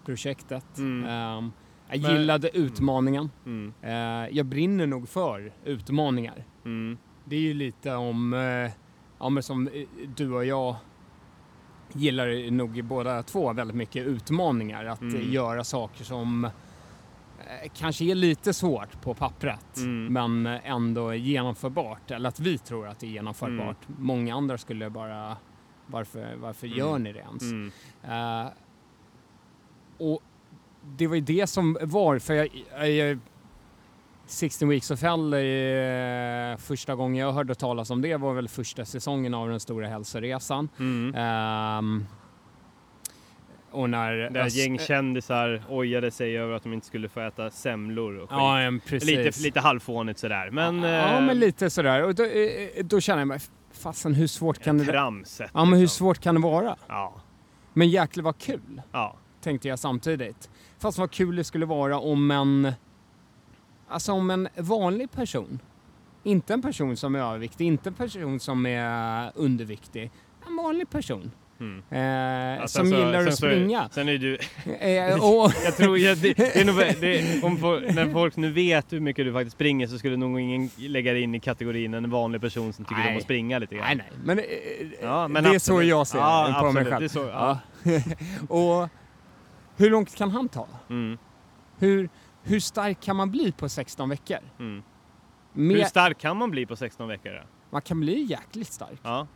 projektet. 0.05 0.77
Mm. 0.77 1.09
Ehm, 1.09 1.51
jag 1.89 2.01
Men- 2.01 2.11
gillade 2.11 2.57
utmaningen. 2.57 3.29
Mm, 3.45 3.73
Eh, 3.81 3.91
jag 4.37 4.45
brinner 4.45 4.87
nog 4.87 5.09
för 5.09 5.51
utmaningar. 5.65 6.43
mm, 6.65 6.97
Det 7.25 7.35
är 7.35 7.39
ju 7.39 7.53
lite 7.53 7.95
om, 7.95 8.33
eh, 8.33 8.71
ja 9.19 9.29
men 9.29 9.43
som 9.43 9.67
eh, 9.67 9.87
du 10.15 10.31
och 10.33 10.45
jag 10.45 10.75
gillar 11.93 12.51
nog 12.51 12.83
båda 12.83 13.23
två 13.23 13.53
väldigt 13.53 13.75
mycket 13.77 14.07
utmaningar. 14.07 14.85
Att 14.85 15.01
Mm. 15.01 15.31
göra 15.31 15.63
saker 15.63 16.03
som 16.03 16.45
eh, 16.45 17.69
kanske 17.73 18.05
är 18.05 18.15
lite 18.15 18.53
svårt 18.53 19.01
på 19.01 19.13
pappret 19.13 19.77
Mm. 19.77 20.13
men 20.13 20.45
ändå 20.63 21.13
genomförbart. 21.13 22.11
Eller 22.11 22.29
att 22.29 22.39
vi 22.39 22.57
tror 22.57 22.87
att 22.87 22.99
det 22.99 23.05
är 23.07 23.09
genomförbart. 23.11 23.77
Många 23.99 24.35
andra 24.35 24.57
skulle 24.57 24.89
bara, 24.89 25.37
varför, 25.87 26.35
varför 26.35 26.67
Mm. 26.67 26.79
gör 26.79 26.99
ni 26.99 27.13
det 27.13 27.19
ens? 27.19 27.41
mm, 27.43 27.71
Eh, 28.03 28.47
och 29.97 30.21
det 30.97 31.07
var 31.07 31.15
ju 31.15 31.21
det 31.21 31.47
som 31.47 31.77
var, 31.81 32.19
för 32.19 32.33
jag, 32.33 32.47
jag, 32.79 32.89
jag 32.91 33.19
16 34.25 34.69
Weeks 34.69 34.91
of 34.91 35.01
Hell, 35.01 35.33
eh, 35.33 36.57
första 36.57 36.95
gången 36.95 37.15
jag 37.15 37.31
hörde 37.33 37.55
talas 37.55 37.89
om 37.89 38.01
det 38.01 38.17
var 38.17 38.33
väl 38.33 38.47
första 38.47 38.85
säsongen 38.85 39.33
av 39.33 39.49
den 39.49 39.59
stora 39.59 39.87
hälsoresan. 39.87 40.69
mm. 40.79 41.15
Ehm, 41.15 42.05
och 43.71 43.89
när... 43.89 44.13
Där 44.13 44.39
ett 44.41 44.47
Ös- 44.47 44.55
gäng 44.55 44.79
kändisar 44.79 45.61
ojade 45.69 46.11
sig 46.11 46.37
över 46.37 46.53
att 46.53 46.63
de 46.63 46.73
inte 46.73 46.87
skulle 46.87 47.09
få 47.09 47.19
äta 47.19 47.49
semlor 47.49 48.17
och. 48.17 48.31
Ja, 48.31 48.57
precis. 48.85 49.09
lite, 49.09 49.41
lite 49.41 49.59
halvfånigt 49.59 50.19
sådär. 50.19 50.49
Men, 50.51 50.83
ja, 50.83 50.89
ja, 50.89 51.17
eh, 51.17 51.25
men 51.25 51.39
lite 51.39 51.69
sådär. 51.69 52.03
Och 52.03 52.15
då, 52.15 52.23
eh, 52.23 52.85
då 52.85 52.99
känner 52.99 53.19
jag 53.21 53.27
mig, 53.27 53.39
fasen 53.71 54.13
hur 54.13 54.27
svårt 54.27 54.59
kan 54.63 54.77
det... 54.77 54.85
tramset. 54.85 55.51
Ja, 55.53 55.65
men 55.65 55.73
hur 55.73 55.81
liksom. 55.81 55.97
svårt 56.05 56.19
kan 56.19 56.35
det 56.35 56.41
vara? 56.41 56.75
Ja, 56.87 57.13
Men 57.73 57.89
jäklar 57.89 58.23
vad 58.23 58.37
kul! 58.37 58.81
ja. 58.91 59.15
tänkte 59.41 59.67
jag 59.67 59.79
samtidigt. 59.79 60.49
Fast 60.79 60.97
vad 60.97 61.11
kul 61.11 61.35
det 61.35 61.43
skulle 61.43 61.65
vara 61.65 61.99
om 61.99 62.31
en, 62.31 62.73
alltså 63.93 64.11
om 64.11 64.29
en 64.29 64.47
vanlig 64.57 65.11
person, 65.11 65.59
inte 66.23 66.53
en 66.53 66.61
person 66.61 66.97
som 66.97 67.15
är 67.15 67.19
överviktig, 67.19 67.65
inte 67.65 67.89
en 67.89 67.93
person 67.93 68.39
som 68.39 68.65
är 68.65 69.31
underviktig, 69.35 70.11
en 70.47 70.55
vanlig 70.55 70.89
person 70.89 71.31
Mm. 71.59 71.83
eh, 71.89 71.99
Ja, 72.61 72.67
som 72.67 72.89
så- 72.89 72.95
gillar 72.95 73.27
att 73.27 73.35
så 73.35 73.45
är- 73.45 73.49
springa. 73.51 73.89
Sen 73.91 74.09
är 74.09 74.17
du, 74.17 74.37
Eh, 74.79 74.89
jag 75.65 75.77
tror 75.77 75.97
jag, 75.97 76.17
det, 76.17 76.33
det 76.33 76.59
är 76.61 76.65
nog, 76.65 76.75
det, 76.75 77.43
om 77.43 77.53
när 77.95 78.11
folk 78.13 78.35
nu 78.35 78.51
vet 78.51 78.93
hur 78.93 78.99
mycket 78.99 79.25
du 79.25 79.33
faktiskt 79.33 79.55
springer 79.55 79.87
så 79.87 79.97
skulle 79.97 80.17
nog 80.17 80.39
ingen 80.39 80.69
lägga 80.77 81.13
dig 81.13 81.21
in 81.21 81.35
i 81.35 81.39
kategorin 81.39 81.93
en 81.93 82.09
vanlig 82.09 82.41
person 82.41 82.73
som 82.73 82.85
tycker 82.85 83.09
om 83.11 83.17
att 83.17 83.23
springa 83.23 83.59
lite 83.59 83.75
grann. 83.75 83.85
nej, 83.87 83.95
nej, 83.97 84.11
men, 84.25 84.39
eh, 84.39 84.45
Ja, 85.01 85.27
men 85.27 85.43
det 85.43 85.49
är 85.49 85.55
absolut. 85.55 85.61
så 85.61 85.89
jag 85.89 86.07
ser 86.07 86.17
ja, 86.19 86.57
på 86.59 86.71
mig 86.71 86.81
absolut. 86.81 86.87
själv. 86.87 86.99
Det 86.99 87.05
är 87.05 87.09
så. 87.09 87.29
Ja. 87.29 87.59
och 88.83 88.89
hur 89.77 89.89
långt 89.89 90.15
kan 90.15 90.31
han 90.31 90.49
ta? 90.49 90.67
Mm, 90.89 91.17
Hur, 91.79 92.09
hur 92.43 92.59
stark 92.59 92.99
kan 93.01 93.15
man 93.15 93.31
bli 93.31 93.51
på 93.51 93.69
16 93.69 94.09
veckor? 94.09 94.37
mm. 94.59 94.83
Mer, 95.55 95.75
Hur 95.75 95.83
stark 95.83 96.17
kan 96.17 96.37
man 96.37 96.51
bli 96.51 96.65
på 96.65 96.75
16 96.75 97.07
veckor? 97.07 97.29
Då? 97.31 97.41
man 97.69 97.81
kan 97.81 97.99
bli 97.99 98.23
jäkligt 98.23 98.67
stark. 98.73 98.99
Ja. 99.03 99.27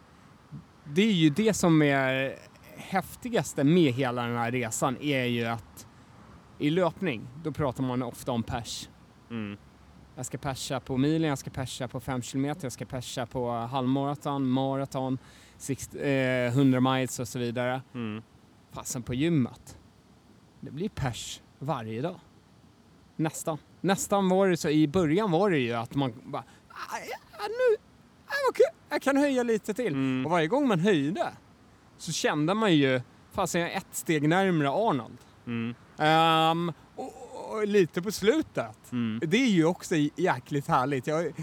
det 0.86 1.02
är 1.02 1.12
ju 1.12 1.30
det 1.30 1.54
som 1.54 1.82
är 1.82 2.36
häftigaste 2.78 3.64
med 3.64 3.94
hela 3.94 4.22
den 4.24 4.38
här 4.38 4.52
resan 4.52 4.98
är 5.02 5.24
ju 5.24 5.46
att 5.46 5.88
i 6.60 6.70
löpning, 6.70 7.28
då 7.44 7.52
pratar 7.52 7.84
man 7.84 8.04
ofta 8.04 8.32
om 8.32 8.44
pers. 8.44 8.90
Mm, 9.30 9.58
Jag 10.16 10.26
ska 10.26 10.38
persa 10.38 10.80
på 10.80 10.98
milen, 10.98 11.30
jag 11.30 11.38
ska 11.38 11.50
persa 11.50 11.88
på 11.88 12.00
5 12.00 12.22
km, 12.22 12.46
jag 12.62 12.72
ska 12.72 12.86
persa 12.86 13.26
på 13.26 13.52
halvmaraton, 13.52 14.50
maraton, 14.50 15.18
60, 15.58 16.00
eh, 16.00 16.52
100 16.54 16.80
miles 16.80 17.20
och 17.20 17.28
så 17.28 17.40
vidare. 17.40 17.82
mm. 17.94 18.24
Fasen 18.72 19.04
på 19.04 19.14
gymmet. 19.14 19.78
Det 20.60 20.72
blir 20.72 20.90
pers 20.90 21.42
varje 21.60 22.02
dag. 22.02 22.20
Nästan. 23.18 23.58
Nästan 23.82 24.30
var 24.30 24.48
det 24.48 24.58
så, 24.58 24.70
i 24.70 24.88
början 24.88 25.32
var 25.32 25.50
det 25.50 25.58
ju 25.60 25.74
att 25.74 25.96
man 25.96 26.14
bara, 26.26 26.44
"Ah, 26.70 26.98
ja, 27.10 27.48
nu, 27.48 27.78
kul, 28.54 28.66
jag 28.90 29.02
kan 29.02 29.18
höja 29.18 29.44
lite 29.44 29.74
till. 29.74 29.94
Mm. 29.94 30.26
Och 30.26 30.32
varje 30.32 30.48
gång 30.48 30.68
man 30.68 30.80
höjde 30.80 31.28
så 31.98 32.12
kände 32.12 32.54
man 32.54 32.74
ju, 32.76 33.02
fasen 33.32 33.62
jag 33.62 33.72
är 33.72 33.78
ett 33.78 33.88
steg 33.92 34.30
närmare 34.30 34.70
Arnold. 34.70 35.18
Mm. 35.48 35.76
Ehm, 35.98 36.72
och, 36.96 37.14
och 37.56 37.68
lite 37.68 38.02
på 38.02 38.12
slutet. 38.12 38.92
Mm. 38.92 39.20
Det 39.28 39.38
är 39.38 39.48
ju 39.50 39.66
också 39.66 39.96
jäkligt 40.16 40.68
härligt. 40.68 41.08
Jag, 41.08 41.34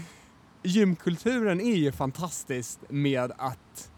gymkulturen 0.63 1.61
är 1.61 1.75
ju 1.75 1.91
fantastisk 1.91 2.79
med 2.89 3.31
att 3.37 3.91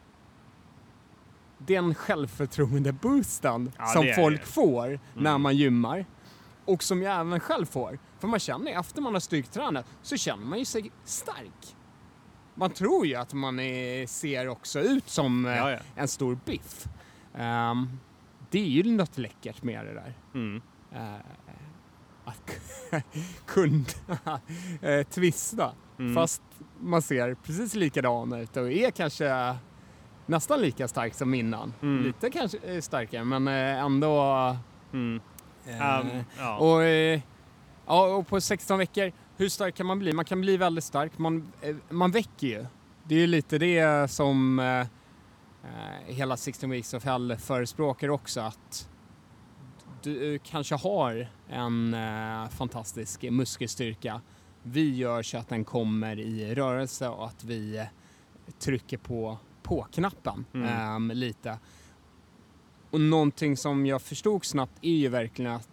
den 1.58 1.96
självförtroende-boosten 1.96 3.72
Ja, 3.78 3.86
som 3.86 4.06
folk 4.16 4.42
det. 4.42 4.48
får 4.48 5.00
när 5.16 5.30
Mm. 5.30 5.42
man 5.42 5.56
gymmar 5.58 6.06
och 6.68 6.84
som 6.84 7.02
jag 7.02 7.20
även 7.20 7.40
själv 7.40 7.66
får. 7.66 8.00
För 8.20 8.28
man 8.28 8.40
känner 8.40 8.80
efter 8.80 9.02
man 9.02 9.14
har 9.14 9.20
styrketränat 9.20 9.86
så 10.02 10.18
känner 10.18 10.46
man 10.46 10.60
ju 10.60 10.66
sig 10.66 10.92
stark. 11.04 11.76
Man 12.56 12.70
tror 12.72 13.06
ju 13.06 13.16
att 13.16 13.34
man 13.34 13.60
är, 13.60 14.08
ser 14.08 14.48
också 14.48 14.80
ut 14.80 15.10
som 15.10 15.46
eh, 15.46 15.56
Ja, 15.56 15.72
ja. 15.72 15.80
en 15.96 16.08
stor 16.08 16.38
biff. 16.46 16.88
Ehm, 17.36 18.00
det 18.50 18.60
är 18.60 18.66
ju 18.66 18.84
något 18.84 19.18
läckert 19.18 19.64
med 19.64 19.86
det 19.86 19.94
där. 19.94 20.14
Mm. 20.34 20.62
Eh, 20.92 21.16
att 22.26 22.52
kunna 23.46 23.86
uh, 24.84 25.04
twista 25.04 25.72
Mm. 26.00 26.16
fast 26.16 26.42
man 26.80 27.02
ser 27.02 27.34
precis 27.34 27.76
likadan 27.76 28.34
ut 28.34 28.58
och 28.58 28.72
är 28.72 28.92
kanske 28.92 29.56
nästan 30.26 30.62
lika 30.62 30.88
stark 30.88 31.14
som 31.14 31.34
innan. 31.34 31.74
Mm. 31.82 32.04
Lite 32.04 32.30
kanske 32.30 32.58
eh, 32.58 32.82
starkare 32.82 33.24
men 33.24 33.48
eh, 33.48 33.84
ändå... 33.84 34.22
Mm. 34.94 35.22
Eh, 35.68 36.00
Um, 36.02 36.24
ja. 36.38 36.58
och, 36.58 36.84
eh, 36.84 37.22
ja, 37.86 38.06
och 38.16 38.28
på 38.28 38.42
16 38.42 38.78
veckor, 38.80 39.12
hur 39.38 39.50
stark 39.50 39.76
kan 39.76 39.86
man 39.86 40.00
bli? 40.00 40.14
Man 40.14 40.26
kan 40.26 40.42
bli 40.42 40.58
väldigt 40.58 40.84
stark. 40.84 41.18
Man, 41.18 41.52
eh, 41.62 41.76
man 41.90 42.12
väcker 42.12 42.48
ju. 42.48 42.66
Det 43.04 43.16
är 43.16 43.20
ju 43.20 43.28
lite 43.28 43.58
det 43.58 44.12
som 44.12 44.60
eh, 44.60 44.80
eh, 44.80 44.86
hela 46.16 46.38
16 46.38 46.70
Weeks 46.70 46.94
of 46.94 47.06
Hell 47.06 47.38
förespråkar 47.38 48.10
också. 48.10 48.42
Att 48.42 48.90
du 50.04 50.34
eh, 50.36 50.42
kanske 50.46 50.76
har 50.76 51.28
en 51.50 51.94
eh, 51.94 52.50
fantastisk 52.50 53.24
muskelstyrka. 53.24 54.22
Vi 54.64 54.96
gör 54.96 55.24
så 55.24 55.38
att 55.38 55.50
den 55.50 55.66
kommer 55.66 56.20
i 56.20 56.56
rörelse 56.56 57.08
och 57.10 57.26
att 57.26 57.44
vi 57.44 57.78
eh, 57.78 57.86
trycker 58.60 58.98
på 58.98 59.38
på-knappen 59.64 60.46
Mm. 60.54 60.68
ehm, 60.70 61.12
lite. 61.12 61.60
Och 62.92 63.02
någonting 63.02 63.58
som 63.58 63.86
jag 63.86 64.02
förstod 64.02 64.46
snabbt 64.46 64.74
är 64.82 64.92
ju 64.96 65.08
verkligen 65.10 65.52
att 65.52 65.70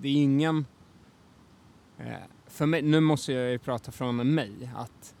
det- 0.00 0.08
är 0.08 0.12
ingen... 0.12 0.66
Eh, 1.98 2.12
för 2.46 2.66
mig, 2.66 2.82
nu 2.82 3.00
måste 3.00 3.32
jag 3.32 3.50
ju 3.50 3.58
prata 3.58 3.92
från 3.92 4.34
mig, 4.34 4.70
att 4.76 5.14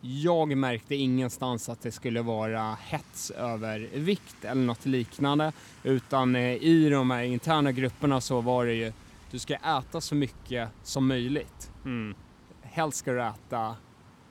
jag 0.00 0.56
märkte 0.56 0.94
ingenstans 0.94 1.68
att 1.68 1.80
det 1.82 1.92
skulle 1.92 2.22
vara 2.22 2.74
hets 2.80 3.30
över 3.30 3.88
vikt 3.94 4.44
eller 4.44 4.62
något 4.62 4.86
liknande. 4.86 5.52
Utan 5.82 6.36
eh, 6.36 6.54
i 6.62 6.88
de 6.90 7.10
här 7.10 7.22
interna 7.22 7.72
grupperna 7.72 8.20
så 8.20 8.40
var 8.40 8.66
det 8.66 8.74
ju, 8.74 8.92
du 9.30 9.38
ska 9.38 9.54
äta 9.54 10.00
så 10.00 10.14
mycket 10.14 10.68
som 10.82 11.06
möjligt. 11.06 11.70
Mm. 11.84 12.14
Helst 12.62 12.98
ska 12.98 13.12
du 13.12 13.22
äta 13.22 13.76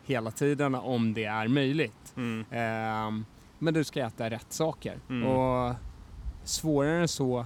hela 0.06 0.32
tiden 0.32 0.76
om 0.76 1.14
det 1.14 1.24
är 1.24 1.48
möjligt. 1.48 2.14
Mm. 2.16 2.46
Ehm, 2.52 3.26
men 3.60 3.74
du 3.74 3.84
ska 3.84 4.00
äta 4.06 4.30
rätt 4.30 4.54
saker. 4.54 5.00
Mm. 5.10 5.28
Och 5.28 5.76
svårare 6.52 7.02
än 7.02 7.08
så 7.08 7.46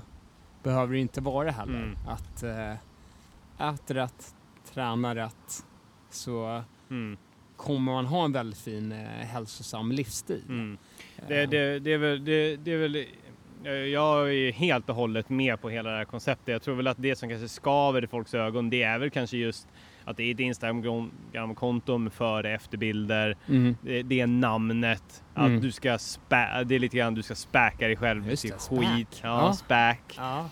behöver 0.64 0.93
det 0.93 0.99
inte 0.99 1.22
vara 1.22 1.51
heller. 1.51 1.78
Mm. 1.84 1.97
Att 2.08 2.43
äh, 2.43 2.72
äta 3.70 3.93
rätt, 3.93 4.36
träna 4.74 5.16
rätt, 5.16 5.66
så 6.10 6.64
Mm. 6.89 7.18
kommer 7.56 7.91
man 7.93 8.06
ha 8.06 8.26
en 8.26 8.32
väldigt 8.32 8.60
fin 8.60 8.91
äh, 8.91 8.97
hälsosam 9.08 9.91
livsstil. 9.91 10.43
Mm. 10.49 10.78
Det, 11.28 11.43
Ehm, 11.43 11.49
det, 11.49 11.80
det, 11.80 11.93
är 11.93 11.97
väl, 11.97 12.26
det, 12.26 12.56
det 12.56 12.72
är 12.74 12.78
väl... 12.78 12.95
eh, 13.64 13.72
Jag 13.72 14.34
är 14.36 14.51
helt 14.51 14.89
och 14.89 14.95
hållet 14.95 15.30
med 15.30 15.62
på 15.62 15.70
hela 15.70 15.89
det 15.89 15.97
här 15.97 16.06
konceptet. 16.06 16.47
Jag 16.47 16.62
tror 16.62 16.76
väl 16.76 16.88
att 16.88 16.97
det 17.01 17.16
som 17.16 17.30
kanske 17.30 17.47
skaver 17.49 18.03
i 18.03 18.08
folks 18.08 18.34
ögon, 18.34 18.70
det 18.70 18.84
är 18.84 18.99
väl 18.99 19.10
kanske 19.10 19.38
just 19.38 19.68
att 20.06 20.18
det 20.18 20.24
är 20.24 20.34
ett 20.34 20.39
Instagram-konto 20.39 22.10
före 22.10 22.53
efterbilder. 22.56 23.36
mm. 23.49 23.76
Det, 23.82 24.03
det 24.03 24.20
är 24.22 24.28
namnet. 24.28 25.24
Att 25.34 25.47
Mm. 25.47 25.62
du 25.62 25.72
ska 25.72 25.97
spä, 25.97 26.64
det 26.64 26.76
är 26.76 26.80
lite 26.80 26.97
grann 26.97 27.14
du 27.14 27.22
ska 27.24 27.36
späka 27.36 27.88
dig 27.88 27.95
själv 27.95 28.26
med 28.28 28.39
späk. 28.39 28.60
skit. 28.60 29.20
Ja, 29.24 29.45
Ja. 29.47 29.53
späk. 29.53 30.01
Ja. 30.18 30.49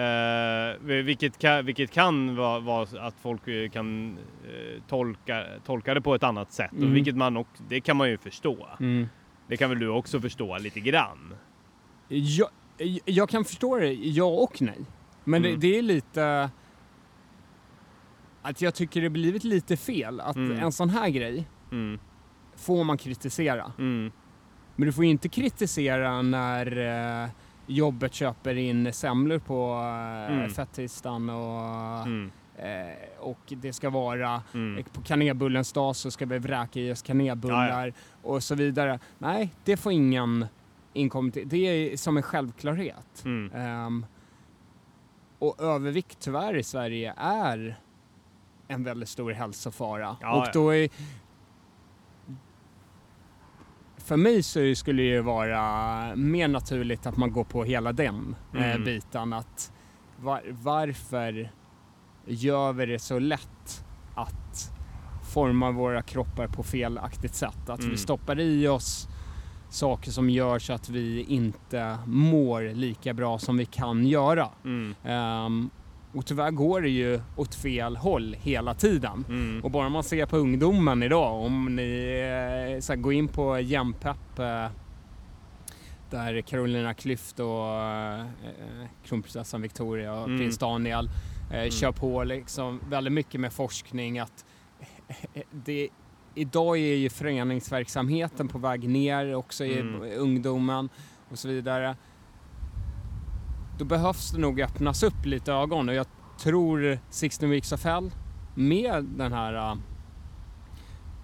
Eh, 0.00 0.76
vilket, 1.04 1.38
kan, 1.38 1.64
vilket 1.66 1.90
kan 1.90 2.36
vara, 2.36 2.60
vara 2.60 2.86
att 3.06 3.14
folk 3.22 3.48
eh, 3.48 3.70
kan 3.70 4.18
eh, 4.44 4.82
tolka, 4.88 5.44
tolka 5.66 5.94
det 5.94 6.00
på 6.00 6.14
ett 6.14 6.22
annat 6.22 6.52
sätt. 6.52 6.72
Mm. 6.72 6.88
Och 6.90 6.96
vilket 6.96 7.16
man 7.16 7.36
också, 7.36 7.62
det 7.68 7.80
kan 7.80 7.96
man 7.96 8.08
ju 8.10 8.18
förstå. 8.18 8.68
Mm. 8.80 9.08
Det 9.48 9.56
kan 9.56 9.70
väl 9.70 9.78
du 9.78 9.88
också 9.88 10.20
förstå 10.20 10.58
lite 10.58 10.80
grann? 10.80 11.34
Jag, 12.08 12.48
jag 13.04 13.28
kan 13.28 13.44
förstå 13.44 13.76
det, 13.78 13.92
ja 13.92 14.24
och 14.24 14.62
nej. 14.62 14.78
Men 15.24 15.44
Mm. 15.44 15.60
det, 15.60 15.68
det 15.68 15.78
är 15.78 15.82
lite... 15.82 16.50
Att 18.42 18.60
jag 18.62 18.74
tycker 18.74 19.00
det 19.02 19.10
blivit 19.10 19.44
lite 19.44 19.76
fel 19.76 20.20
att 20.20 20.36
Mm. 20.36 20.58
en 20.58 20.72
sån 20.72 20.90
här 20.90 21.08
grej 21.08 21.48
Mm. 21.72 21.98
får 22.56 22.84
man 22.84 22.98
kritisera. 22.98 23.72
Mm. 23.78 24.12
Men 24.76 24.86
du 24.86 24.92
får 24.92 25.04
inte 25.04 25.28
kritisera 25.28 26.22
när 26.22 26.76
eh, 27.24 27.28
jobbet 27.66 28.14
köper 28.14 28.54
in 28.56 28.92
semlor 28.92 29.38
på 29.38 29.72
eh, 30.28 30.34
Mm. 30.36 30.50
fettisdagen 30.50 31.30
och, 31.30 32.06
Mm. 32.06 32.30
eh, 32.58 33.18
och 33.20 33.38
det 33.48 33.72
ska 33.72 33.90
vara 33.90 34.42
Mm. 34.54 34.84
på 34.92 35.02
kanelbullens 35.02 35.72
dag 35.72 35.96
så 35.96 36.10
ska 36.10 36.26
vi 36.26 36.38
vräka 36.38 36.80
i 36.80 36.92
oss 36.92 37.02
kanelbullar 37.02 37.92
och 38.22 38.42
så 38.42 38.54
vidare. 38.54 38.98
Nej, 39.18 39.54
det 39.64 39.76
får 39.76 39.92
ingen 39.92 40.46
inkomma 40.92 41.30
till. 41.30 41.48
Det 41.48 41.56
är 41.92 41.96
som 41.96 42.16
en 42.16 42.22
självklarhet. 42.22 43.22
Mm. 43.24 43.52
Ehm, 43.54 44.06
och 45.38 45.60
övervikt 45.60 46.16
tyvärr 46.20 46.56
i 46.56 46.62
Sverige 46.62 47.14
är 47.16 47.78
en 48.70 48.84
väldigt 48.84 49.08
stor 49.08 49.30
hälsofara. 49.32 50.16
Ja, 50.20 50.40
och 50.40 50.46
då 50.52 50.74
är 50.74 50.88
för 53.96 54.16
mig 54.16 54.42
så 54.42 54.74
skulle 54.74 55.02
det 55.02 55.08
ju 55.08 55.20
vara 55.20 56.16
mer 56.16 56.48
naturligt 56.48 57.06
att 57.06 57.16
man 57.16 57.32
går 57.32 57.44
på 57.44 57.64
hela 57.64 57.92
den 57.92 58.36
eh, 58.54 58.70
Mm. 58.70 58.84
biten. 58.84 59.32
Att 59.32 59.72
var, 60.20 60.42
varför 60.50 61.50
gör 62.26 62.72
vi 62.72 62.86
det 62.86 62.98
så 62.98 63.18
lätt 63.18 63.84
att 64.14 64.70
forma 65.34 65.70
våra 65.70 66.02
kroppar 66.02 66.46
på 66.46 66.62
felaktigt 66.62 67.34
sätt? 67.34 67.68
Att 67.68 67.78
Mm. 67.80 67.90
vi 67.90 67.96
stoppar 67.96 68.40
i 68.40 68.68
oss 68.68 69.08
saker 69.68 70.10
som 70.10 70.30
gör 70.30 70.58
så 70.58 70.72
att 70.72 70.88
vi 70.88 71.22
inte 71.22 71.98
mår 72.06 72.74
lika 72.74 73.14
bra 73.14 73.38
som 73.38 73.56
vi 73.56 73.64
kan 73.66 74.06
göra. 74.06 74.48
Mm. 74.64 74.94
Ehm, 75.04 75.70
och 76.14 76.26
tyvärr 76.26 76.50
går 76.50 76.80
det 76.80 76.88
ju 76.88 77.20
åt 77.36 77.54
fel 77.54 77.96
håll 77.96 78.36
hela 78.40 78.74
tiden. 78.74 79.24
Mm. 79.28 79.64
Och 79.64 79.70
bara 79.70 79.88
man 79.88 80.02
ser 80.04 80.26
på 80.26 80.36
ungdomen 80.36 81.02
idag, 81.02 81.34
om 81.44 81.76
ni 81.76 82.72
eh, 82.74 82.80
så 82.80 82.92
här, 82.92 82.96
går 83.00 83.12
in 83.12 83.28
på 83.28 83.60
Jämpepp 83.60 84.38
eh, 84.38 84.66
där 86.10 86.40
Carolina 86.40 86.92
Klüft 86.92 87.40
och 87.40 87.82
eh, 88.20 88.86
kronprinsessan 89.04 89.62
Victoria 89.62 90.14
och 90.14 90.26
Mm. 90.26 90.38
prins 90.38 90.58
Daniel 90.58 91.10
eh, 91.52 91.70
kör 91.70 91.92
på 91.92 92.24
liksom 92.24 92.80
väldigt 92.88 93.12
mycket 93.12 93.40
med 93.40 93.52
forskning 93.52 94.18
att 94.18 94.44
det 95.52 95.88
Idag 96.34 96.78
är 96.78 96.94
ju 96.94 97.10
föreningsverksamheten 97.10 98.48
på 98.48 98.58
väg 98.58 98.88
ner 98.88 99.34
också 99.34 99.64
i 99.64 99.78
Mm. 99.80 100.02
ungdomen 100.18 100.88
och 101.30 101.38
så 101.38 101.48
vidare. 101.48 101.96
Då 103.80 103.84
behövs 103.86 104.30
det 104.30 104.38
nog 104.38 104.60
öppnas 104.60 105.02
upp 105.02 105.26
lite 105.26 105.52
ögon 105.52 105.88
och 105.88 105.94
jag 105.94 106.06
tror 106.38 106.98
16 107.10 107.50
Weeks 107.50 107.72
of 107.72 107.84
Hell 107.84 108.10
med 108.54 109.04
den 109.04 109.32
här 109.32 109.54
uh, 109.72 109.78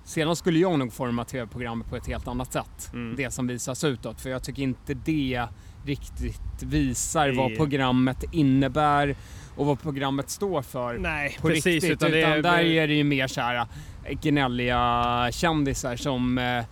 Senast 0.04 0.38
skulle 0.40 0.58
jag 0.58 0.78
nog 0.78 0.92
forma 0.92 1.24
tv-programmet 1.24 1.88
på 1.90 1.96
ett 1.96 2.06
helt 2.06 2.28
annat 2.28 2.52
sätt. 2.52 2.90
Mm. 2.92 3.16
Det 3.16 3.30
som 3.30 3.46
visas 3.46 3.84
utåt. 3.84 4.20
För 4.20 4.30
jag 4.30 4.42
tycker 4.42 4.62
inte 4.62 4.94
det 4.94 5.44
riktigt 5.84 6.62
visar 6.62 7.28
Det- 7.28 7.36
vad 7.36 7.56
programmet 7.56 8.24
innebär 8.32 9.16
och 9.56 9.66
vad 9.66 9.80
programmet 9.82 10.30
står 10.30 10.62
för. 10.62 10.98
Nej, 10.98 11.36
På 11.40 11.48
precis. 11.48 11.66
riktigt. 11.66 11.90
Utan 11.90 12.14
Utan, 12.14 12.32
är, 12.32 12.42
där 12.42 12.58
är 12.58 12.88
det 12.88 12.94
ju 12.94 13.04
mer 13.04 13.26
så 13.26 13.40
här 13.40 13.66
äh, 14.04 14.18
gnälliga 14.20 15.28
kändisar 15.32 15.96
som 15.96 16.38
eh, 16.38 16.64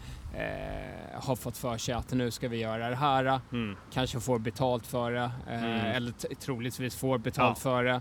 har 1.17 1.37
fått 1.37 1.57
för 1.57 1.79
sig 1.79 1.95
att 1.95 2.13
nu 2.13 2.31
ska 2.31 2.49
vi 2.49 2.57
göra 2.61 2.89
det 2.89 2.97
här. 2.97 3.41
Mm. 3.53 3.77
Kanske 3.93 4.21
får 4.21 4.39
betalt 4.39 4.87
för 4.87 5.13
det. 5.13 5.31
Eh, 5.49 5.65
Mm. 5.65 5.81
Eller 5.87 6.13
troligtvis 6.35 6.97
får 6.97 7.19
betalt 7.19 7.59
Ja. 7.59 7.63
för 7.71 7.85
det. 7.85 8.01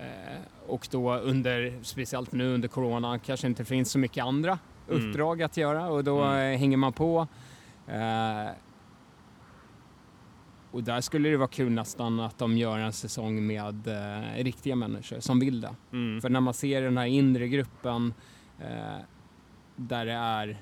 Eh, 0.00 0.38
och 0.66 0.88
då 0.90 1.14
under, 1.16 1.78
speciellt 1.82 2.32
nu 2.32 2.54
under 2.54 2.68
corona, 2.68 3.18
kanske 3.18 3.46
inte 3.46 3.64
finns 3.64 3.90
så 3.90 3.98
mycket 3.98 4.24
andra 4.24 4.58
Mm. 4.90 5.08
uppdrag 5.08 5.42
att 5.42 5.56
göra 5.56 5.88
och 5.88 6.04
då 6.04 6.22
Mm. 6.22 6.52
eh, 6.54 6.58
hänger 6.58 6.76
man 6.76 6.92
på. 6.92 7.26
Och 10.70 10.82
där 10.84 11.00
skulle 11.00 11.28
det 11.28 11.36
vara 11.36 11.48
kul 11.48 11.72
nästan 11.72 12.20
att 12.20 12.38
de 12.38 12.56
gör 12.58 12.78
en 12.78 12.92
säsong 12.92 13.46
med 13.46 13.86
eh, 13.88 14.44
riktiga 14.44 14.76
människor 14.76 15.20
som 15.20 15.40
vill 15.40 15.60
det. 15.60 15.74
Mm. 15.92 16.20
För 16.20 16.28
när 16.28 16.40
man 16.40 16.54
ser 16.54 16.82
den 16.82 16.98
här 16.98 17.06
inre 17.06 17.48
gruppen 17.48 18.14
eh, 18.60 18.98
där 19.76 20.06
det 20.06 20.12
är 20.12 20.60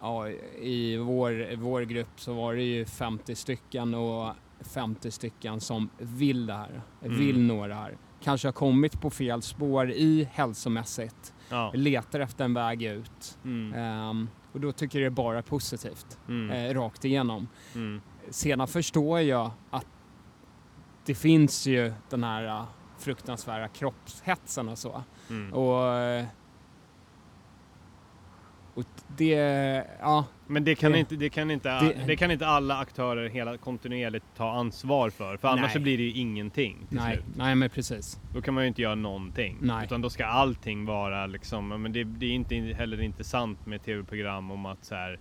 Ja, 0.00 0.28
i 0.60 0.96
vår, 0.96 1.56
vår 1.56 1.82
grupp 1.82 2.20
så 2.20 2.32
var 2.32 2.54
det 2.54 2.62
ju 2.62 2.84
50 2.84 3.34
stycken 3.34 3.94
och 3.94 4.32
50 4.60 5.10
stycken 5.10 5.60
som 5.60 5.88
vill 5.98 6.46
det 6.46 6.54
här, 6.54 6.82
Mm. 7.04 7.18
vill 7.18 7.40
nå 7.40 7.66
det 7.66 7.74
här. 7.74 7.96
Kanske 8.22 8.48
har 8.48 8.52
kommit 8.52 9.00
på 9.00 9.10
fel 9.10 9.42
spår 9.42 9.90
i 9.90 10.28
hälsomässigt, 10.32 11.34
Ja. 11.50 11.70
letar 11.74 12.20
efter 12.20 12.44
en 12.44 12.54
väg 12.54 12.82
ut. 12.82 13.38
Mm. 13.44 13.74
Ehm, 13.74 14.28
och 14.52 14.60
då 14.60 14.72
tycker 14.72 14.98
jag 15.00 15.12
det 15.12 15.12
är 15.12 15.24
bara 15.24 15.42
positivt, 15.42 16.18
Mm. 16.28 16.50
eh, 16.50 16.74
rakt 16.74 17.04
igenom. 17.04 17.48
Mm. 17.74 18.00
Sedan 18.30 18.68
förstår 18.68 19.20
jag 19.20 19.50
att 19.70 19.86
det 21.04 21.14
finns 21.14 21.66
ju 21.66 21.92
den 22.10 22.24
här 22.24 22.44
eh, 22.46 22.64
fruktansvärda 22.98 23.68
kroppshetsen 23.68 24.68
och 24.68 24.78
så. 24.78 25.02
Mm. 25.30 25.52
Och, 25.54 25.86
eh, 25.94 26.26
och 28.78 28.84
det, 29.16 29.32
ja, 30.00 30.24
Men 30.46 30.64
det 30.64 30.74
kan, 30.74 30.92
Det- 30.92 30.98
inte, 30.98 31.16
det, 31.16 31.30
kan 31.30 31.50
inte, 31.50 31.68
det- 31.80 32.04
det, 32.06 32.16
kan 32.16 32.30
inte 32.30 32.46
alla 32.46 32.78
aktörer 32.78 33.28
hela 33.28 33.56
kontinuerligt 33.56 34.24
ta 34.36 34.50
ansvar 34.50 35.10
för. 35.10 35.36
För 35.36 35.48
annars 35.48 35.60
Nej. 35.62 35.70
så 35.70 35.80
blir 35.80 35.96
det 35.98 36.02
ju 36.04 36.12
ingenting 36.12 36.86
till 36.88 36.96
nej, 36.98 37.14
slut. 37.14 37.24
nej 37.36 37.54
men 37.54 37.70
precis. 37.70 38.20
Då 38.34 38.40
kan 38.42 38.54
man 38.54 38.64
ju 38.64 38.68
inte 38.68 38.82
göra 38.82 38.94
någonting. 38.94 39.56
Nej. 39.60 39.84
Utan 39.84 40.00
då 40.00 40.10
ska 40.10 40.26
allting 40.26 40.84
vara 40.84 41.26
liksom, 41.26 41.68
men 41.68 41.92
det, 41.92 42.04
det 42.04 42.26
är 42.26 42.30
inte 42.30 42.54
heller 42.54 43.00
intressant 43.00 43.66
med 43.66 43.82
tv-program 43.82 44.50
om 44.50 44.66
att 44.66 44.84
så 44.84 44.94
här, 44.94 45.18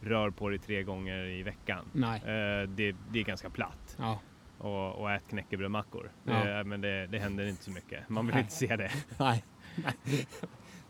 rör 0.00 0.30
på 0.30 0.48
dig 0.48 0.58
tre 0.58 0.82
gånger 0.82 1.24
i 1.24 1.42
veckan. 1.42 1.84
Nej, 1.92 2.20
Eh, 2.20 2.68
det, 2.68 2.96
det 3.12 3.18
är 3.20 3.24
ganska 3.24 3.50
platt. 3.50 3.96
ja, 3.98 4.20
Och, 4.58 5.00
och 5.00 5.10
ät 5.12 5.22
knäckebrödmackor. 5.30 6.10
Ja. 6.24 6.58
Eh, 6.58 6.64
men 6.64 6.80
det, 6.80 7.06
det 7.06 7.18
händer 7.18 7.46
inte 7.46 7.64
så 7.64 7.70
mycket. 7.70 8.08
Man 8.08 8.26
vill 8.26 8.34
Nej. 8.34 8.42
inte 8.42 8.54
se 8.54 8.76
det. 8.76 8.90
nej. 9.18 9.44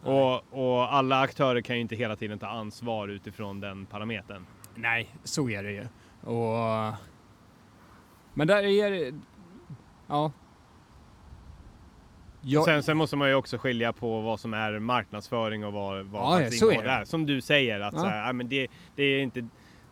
Och, 0.02 0.42
och 0.50 0.94
alla 0.94 1.20
aktörer 1.20 1.60
kan 1.60 1.76
ju 1.76 1.82
inte 1.82 1.96
hela 1.96 2.16
tiden 2.16 2.38
ta 2.38 2.46
ansvar 2.46 3.08
utifrån 3.08 3.60
den 3.60 3.86
parametern. 3.86 4.46
Nej, 4.74 5.14
så 5.24 5.50
är 5.50 5.62
det 5.62 5.72
ju. 5.72 5.84
Och, 6.30 6.94
men 8.34 8.46
där 8.46 8.62
är 8.62 8.90
det, 8.90 9.14
ja. 10.06 10.32
Jag, 12.42 12.64
Sen, 12.64 12.82
sen 12.82 12.96
måste 12.96 13.16
man 13.16 13.28
ju 13.28 13.34
också 13.34 13.58
skilja 13.58 13.92
på 13.92 14.20
vad 14.20 14.40
som 14.40 14.54
är 14.54 14.78
marknadsföring 14.78 15.64
och 15.64 15.72
vad, 15.72 16.04
vad 16.06 16.22
Ja, 16.22 16.42
ja, 16.44 16.50
så 16.50 16.70
är 16.70 16.82
det. 16.82 16.90
är. 16.90 17.04
Som 17.04 17.26
du 17.26 17.40
säger, 17.40 17.80
att 17.80 17.94
Ja. 17.94 18.00
så 18.00 18.06
här, 18.06 18.26
ja, 18.26 18.32
men 18.32 18.48
det, 18.48 18.68
det 18.96 19.02
är 19.02 19.22
inte 19.22 19.48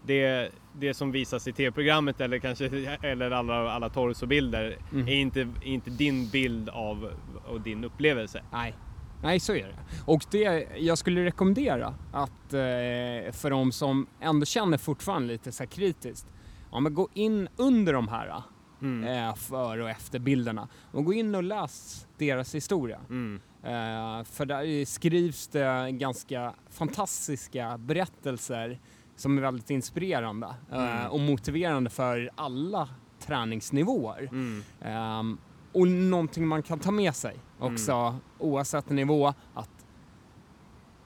det, 0.06 0.50
det 0.72 0.94
som 0.94 1.12
visas 1.12 1.48
i 1.48 1.52
tv-programmet 1.52 2.20
eller 2.20 2.38
kanske 2.38 2.66
eller 3.02 3.30
alla, 3.30 3.70
alla 3.72 3.88
torsobilder 3.88 4.76
Mm. 4.92 5.08
är, 5.08 5.12
inte, 5.14 5.48
inte 5.62 5.90
din 5.90 6.28
bild 6.30 6.68
av 6.68 7.10
och 7.48 7.60
din 7.60 7.84
upplevelse. 7.84 8.42
Nej. 8.52 8.74
Nej, 9.22 9.40
så 9.40 9.52
är 9.52 9.66
det. 9.66 9.74
Och 10.04 10.24
det, 10.30 10.66
jag 10.78 10.98
skulle 10.98 11.24
rekommendera 11.24 11.94
att 12.12 12.52
eh, 12.54 13.32
för 13.32 13.50
de 13.50 13.72
som 13.72 14.06
ändå 14.20 14.46
känner 14.46 14.78
fortfarande 14.78 15.28
lite 15.28 15.52
så 15.52 15.62
här 15.62 15.68
kritiskt, 15.70 16.26
ja 16.72 16.80
men 16.80 16.94
gå 16.94 17.08
in 17.14 17.48
under 17.56 17.92
de 17.92 18.08
här 18.08 18.42
Mm. 18.82 19.28
eh, 19.28 19.34
för 19.34 19.78
och 19.78 19.90
efter 19.90 20.18
bilderna 20.18 20.68
och 20.92 21.04
gå 21.04 21.12
in 21.12 21.34
och 21.34 21.42
läs 21.42 22.06
deras 22.18 22.54
historia. 22.54 23.00
Mm. 23.10 23.40
Eh, 23.62 24.24
för 24.24 24.46
där 24.46 24.84
skrivs 24.84 25.48
det 25.48 25.90
ganska 25.90 26.54
fantastiska 26.70 27.78
berättelser 27.78 28.80
som 29.16 29.38
är 29.38 29.42
väldigt 29.42 29.70
inspirerande 29.70 30.46
eh, 30.72 30.96
Mm. 31.00 31.10
och 31.10 31.20
motiverande 31.20 31.90
för 31.90 32.30
alla 32.34 32.88
träningsnivåer. 33.20 34.28
Mm. 34.32 34.62
Ehm, 34.82 35.38
och 35.72 35.88
någonting 35.88 36.46
man 36.46 36.62
kan 36.62 36.78
ta 36.78 36.90
med 36.90 37.14
sig 37.14 37.36
också 37.58 38.16
oavsett 38.38 38.90
nivå 38.90 39.34
att 39.54 39.70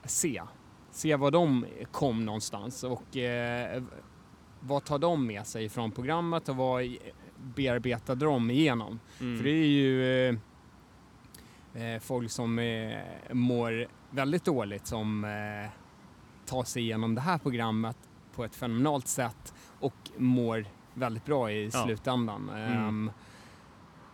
se. 0.05 0.43
Se 0.91 1.17
var 1.17 1.31
de 1.31 1.67
kom 1.93 2.25
någonstans 2.25 2.85
och 2.85 3.17
eh, 3.17 3.83
vad 4.61 4.85
tar 4.85 4.99
de 4.99 5.27
med 5.27 5.47
sig 5.47 5.69
från 5.69 5.91
programmet 5.91 6.49
och 6.49 6.57
vad 6.57 6.97
bearbetade 7.57 8.25
de 8.25 8.51
igenom? 8.51 9.01
Mm. 9.21 9.37
För 9.39 9.45
det 9.45 9.51
är 9.51 9.67
ju 9.67 10.29
eh, 10.29 10.35
eh, 11.95 12.01
folk 12.01 12.31
som 12.31 12.59
eh, 12.59 12.99
mår 13.33 13.87
väldigt 14.11 14.45
dåligt 14.45 14.87
som 14.87 15.25
eh, 15.25 15.71
tar 16.47 16.65
sig 16.65 16.83
igenom 16.83 17.15
det 17.15 17.21
här 17.21 17.39
programmet 17.39 17.97
på 18.35 18.45
ett 18.45 18.55
fenomenalt 18.55 19.09
sätt 19.09 19.55
och 19.81 19.95
mår 20.17 20.67
väldigt 20.95 21.25
bra 21.25 21.51
i 21.53 21.71
Ja. 21.73 21.85
slutändan. 21.85 22.51
Mm. 22.51 23.11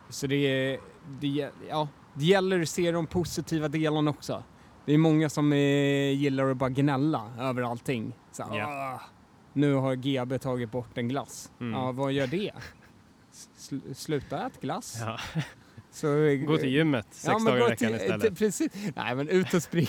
Så 0.08 0.26
det, 0.26 0.78
det, 1.20 1.50
ja, 1.68 1.88
det 2.14 2.24
gäller 2.24 2.60
att 2.62 2.68
se 2.68 2.90
de 2.92 3.06
positiva 3.06 3.68
delarna 3.68 4.10
också. 4.10 4.42
Det 4.86 4.94
är 4.94 4.98
många 4.98 5.28
som 5.28 5.52
eh, 5.52 5.58
gillar 6.12 6.50
att 6.50 6.56
bara 6.56 6.70
gnälla 6.70 7.30
över 7.40 7.62
allting. 7.62 8.12
Så, 8.32 8.42
här, 8.44 8.58
Ja. 8.58 8.66
"Ah, 8.94 9.00
nu 9.52 9.74
har 9.74 9.94
GB 9.94 10.38
tagit 10.38 10.70
bort 10.70 10.98
en 10.98 11.08
glass. 11.08 11.50
Mm. 11.60 11.72
Ja, 11.72 11.92
vad 11.92 12.12
gör 12.12 12.26
det? 12.26 12.50
Sl- 13.58 13.94
sluta 13.94 14.36
äta 14.46 14.60
glass. 14.60 14.96
Ja. 15.00 15.18
Så, 15.90 16.06
Gå 16.46 16.56
till 16.56 16.68
gymmet 16.68 17.06
sex 17.10 17.34
men 17.34 17.44
dagar 17.44 17.56
i 17.56 17.60
veckan 17.70 17.76
till- 17.76 17.94
istället. 17.96 18.38
Precis. 18.38 18.72
Nej, 18.96 19.14
men 19.14 19.28
ut 19.28 19.54
och 19.54 19.62
spring. 19.62 19.86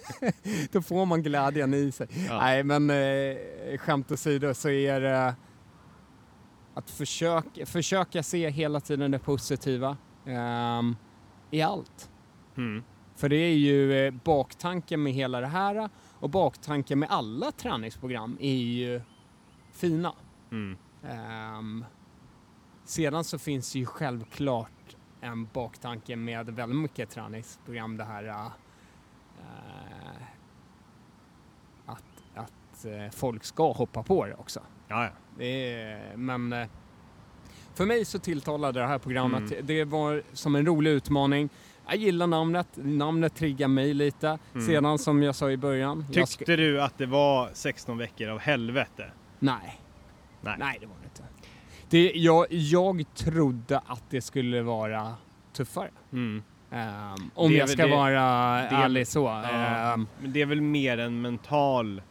Då 0.72 0.82
får 0.82 1.06
man 1.06 1.22
glädjen 1.22 1.74
i 1.74 1.92
sig. 1.92 2.08
Ja. 2.28 2.38
Nej, 2.40 2.62
men 2.62 2.90
eh, 2.90 3.78
skämt 3.78 4.12
åsido 4.12 4.54
så 4.54 4.68
är 4.70 5.00
det 5.00 5.34
att 6.76 6.90
försöka, 6.90 7.66
försöka 7.66 8.22
se 8.22 8.50
hela 8.50 8.80
tiden 8.80 9.10
det 9.10 9.18
positiva 9.18 9.96
ehm, 10.26 10.96
i 11.50 11.62
allt. 11.62 12.10
Mm. 12.56 12.82
För 13.14 13.28
det 13.28 13.36
är 13.36 13.54
ju 13.54 14.06
eh, 14.06 14.14
baktanken 14.24 15.02
med 15.02 15.12
hela 15.12 15.40
det 15.40 15.46
här 15.46 15.88
och 16.12 16.30
baktanken 16.30 16.98
med 16.98 17.10
alla 17.10 17.52
träningsprogram 17.52 18.36
är 18.40 18.54
ju 18.54 19.00
fina. 19.72 20.12
Mm. 20.50 20.76
Ehm, 21.08 21.84
sedan 22.84 23.24
så 23.24 23.38
finns 23.38 23.74
ju 23.74 23.86
självklart 23.86 24.96
en 25.20 25.48
baktanke 25.52 26.16
med 26.16 26.46
väldigt 26.46 26.78
mycket 26.78 27.10
träningsprogram 27.10 27.96
det 27.96 28.04
här 28.04 28.24
eh, 28.24 28.46
att, 31.86 32.24
att 32.34 32.84
eh, 32.84 33.10
folk 33.10 33.44
ska 33.44 33.72
hoppa 33.72 34.02
på 34.02 34.26
det 34.26 34.34
också. 34.34 34.60
Ja, 34.88 35.04
ja. 35.04 35.10
Det 35.38 35.72
är, 35.82 36.16
men 36.16 36.52
eh, 36.52 36.66
för 37.74 37.86
mig 37.86 38.04
så 38.04 38.18
tilltalade 38.18 38.80
det 38.80 38.86
här 38.86 38.98
programmet. 38.98 39.52
Mm. 39.52 39.66
Det 39.66 39.84
var 39.84 40.22
som 40.32 40.54
en 40.56 40.66
rolig 40.66 40.90
utmaning. 40.90 41.48
Jag 41.86 41.96
gillar 41.96 42.26
namnet. 42.26 42.68
Namnet 42.74 43.34
triggar 43.34 43.68
mig 43.68 43.94
lite. 43.94 44.38
Mm. 44.54 44.66
Sedan 44.66 44.98
som 44.98 45.22
jag 45.22 45.34
sa 45.34 45.50
i 45.50 45.56
början. 45.56 46.04
Tyckte 46.12 46.56
du 46.56 46.82
att 46.82 46.98
det 46.98 47.06
var 47.06 47.50
16 47.52 47.98
veckor 47.98 48.28
av 48.28 48.38
helvete? 48.38 49.10
Nej. 49.38 49.80
Nej. 50.40 50.56
Nej, 50.58 50.78
det 50.80 50.86
var 50.86 50.94
det 51.00 51.04
inte. 51.04 51.22
Det, 51.88 52.12
jag, 52.14 52.46
jag 52.50 53.04
trodde 53.14 53.78
att 53.86 54.02
det 54.10 54.20
skulle 54.20 54.62
vara 54.62 55.14
tuffare. 55.52 55.90
Mm. 56.12 56.42
Ehm, 56.70 57.14
om 57.34 57.52
jag 57.52 57.68
ska 57.68 57.86
det- 57.86 57.90
vara 57.96 58.10
det- 58.10 58.68
ärlig 58.76 59.08
så. 59.08 59.24
Ja. 59.24 59.44
Ehm, 59.94 60.06
Men 60.20 60.32
det 60.32 60.42
är 60.42 60.46
väl 60.46 60.60
mer 60.60 60.98
en 60.98 61.20
mental, 61.20 62.02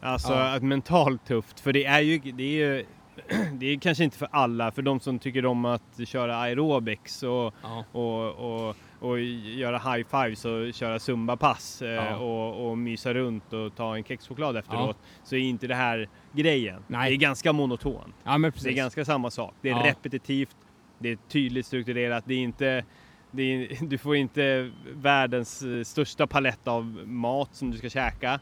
alltså 0.00 0.32
Ja. 0.32 0.56
ett 0.56 0.62
mentalt 0.62 1.24
tufft. 1.26 1.60
För 1.60 1.72
det 1.72 1.84
är 1.84 2.00
ju, 2.00 2.18
det 2.18 2.42
är 2.42 2.76
ju, 2.76 2.84
det 3.52 3.66
är 3.66 3.78
kanske 3.78 4.04
inte 4.04 4.18
för 4.18 4.28
alla, 4.30 4.70
för 4.72 4.82
de 4.82 5.00
som 5.00 5.18
tycker 5.18 5.46
om 5.46 5.64
att 5.64 6.08
köra 6.08 6.36
aerobics 6.36 7.22
och, 7.22 7.54
ja. 7.62 7.84
och, 7.92 8.30
och, 8.68 8.76
och 9.00 9.20
göra 9.20 9.78
high 9.78 10.06
fives 10.10 10.44
och 10.44 10.74
köra 10.74 10.98
zumba-pass 10.98 11.82
eh, 11.82 11.88
Ja. 11.88 12.16
och, 12.16 12.70
och 12.70 12.78
mysa 12.78 13.14
runt 13.14 13.52
och 13.52 13.76
ta 13.76 13.96
en 13.96 14.04
kexchoklad 14.04 14.56
efteråt. 14.56 14.96
Så 15.24 15.34
är 15.36 15.40
inte 15.40 15.66
det 15.66 15.74
här 15.74 16.08
grejen. 16.32 16.82
Nej. 16.86 17.10
Det 17.10 17.14
är 17.16 17.18
ganska 17.18 17.52
monotont. 17.52 18.14
ja, 18.24 18.38
Det 18.38 18.68
är 18.68 18.72
ganska 18.72 19.04
samma 19.04 19.30
sak. 19.30 19.54
Det 19.60 19.68
är 19.70 19.72
Ja. 19.76 19.86
repetitivt, 19.86 20.56
det 20.98 21.08
är 21.08 21.18
tydligt 21.28 21.66
strukturerat, 21.66 22.24
det 22.26 22.34
är 22.34 22.38
inte 22.38 22.84
är, 23.32 23.84
du 23.88 23.98
får 23.98 24.16
inte 24.16 24.70
världens 24.94 25.62
eh, 25.62 25.82
största 25.82 26.26
palett 26.26 26.68
av 26.68 26.84
mat 27.06 27.54
som 27.54 27.70
du 27.70 27.78
ska 27.78 27.88
käka. 27.88 28.40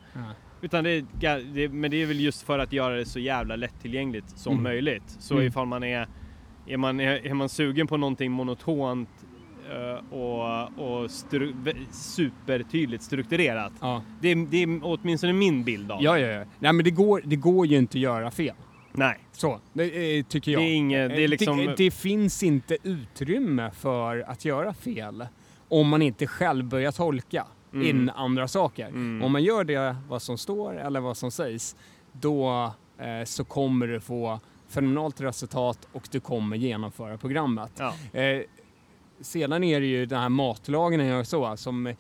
Utan 0.63 0.85
det 0.85 0.91
är, 0.91 1.55
det, 1.55 1.69
men 1.69 1.91
det 1.91 2.03
är 2.03 2.07
väl 2.07 2.21
just 2.21 2.43
för 2.43 2.59
att 2.59 2.73
göra 2.73 2.97
det 2.97 3.05
så 3.07 3.19
jävla 3.19 3.57
lättillgängligt 3.57 4.29
som 4.29 4.53
Mm. 4.53 4.63
möjligt. 4.63 5.17
Så 5.19 5.35
Mm. 5.35 5.47
ifall 5.47 5.67
man 5.67 5.83
är, 5.83 6.09
är, 6.67 6.77
man, 6.77 7.01
är, 7.01 7.27
är 7.27 7.35
man 7.35 7.49
sugen 7.49 7.87
på 7.87 7.97
någonting 7.97 8.33
monotont 8.33 9.09
eh, 9.73 10.13
och, 10.15 10.79
och 11.03 11.11
stru, 11.11 11.55
supertydligt 11.93 13.03
strukturerat. 13.03 13.73
Ja. 13.81 14.03
Det, 14.21 14.29
är- 14.29 14.47
det 14.51 14.63
är 14.63 14.81
åtminstone 14.83 15.33
min 15.33 15.65
bild 15.65 15.91
av 15.93 15.99
det. 15.99 16.05
Ja, 16.05 16.19
ja, 16.19 16.27
ja. 16.27 16.45
Nej, 16.59 16.73
men 16.73 16.85
det 16.85 16.91
går, 16.91 17.23
det 17.25 17.37
går 17.37 17.67
ju 17.67 17.77
inte 17.79 17.99
att 17.99 18.03
göra 18.03 18.31
fel. 18.31 18.55
Nej, 18.93 19.19
Så, 19.33 19.61
det 19.73 20.19
eh, 20.19 20.25
tycker 20.25 20.53
jag. 20.53 20.63
det 20.63 20.67
är 20.67 20.75
inget, 20.75 21.11
det 21.11 21.25
är 21.25 21.29
liksom... 21.29 21.57
det, 21.57 21.75
det 21.77 21.91
finns 21.91 22.43
inte 22.43 22.77
utrymme 22.83 23.71
för 23.71 24.21
att 24.21 24.45
göra 24.45 24.75
fel 24.75 25.27
om 25.69 25.89
man 25.89 26.03
inte 26.03 26.27
själv 26.27 26.65
börjar 26.65 26.93
tolka 26.93 27.47
Mm. 27.77 27.89
in 27.89 28.11
andra 28.11 28.49
saker. 28.49 28.87
Mm. 28.87 29.23
Om 29.25 29.33
man 29.33 29.43
gör 29.43 29.65
det 29.65 29.97
vad 30.09 30.23
som 30.23 30.39
står 30.39 30.79
eller 30.79 31.01
vad 31.01 31.17
som 31.17 31.31
sägs, 31.31 31.77
då 32.13 32.73
eh, 32.99 33.25
så 33.25 33.45
kommer 33.45 33.87
du 33.87 34.01
få 34.01 34.41
fenomenalt 34.69 35.21
resultat 35.21 35.89
och 35.93 36.09
du 36.11 36.21
kommer 36.21 36.57
genomföra 36.57 37.19
programmet. 37.19 37.73
Ja. 37.79 38.21
Eh, 38.21 38.43
sedan 39.21 39.65
är 39.65 39.81
det 39.81 39.87
ju 39.87 40.07
den 40.07 40.21
här 40.21 40.29
matlagningen 40.29 41.17
och 41.21 41.27
så 41.27 41.57
som 41.57 41.87
eh, 41.87 41.95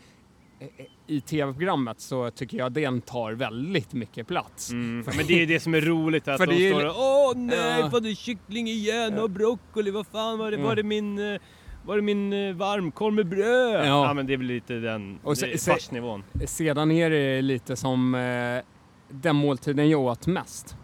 i 1.06 1.20
tv-programmet 1.20 2.00
så 2.00 2.30
tycker 2.30 2.58
jag 2.58 2.72
den 2.72 3.00
tar 3.00 3.32
väldigt 3.32 3.92
mycket 3.92 4.26
plats. 4.26 4.70
Mm. 4.70 5.04
Men 5.16 5.26
det 5.26 5.42
är 5.42 5.46
det 5.46 5.60
som 5.60 5.74
är 5.74 5.80
roligt 5.80 6.28
att 6.28 6.38
För 6.40 6.46
de 6.46 6.70
står 6.70 6.86
och 6.86 6.94
Åh 6.98 7.36
nej, 7.36 7.80
Ja. 7.80 7.88
vad 7.92 8.02
det 8.02 8.10
är 8.10 8.14
kyckling 8.14 8.68
igen 8.68 9.18
och 9.18 9.30
broccoli, 9.30 9.90
vad 9.90 10.06
fan 10.06 10.38
var 10.38 10.50
det, 10.50 10.56
var 10.56 10.76
det 10.76 10.82
min, 10.82 11.18
eh, 11.34 11.40
var 11.86 11.96
det 11.96 12.02
min 12.02 12.32
eh, 12.32 12.54
varmkorv 12.54 13.14
med 13.14 13.26
bröd? 13.26 13.74
Ja. 13.86 14.06
Ja. 14.06 14.14
men 14.14 14.26
det 14.26 14.32
är 14.32 14.36
väl 14.36 14.46
lite 14.46 14.74
den 14.74 15.18
Och 15.22 15.38
se- 15.38 15.52
är 15.52 15.58
farsnivån. 15.58 16.24
Sedan 16.46 16.90
är 16.90 17.10
det 17.10 17.42
lite 17.42 17.76
som 17.76 18.14
eh, 18.14 18.64
den 19.08 19.36
måltiden 19.36 19.90
jag 19.90 20.00
åt 20.00 20.26
mest 20.26 20.76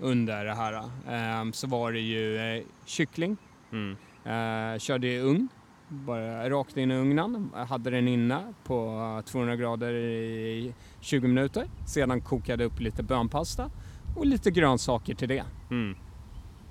under 0.00 0.44
det 0.44 0.54
här. 0.54 0.72
Eh, 0.74 1.50
så 1.52 1.66
var 1.66 1.92
det 1.92 2.00
ju 2.00 2.36
eh, 2.56 2.62
kyckling, 2.84 3.36
Mm. 3.72 3.96
eh, 4.24 4.78
körde 4.78 5.06
i 5.08 5.20
ugn, 5.20 5.48
bara 5.88 6.50
rakt 6.50 6.76
in 6.76 6.90
i 6.90 6.94
ugnen, 6.96 7.50
Jag 7.56 7.66
hade 7.66 7.90
den 7.90 8.08
inne 8.08 8.38
på 8.64 9.22
200 9.26 9.56
grader 9.56 9.92
i 9.94 10.74
20 11.00 11.28
minuter. 11.28 11.64
Sedan 11.86 12.20
kokade 12.20 12.64
upp 12.64 12.80
lite 12.80 13.02
bönpasta 13.02 13.70
och 14.16 14.26
lite 14.26 14.50
grönsaker 14.50 15.14
till 15.14 15.28
det. 15.28 15.44
Mm. 15.70 15.96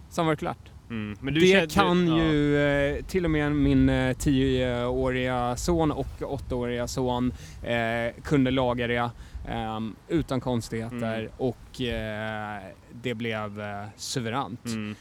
Sen 0.09 0.25
var 0.25 0.33
det 0.33 0.37
klart. 0.37 0.71
Mm. 0.95 1.33
Det 1.35 1.39
känner- 1.41 1.67
kan 1.67 2.07
ja. 2.07 2.23
ju 2.23 2.57
eh, 2.97 3.03
till 3.05 3.25
och 3.25 3.31
med 3.31 3.51
min 3.51 3.89
eh, 3.89 4.15
10-åriga 4.15 5.55
son 5.55 5.91
och 5.91 6.07
8-åriga 6.19 6.87
son 6.87 7.33
eh, 7.63 8.23
kunde 8.23 8.51
laga 8.51 8.87
det 8.87 8.95
eh, 9.49 9.79
utan 10.07 10.41
konstigheter 10.41 11.19
Mm. 11.19 11.31
och 11.37 11.81
eh, 11.81 12.61
det 13.01 13.13
blev 13.13 13.61
eh, 13.61 13.85
suveränt. 13.97 14.65
Mm. 14.65 14.95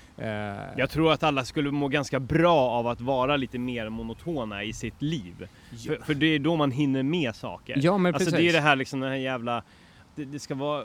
Jag 0.76 0.90
tror 0.90 1.12
att 1.12 1.22
alla 1.22 1.44
skulle 1.44 1.70
må 1.70 1.88
ganska 1.88 2.20
bra 2.20 2.56
av 2.70 2.86
att 2.86 3.00
vara 3.00 3.36
lite 3.36 3.58
mer 3.58 3.88
monotona 3.88 4.62
i 4.64 4.72
sitt 4.72 5.02
liv. 5.02 5.48
För, 5.86 6.04
för 6.06 6.14
det 6.14 6.26
är 6.26 6.38
då 6.38 6.56
man 6.56 6.70
hinner 6.70 7.02
med 7.02 7.34
saker. 7.34 7.78
ja, 7.82 7.98
men 7.98 8.14
Alltså 8.14 8.30
precis. 8.30 8.44
det 8.44 8.48
är 8.48 8.52
det 8.52 8.68
här 8.68 8.76
liksom 8.76 9.00
den 9.00 9.10
här 9.10 9.16
jävla 9.16 9.62
det, 10.16 10.24
det 10.24 10.38
ska 10.38 10.54
vara... 10.54 10.84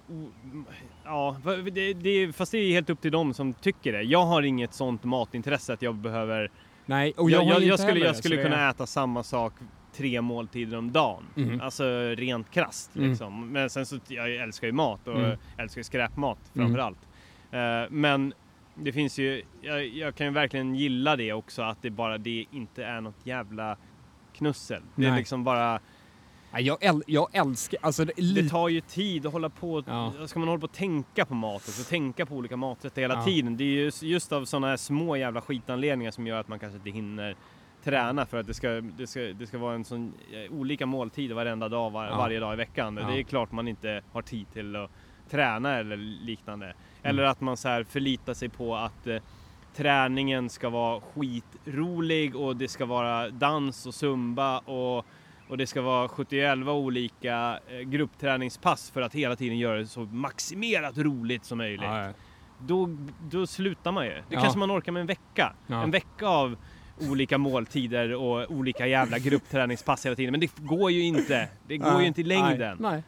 Ja, 1.03 1.37
det, 1.73 1.93
det, 1.93 2.35
fast 2.35 2.51
det 2.51 2.57
är 2.57 2.71
helt 2.71 2.89
upp 2.89 3.01
till 3.01 3.11
dem 3.11 3.33
som 3.33 3.53
tycker 3.53 3.91
det. 3.93 4.01
Jag 4.01 4.25
har 4.25 4.41
inget 4.41 4.73
sånt 4.73 5.03
matintresse 5.03 5.73
att 5.73 5.81
jag 5.81 5.95
behöver... 5.95 6.51
Nej, 6.85 7.13
och 7.17 7.31
jag, 7.31 7.43
jag, 7.43 7.53
jag, 7.53 7.63
jag 7.63 7.79
skulle, 7.79 7.99
jag 7.99 8.15
skulle 8.15 8.43
kunna 8.43 8.57
det, 8.57 8.69
äta 8.69 8.85
samma 8.85 9.23
sak 9.23 9.53
tre 9.93 10.21
måltider 10.21 10.77
om 10.77 10.91
dagen. 10.91 11.23
Mhm. 11.35 11.61
Alltså 11.61 11.83
rent 12.17 12.51
krasst 12.51 12.95
Mm. 12.95 13.09
liksom. 13.09 13.49
Men 13.51 13.69
sen 13.69 13.85
så, 13.85 13.99
jag 14.07 14.35
älskar 14.35 14.67
ju 14.67 14.73
mat 14.73 15.07
och 15.07 15.19
Mm. 15.19 15.37
älskar 15.57 15.79
ju 15.79 15.83
skräpmat 15.83 16.37
Mm. 16.55 16.67
framförallt. 16.67 17.07
Eh, 17.51 17.89
men 17.91 18.33
det 18.75 18.93
finns 18.93 19.19
ju, 19.19 19.43
jag, 19.61 19.87
jag 19.87 20.15
kan 20.15 20.27
ju 20.27 20.33
verkligen 20.33 20.75
gilla 20.75 21.15
det 21.15 21.33
också 21.33 21.61
att 21.61 21.81
det 21.81 21.89
bara 21.89 22.17
det 22.17 22.45
inte 22.51 22.83
är 22.85 23.01
något 23.01 23.25
jävla 23.25 23.77
knussel. 24.33 24.81
Det 24.95 25.05
är 25.05 25.09
Nej. 25.09 25.19
liksom 25.19 25.43
bara 25.43 25.71
Nej, 25.71 25.79
jag, 26.57 26.83
äl, 26.83 27.03
jag 27.07 27.27
älskar, 27.35 27.79
alltså 27.81 28.05
det, 28.05 28.13
det 28.35 28.49
tar 28.49 28.69
ju 28.69 28.81
tid 28.81 29.25
att 29.25 29.33
hålla 29.33 29.49
på, 29.49 29.83
Ja. 29.87 30.13
ska 30.27 30.39
man 30.39 30.47
hålla 30.47 30.59
på 30.59 30.65
och 30.65 30.71
tänka 30.73 31.25
på 31.25 31.33
mat 31.33 31.67
och 31.67 31.87
tänka 31.89 32.25
på 32.25 32.35
olika 32.35 32.57
maträtter 32.57 33.01
hela 33.01 33.13
Ja. 33.15 33.23
tiden. 33.25 33.57
Det 33.57 33.63
är 33.63 33.67
ju 33.67 33.91
just 34.01 34.31
av 34.31 34.45
sådana 34.45 34.67
här 34.67 34.77
små 34.77 35.17
jävla 35.17 35.41
skitanledningar 35.41 36.11
som 36.11 36.27
gör 36.27 36.39
att 36.39 36.47
man 36.47 36.59
kanske 36.59 36.77
inte 36.77 36.89
hinner 36.89 37.35
träna 37.83 38.25
för 38.25 38.37
att 38.37 38.47
det 38.47 38.53
ska, 38.53 38.69
det 38.69 39.07
ska, 39.07 39.19
det 39.19 39.47
ska 39.47 39.57
vara 39.57 39.75
en 39.75 39.85
sån 39.85 40.13
eh, 40.33 40.53
olika 40.53 40.85
måltider 40.85 41.35
varenda 41.35 41.69
dag, 41.69 41.89
var, 41.89 42.05
Ja. 42.05 42.17
varje 42.17 42.39
dag 42.39 42.53
i 42.53 42.57
veckan. 42.57 42.95
Det 42.95 43.01
är 43.19 43.23
klart 43.23 43.51
man 43.51 43.67
inte 43.67 44.01
har 44.11 44.21
tid 44.21 44.45
till 44.53 44.75
att 44.75 44.91
träna 45.29 45.77
eller 45.77 45.97
liknande. 45.97 46.73
Eller 47.03 47.23
att 47.23 47.41
man 47.41 47.57
så 47.57 47.67
här 47.67 47.83
förlitar 47.83 48.33
sig 48.33 48.49
på 48.49 48.75
att 48.75 49.07
eh, 49.07 49.17
träningen 49.75 50.49
ska 50.49 50.69
vara 50.69 51.01
skitrolig 51.01 52.35
och 52.35 52.55
det 52.55 52.67
ska 52.67 52.85
vara 52.85 53.29
dans 53.29 53.85
och 53.85 53.93
zumba 53.93 54.59
och 54.59 55.05
och 55.49 55.57
det 55.57 55.67
ska 55.67 55.81
vara 55.81 56.07
71 56.07 56.57
olika 56.67 57.59
eh, 57.67 57.79
gruppträningspass 57.79 58.91
för 58.91 59.01
att 59.01 59.15
hela 59.15 59.35
tiden 59.35 59.57
göra 59.57 59.77
det 59.77 59.87
så 59.87 59.99
maximerat 60.01 60.97
roligt 60.97 61.45
som 61.45 61.57
möjligt. 61.57 61.81
ja, 61.83 62.05
ja. 62.05 62.11
Då, 62.61 62.89
då 63.31 63.47
slutar 63.47 63.91
man 63.91 64.05
ju. 64.05 64.11
Det 64.11 64.23
Ja. 64.29 64.41
kanske 64.41 64.59
man 64.59 64.71
orkar 64.71 64.91
med 64.91 65.01
en 65.01 65.07
vecka. 65.07 65.53
En 65.67 65.91
vecka 65.91 66.27
av 66.27 66.55
olika 67.09 67.37
måltider 67.37 68.13
och 68.15 68.51
olika 68.51 68.87
jävla 68.87 69.19
gruppträningspass 69.19 70.05
hela 70.05 70.15
tiden. 70.15 70.31
Men 70.31 70.39
det 70.39 70.51
går 70.57 70.91
ju 70.91 71.01
inte. 71.01 71.49
Det 71.67 71.77
går 71.77 72.01
ju 72.01 72.07
inte 72.07 72.21
i 72.21 72.23
längden. 72.23 72.77
Nej, 72.79 72.91
nej. 72.91 73.03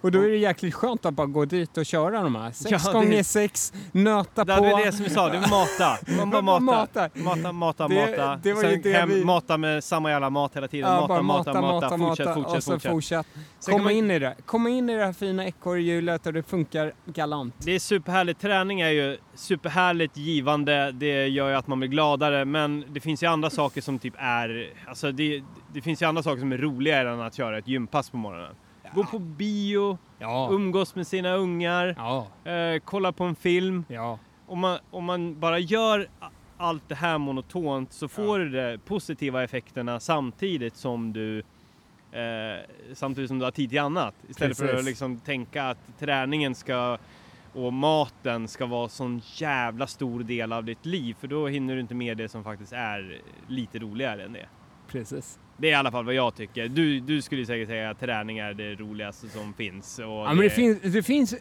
Och 0.00 0.12
då 0.12 0.20
är 0.22 0.28
det 0.28 0.36
jäkligt 0.36 0.74
skönt 0.74 1.06
att 1.06 1.14
bara 1.14 1.26
gå 1.26 1.44
dit 1.44 1.76
och 1.76 1.86
köra 1.86 2.22
de 2.22 2.34
här. 2.36 2.50
Sex 2.50 2.70
Ja, 2.70 2.78
det- 2.92 2.92
gånger 2.92 3.22
sex, 3.22 3.72
nöta 3.92 4.44
Det 4.44 4.56
på. 4.56 4.62
var 4.62 4.84
det 4.86 4.92
som 4.92 5.04
vi 5.04 5.10
sa, 5.10 5.28
det 5.28 5.38
var 5.38 5.48
mata. 5.48 5.98
Man 6.18 6.30
bara 6.30 6.42
Bara 6.42 6.60
mata. 6.60 7.00
mata. 7.02 7.10
Mata, 7.24 7.52
mata, 7.52 7.88
Det- 7.88 7.94
mata. 8.16 8.40
det 8.42 8.52
var 8.52 8.62
Sen 8.62 8.82
det 8.82 8.92
hem, 8.92 9.08
vi- 9.08 9.24
mata 9.24 9.56
med 9.56 9.84
samma 9.84 10.10
jävla 10.10 10.30
mat 10.30 10.56
hela 10.56 10.68
tiden. 10.68 10.90
Ja, 10.90 10.94
mata, 11.00 11.08
bara 11.08 11.22
mata, 11.22 11.60
mata, 11.60 11.98
fortsätt, 11.98 12.26
och 12.26 12.34
fortsätt, 12.34 12.64
så 12.64 12.72
fortsätt. 12.72 12.90
fortsätt. 12.92 13.26
Komma 13.66 13.84
man- 13.84 13.92
in 13.92 14.10
i 14.10 14.18
det. 14.18 14.34
Komma 14.46 14.68
in 14.68 14.90
i 14.90 14.96
det 14.96 15.04
här 15.04 15.12
fina 15.12 15.46
ekorrhjulet 15.46 16.26
och 16.26 16.32
det 16.32 16.42
funkar 16.42 16.92
galant. 17.06 17.54
Det 17.58 17.74
är 17.74 17.78
superhärligt. 17.78 18.40
Träning 18.40 18.80
är 18.80 18.88
ju 18.90 19.16
superhärligt 19.34 20.16
givande. 20.16 20.92
Det 20.92 21.26
gör 21.26 21.48
ju 21.48 21.54
att 21.54 21.66
man 21.66 21.78
blir 21.80 21.88
gladare. 21.90 22.44
Men 22.44 22.84
det 22.88 23.00
finns 23.00 23.22
ju 23.22 23.26
andra 23.26 23.50
saker 23.50 23.80
som 23.80 23.98
typ 23.98 24.14
är... 24.18 24.72
Alltså 24.88 25.12
det, 25.12 25.42
det 25.72 25.82
finns 25.82 26.02
ju 26.02 26.06
andra 26.06 26.22
saker 26.22 26.40
som 26.40 26.52
är 26.52 26.58
roligare 26.58 27.10
än 27.12 27.20
att 27.20 27.34
köra 27.34 27.58
ett 27.58 27.68
gympass 27.68 28.10
på 28.10 28.16
morgonen. 28.16 28.54
Gå 28.94 29.04
på 29.04 29.18
bio, 29.18 29.98
umgås 30.50 30.94
med 30.94 31.06
sina 31.06 31.34
ungar, 31.34 31.86
eh, 32.44 32.80
kolla 32.84 33.12
på 33.12 33.24
en 33.24 33.34
film. 33.36 33.84
Om 34.46 34.58
man, 34.58 34.78
om 34.90 35.04
man 35.04 35.40
bara 35.40 35.58
gör 35.58 36.08
allt 36.56 36.88
det 36.88 36.94
här 36.94 37.18
monotont 37.18 37.92
så 37.92 38.08
får 38.08 38.38
du 38.38 38.50
de 38.50 38.78
positiva 38.78 39.44
effekterna 39.44 40.00
samtidigt 40.00 40.76
som 40.76 41.12
du 41.12 41.38
eh, 42.12 42.60
samtidigt 42.94 43.28
som 43.28 43.38
du 43.38 43.44
har 43.44 43.52
tid 43.52 43.70
till 43.70 43.78
annat. 43.80 44.14
Istället 44.28 44.56
för 44.58 44.64
Precis. 44.64 44.78
att 44.78 44.84
liksom 44.84 45.18
tänka 45.20 45.68
att 45.68 45.98
träningen 45.98 46.54
ska 46.54 46.98
och 47.52 47.72
maten 47.72 48.48
ska 48.48 48.66
vara 48.66 48.88
sån 48.88 49.22
jävla 49.34 49.86
stor 49.86 50.22
del 50.22 50.52
av 50.52 50.64
ditt 50.64 50.86
liv 50.86 51.16
för 51.20 51.28
då 51.28 51.46
hinner 51.48 51.74
du 51.74 51.80
inte 51.80 51.94
med 51.94 52.16
det 52.16 52.28
som 52.28 52.44
faktiskt 52.44 52.72
är 52.72 53.20
lite 53.48 53.78
roligare 53.78 54.24
än 54.24 54.32
det. 54.32 54.46
Precis. 54.88 55.38
Det 55.60 55.66
är 55.68 55.70
i 55.70 55.74
alla 55.74 55.90
fall 55.90 56.04
vad 56.04 56.14
jag 56.14 56.34
tycker. 56.34 56.68
Du, 56.68 57.00
du 57.00 57.22
skulle 57.22 57.46
säkert 57.46 57.68
säga 57.68 57.90
att 57.90 58.00
träning 58.00 58.38
är 58.38 58.54
det 58.54 58.74
roligaste 58.74 59.28
som 59.28 59.54
finns. 59.54 59.98
Och 59.98 60.04
Ja, 60.04 60.26
men 60.34 60.36
det 60.44 60.50
finns, 60.50 60.80
det 60.82 61.02
finns... 61.02 61.34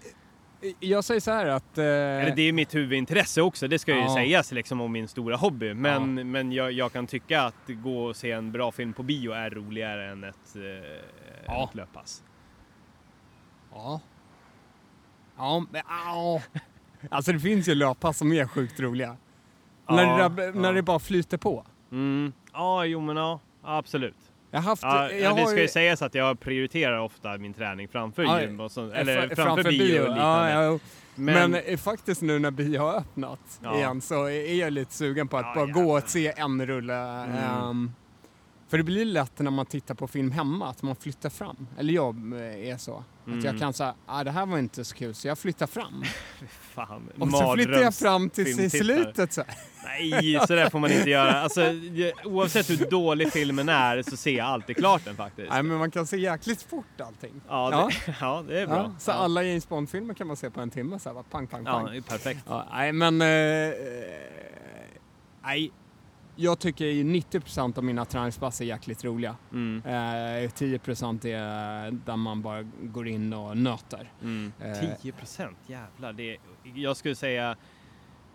Jag 0.80 1.04
säger 1.04 1.22
så 1.22 1.32
här 1.32 1.46
att... 1.46 1.78
Eh, 1.78 1.84
Eller 1.86 2.36
det 2.36 2.42
är 2.42 2.52
mitt 2.54 2.76
huvudintresse 2.76 3.42
också, 3.42 3.68
det 3.68 3.80
ska 3.80 3.94
ju 3.96 4.00
Ja. 4.02 4.14
sägas 4.16 4.52
liksom 4.52 4.82
om 4.82 4.92
min 4.92 5.08
stora 5.08 5.36
hobby. 5.36 5.74
Men, 5.74 6.32
men 6.32 6.52
jag, 6.52 6.72
jag 6.72 6.94
kan 6.94 7.08
tycka 7.08 7.42
att 7.42 7.56
gå 7.68 8.06
och 8.06 8.16
se 8.16 8.32
en 8.32 8.52
bra 8.52 8.72
film 8.72 8.94
på 8.94 9.04
bio 9.04 9.32
är 9.32 9.50
roligare 9.50 10.12
än 10.12 10.24
ett, 10.24 10.56
eh, 10.56 10.62
Ja. 11.46 11.68
ett 11.70 11.76
löppass. 11.76 12.24
Ja. 13.74 14.02
Ja, 15.38 15.66
men 15.72 15.82
ja. 15.88 16.42
Alltså 17.10 17.32
det 17.32 17.40
finns 17.40 17.68
ju 17.68 17.76
löppass 17.76 18.18
som 18.18 18.32
är 18.34 18.48
sjukt 18.48 18.80
roliga. 18.80 19.18
när, 19.90 20.30
det 20.30 20.52
när 20.52 20.64
ja. 20.70 20.72
det 20.72 20.82
bara 20.82 21.00
flyter 21.00 21.38
på. 21.38 21.66
Mm. 21.92 22.34
Ja, 22.54 22.86
jo 22.86 23.02
men 23.02 23.18
ja, 23.18 23.40
absolut. 23.68 24.16
Jag 24.52 24.62
haft... 24.62 24.84
Ja, 24.84 25.12
jag 25.12 25.36
det 25.36 25.42
har 25.42 25.48
ska 25.48 25.62
ju 25.62 25.68
sägas 25.68 26.02
att 26.02 26.16
jag 26.16 26.40
prioriterar 26.40 27.00
ofta 27.00 27.38
min 27.38 27.54
träning 27.54 27.88
framför 27.88 28.24
Ja, 28.24 28.42
gym 28.42 28.60
och 28.60 28.72
så, 28.72 28.92
eh, 28.92 29.00
eller 29.00 29.28
fr- 29.28 29.36
framför, 29.36 29.64
bio, 29.64 30.00
och 30.00 30.08
liknande. 30.08 30.22
Ja, 30.22 30.64
ja. 30.64 30.80
Men, 31.16 31.52
Men, 31.52 31.62
eh, 31.66 31.78
faktiskt 31.78 32.22
nu 32.22 32.40
när 32.40 32.52
bio 32.52 32.80
har 32.80 32.96
öppnat 32.98 33.60
igen 33.76 34.02
så 34.02 34.24
är 34.30 34.54
jag 34.54 34.74
lite 34.74 34.94
sugen 34.94 35.28
på 35.28 35.38
att 35.38 35.56
bara 35.56 35.66
gå 35.66 35.98
och 35.98 36.04
se 36.10 36.34
en 36.38 36.66
rulle. 36.66 36.94
Mm. 36.94 37.36
ehm, 37.38 37.92
för 38.70 38.78
det 38.78 38.84
blir 38.84 39.06
lätt 39.06 39.40
när 39.40 39.52
man 39.52 39.66
tittar 39.66 39.96
på 39.96 40.08
film 40.08 40.32
hemma 40.32 40.70
att 40.70 40.82
man 40.82 40.96
flyttar 40.96 41.30
fram. 41.30 41.68
Eller 41.78 41.94
jag 41.94 42.34
eh, 42.34 42.70
är 42.70 42.78
så. 42.78 42.96
Att 42.98 43.04
jag 43.34 43.46
Mm. 43.46 43.60
kan 43.60 43.74
säga, 43.74 43.96
ah, 44.06 44.24
det 44.24 44.32
här 44.32 44.46
var 44.46 44.58
inte 44.58 44.86
så 44.86 44.96
kul 44.96 45.16
så 45.16 45.28
jag 45.28 45.40
flyttar 45.40 45.68
fram. 45.68 46.04
fan, 46.50 47.10
Och 47.20 47.32
så 47.32 47.54
flyttar 47.54 47.82
jag 47.82 47.96
fram 47.96 48.30
till 48.30 48.72
slutet 48.72 49.34
så 49.34 49.42
här. 49.48 49.56
Nej, 49.84 50.40
så 50.48 50.56
där 50.56 50.70
får 50.70 50.80
man 50.80 50.92
inte 50.92 51.10
göra. 51.10 51.42
Alltså, 51.42 51.62
oavsett 52.24 52.70
hur 52.70 52.90
dålig 52.90 53.34
filmen 53.34 53.70
är 53.70 54.02
så 54.04 54.18
ser 54.18 54.38
jag 54.38 54.48
alltid 54.48 54.78
klart 54.78 55.06
den 55.06 55.16
faktiskt. 55.16 55.50
Nej 55.52 55.64
men 55.64 55.78
man 55.78 55.92
kan 55.92 56.08
se 56.08 56.18
jäkligt 56.18 56.62
fort 56.62 57.02
allting. 57.02 57.42
Ja, 57.48 57.90
det, 57.90 58.14
ja. 58.22 58.44
det 58.48 58.62
är 58.62 58.68
bra. 58.68 58.76
Ja, 58.78 58.92
så 59.00 59.12
ja. 59.12 59.16
alla 59.16 59.44
James 59.44 59.70
Bond-filmer 59.70 60.14
kan 60.14 60.28
man 60.28 60.36
se 60.38 60.50
på 60.50 60.62
en 60.62 60.70
timme 60.70 61.00
så 61.00 61.10
här, 61.10 61.14
bara 61.14 61.24
pang, 61.24 61.48
pang, 61.48 61.64
Ja, 61.66 61.72
pang. 61.86 61.96
är 61.96 62.02
perfekt. 62.02 62.40
Ja, 62.48 62.68
nej, 62.72 62.92
men... 62.94 63.22
Eh, 63.22 63.28
eh, 63.28 63.74
nej. 65.44 65.72
Jag 66.40 66.60
tycker 66.60 66.86
ju 66.86 67.04
90% 67.04 67.78
av 67.78 67.84
mina 67.84 68.06
träningspass 68.06 68.62
är 68.62 68.66
jäkligt 68.66 69.04
roliga. 69.04 69.36
Mm, 69.52 69.82
Eh, 69.86 70.50
10% 70.52 71.26
är 71.26 71.92
där 71.92 72.16
man 72.16 72.42
bara 72.42 72.64
går 72.84 73.08
in 73.08 73.34
och 73.34 73.58
nöter. 73.58 74.12
mm. 74.22 74.52
Eh. 74.62 74.96
10 75.02 75.12
procent, 75.12 75.58
jävlar. 75.68 76.14
Det 76.14 76.32
är, 76.34 76.38
jag 76.76 76.98
skulle 76.98 77.16
säga 77.16 77.52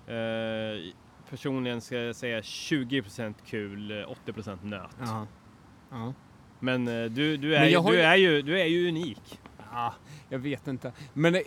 eh, 0.07 0.93
personligen 1.31 1.81
ska 1.81 1.97
jag 1.97 2.17
säga 2.17 2.43
20 2.43 3.03
procent 3.03 3.37
kul, 3.47 3.91
eh, 4.01 4.11
80 4.11 4.33
procent 4.33 4.65
nöt. 4.65 4.91
Ja. 5.01 5.27
Ja. 5.91 6.13
Men 6.61 6.89
eh, 6.89 7.05
du, 7.05 7.37
du, 7.37 7.57
är, 7.57 7.61
Men 7.61 7.85
du, 7.85 7.97
ju- 7.97 8.01
är 8.03 8.17
ju, 8.17 8.43
du 8.43 8.61
är 8.61 8.65
ju 8.67 8.89
unik. 8.89 9.41
ja, 9.73 9.95
jag 10.29 10.39
vet 10.39 10.67
inte. 10.69 10.93
Men 11.13 11.35
eh, 11.35 11.41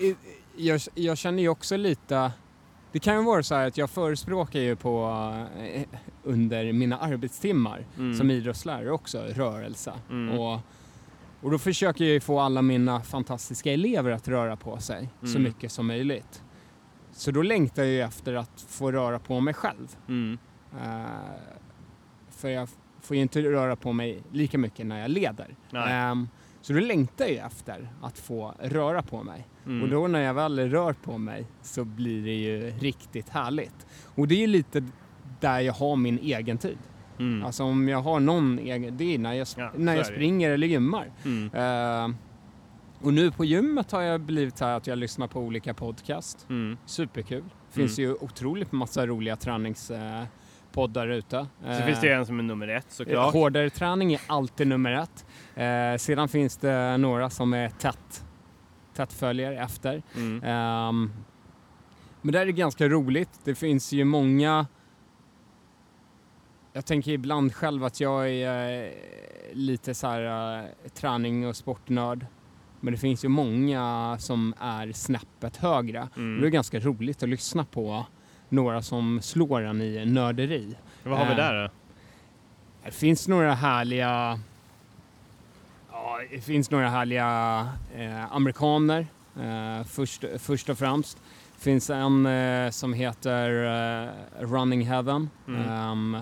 jag, 0.57 0.81
jag 0.95 1.17
känner 1.17 1.43
ju 1.43 1.49
också 1.49 1.77
lite... 1.77 2.31
Det 2.95 2.99
kan 2.99 3.15
ju 3.15 3.23
vara 3.23 3.43
så 3.43 3.55
här 3.55 3.67
att 3.67 3.77
jag 3.77 3.89
förespråkar 3.89 4.59
ju 4.59 4.75
på 4.75 5.05
eh, 5.59 5.83
under 6.23 6.73
mina 6.73 6.97
arbetstimmar 6.97 7.85
Mm. 7.97 8.13
som 8.17 8.31
idrottslärare 8.31 8.91
också 8.91 9.19
rörelse. 9.21 9.93
Mm. 10.09 10.39
Och, 10.39 10.59
och 11.41 11.51
då 11.51 11.57
försöker 11.57 12.03
jag 12.05 12.13
ju 12.13 12.19
få 12.19 12.39
alla 12.39 12.61
mina 12.61 13.01
fantastiska 13.01 13.73
elever 13.73 14.11
att 14.11 14.27
röra 14.27 14.55
på 14.55 14.77
sig 14.79 15.09
så 15.21 15.27
Mm. 15.27 15.43
mycket 15.43 15.71
som 15.71 15.87
möjligt. 15.87 16.43
Så 17.11 17.31
då 17.31 17.41
längtar 17.41 17.83
jag 17.83 17.91
ju 17.91 18.01
efter 18.01 18.33
att 18.33 18.65
få 18.69 18.91
röra 18.91 19.19
på 19.19 19.39
mig 19.39 19.53
själv. 19.53 19.95
Eh, 20.83 21.05
för 22.29 22.49
jag 22.49 22.69
får 23.01 23.15
ju 23.15 23.21
inte 23.21 23.41
röra 23.41 23.75
på 23.75 23.93
mig 23.93 24.21
lika 24.31 24.57
mycket 24.57 24.85
när 24.85 24.99
jag 25.01 25.11
leder. 25.11 25.55
Nej. 25.69 26.25
Så 26.65 26.73
då 26.73 26.79
längtar 26.79 27.25
jag 27.25 27.45
efter 27.45 27.89
att 28.01 28.17
få 28.19 28.53
röra 28.59 29.01
på 29.01 29.23
mig. 29.23 29.47
Mm. 29.65 29.83
Och 29.83 29.89
då 29.89 30.07
när 30.07 30.19
jag 30.19 30.33
väl 30.33 30.59
rör 30.59 30.93
på 30.93 31.17
mig 31.17 31.45
så 31.61 31.85
blir 31.85 32.23
det 32.23 32.33
ju 32.33 32.69
riktigt 32.79 33.29
härligt. 33.29 33.85
Och 34.15 34.27
det 34.27 34.43
är 34.43 34.47
lite 34.47 34.83
där 35.39 35.59
jag 35.59 35.73
har 35.73 35.95
min 35.95 36.19
egen 36.19 36.57
tid. 36.57 36.77
Mm. 37.19 37.45
Alltså 37.45 37.63
om 37.63 37.87
jag 37.87 38.01
har 38.01 38.19
någon 38.19 38.59
egen, 38.59 38.97
det 38.97 39.15
är 39.15 39.19
när 39.19 39.33
jag, 39.33 39.47
Ja, 39.57 39.71
när 39.75 39.95
jag 39.95 40.05
springer 40.05 40.51
eller 40.51 40.67
gymmar. 40.67 41.11
Mm. 41.25 41.51
Ehm, 41.53 42.15
och 43.01 43.13
nu 43.13 43.31
på 43.31 43.45
gymmet 43.45 43.91
har 43.91 44.01
jag 44.01 44.21
blivit 44.21 44.57
så 44.57 44.65
här 44.65 44.77
att 44.77 44.87
jag 44.87 44.97
lyssnar 44.97 45.27
på 45.27 45.39
olika 45.39 45.73
podcast. 45.73 46.45
Mm. 46.49 46.77
Superkul. 46.85 47.43
Finns 47.69 47.99
ju 47.99 48.13
otroligt 48.13 48.71
massa 48.71 49.07
roliga 49.07 49.35
träningspoddar 50.75 51.07
ute. 51.07 51.47
Så 51.77 51.83
finns 51.85 52.01
det 52.01 52.07
ju 52.07 52.13
en 52.13 52.25
som 52.25 52.39
är 52.39 52.43
nummer 52.43 52.67
ett 52.67 52.91
såklart. 52.91 53.33
Hårdare 53.33 53.69
träning 53.69 54.13
är 54.13 54.21
alltid 54.27 54.67
nummer 54.67 54.91
ett. 54.91 55.25
Eh, 55.55 55.97
sedan 55.97 56.27
finns 56.27 56.57
det 56.57 56.97
några 56.97 57.29
som 57.29 57.53
är 57.53 57.69
tätt, 57.69 58.25
tätt 58.93 59.13
följer 59.13 59.51
efter. 59.51 60.03
Mm. 60.15 60.43
Ehm, 60.43 61.11
men 62.21 62.33
där 62.33 62.41
är 62.41 62.45
det 62.45 62.51
ganska 62.51 62.87
roligt. 62.87 63.29
Det 63.43 63.55
finns 63.55 63.93
ju 63.93 64.03
många... 64.03 64.67
Jag 66.73 66.85
tänker 66.85 67.11
ibland 67.11 67.53
själv 67.53 67.83
att 67.83 67.99
jag 67.99 68.29
är 68.29 68.83
eh, 68.83 68.91
lite 69.53 69.93
så 69.93 70.07
här 70.07 70.59
eh, 70.59 70.89
träning 70.93 71.47
och 71.47 71.55
sportnörd. 71.55 72.25
Men 72.81 72.93
det 72.93 72.99
finns 72.99 73.25
ju 73.25 73.29
många 73.29 74.17
som 74.19 74.53
är 74.59 74.91
snäppet 74.91 75.57
högre. 75.57 76.07
Mm. 76.17 76.41
Det 76.41 76.47
är 76.47 76.49
ganska 76.49 76.79
roligt 76.79 77.23
att 77.23 77.29
lyssna 77.29 77.65
på 77.65 78.05
några 78.55 78.81
som 78.81 79.21
slår 79.21 79.61
en 79.61 79.81
i 79.81 80.05
nörderi. 80.05 80.75
Vad 81.03 81.17
har 81.17 81.25
vi 81.25 81.31
Eh, 81.31 81.37
där 81.37 81.63
då? 81.63 81.69
Det 82.85 82.91
finns 82.91 83.27
några 83.27 83.53
härliga... 83.53 84.39
Ja, 85.91 86.19
det 86.31 86.41
finns 86.41 86.71
några 86.71 86.89
härliga 86.89 87.69
eh, 87.95 88.33
amerikaner 88.33 89.07
eh, 89.41 89.83
först, 89.87 90.23
först 90.37 90.69
och 90.69 90.77
främst. 90.77 91.17
Det 91.57 91.63
finns 91.63 91.89
en 91.89 92.25
eh, 92.25 92.69
som 92.69 92.93
heter 92.93 93.49
eh, 94.03 94.09
Running 94.39 94.85
Heaven. 94.85 95.29
Mm. 95.47 95.69
Ehm, 95.69 96.17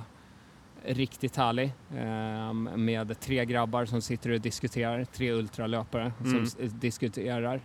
riktigt 0.86 1.36
härlig. 1.36 1.73
ehm, 1.97 2.69
med 2.75 3.19
tre 3.19 3.45
grabbar 3.45 3.86
som 3.86 4.01
sitter 4.01 4.29
och 4.29 4.41
diskuterar. 4.41 5.05
Tre 5.05 5.31
ultralöpare 5.31 6.11
Mm. 6.25 6.45
som 6.47 6.69
diskuterar 6.79 7.61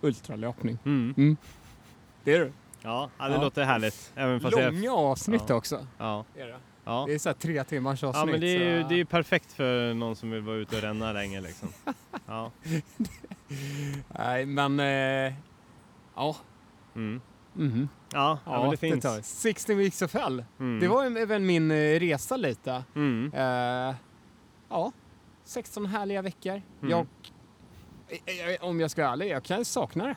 ultralöpning. 0.00 0.78
Mm. 0.84 1.36
Det 2.24 2.34
är 2.34 2.40
det. 2.40 2.52
Ja, 2.86 3.10
det 3.18 3.24
Ja. 3.32 3.40
låter 3.42 3.64
härligt. 3.64 4.12
Även 4.16 4.40
fast 4.40 4.56
jag... 4.58 4.74
Långa 4.74 4.92
avsnitt 4.92 5.42
Ja. 5.48 5.54
också. 5.54 5.86
Ja, 5.98 6.24
Är 6.36 6.46
det. 6.46 6.56
ja. 6.84 7.04
det 7.08 7.14
är 7.14 7.18
så 7.18 7.28
här 7.28 7.34
tre 7.34 7.64
timmars 7.64 8.04
avsnitt. 8.04 8.20
ja, 8.20 8.30
men 8.32 8.40
det 8.40 8.46
är 8.46 8.76
ju 8.76 8.82
så- 8.82 8.88
det 8.88 9.00
är 9.00 9.04
perfekt 9.04 9.52
för 9.52 9.94
någon 9.94 10.16
som 10.16 10.30
vill 10.30 10.42
vara 10.42 10.56
ute 10.56 10.76
och 10.76 10.82
ränna 10.82 11.12
länge 11.12 11.40
liksom. 11.40 11.68
Ja. 12.26 12.50
Nej, 14.08 14.46
men... 14.46 14.80
Eh, 14.80 15.34
ja. 16.16 16.36
Mm. 16.94 17.20
Mhm. 17.52 17.88
Ja, 18.12 18.38
ja, 18.44 18.62
men 18.62 18.70
det 18.70 18.76
finns. 18.76 19.02
tar 19.04 19.20
16 19.22 19.76
weeks 19.78 20.02
of 20.02 20.14
hell. 20.14 20.44
Mm. 20.60 20.80
Det 20.80 20.88
var 20.88 21.04
även 21.18 21.46
min 21.46 21.70
eh, 21.70 21.74
resa 22.00 22.36
lite. 22.36 22.84
Mm. 22.94 23.32
Eh, 23.34 23.94
ja, 24.68 24.92
16 25.44 25.86
härliga 25.86 26.22
veckor. 26.22 26.52
Mm. 26.80 26.90
Jag, 26.90 27.06
eh, 28.08 28.50
eh, 28.54 28.64
om 28.64 28.80
jag 28.80 28.90
ska 28.90 29.02
vara 29.02 29.12
ärlig, 29.12 29.28
jag 29.30 29.42
kan 29.44 29.64
sakna 29.64 30.06
det. 30.06 30.16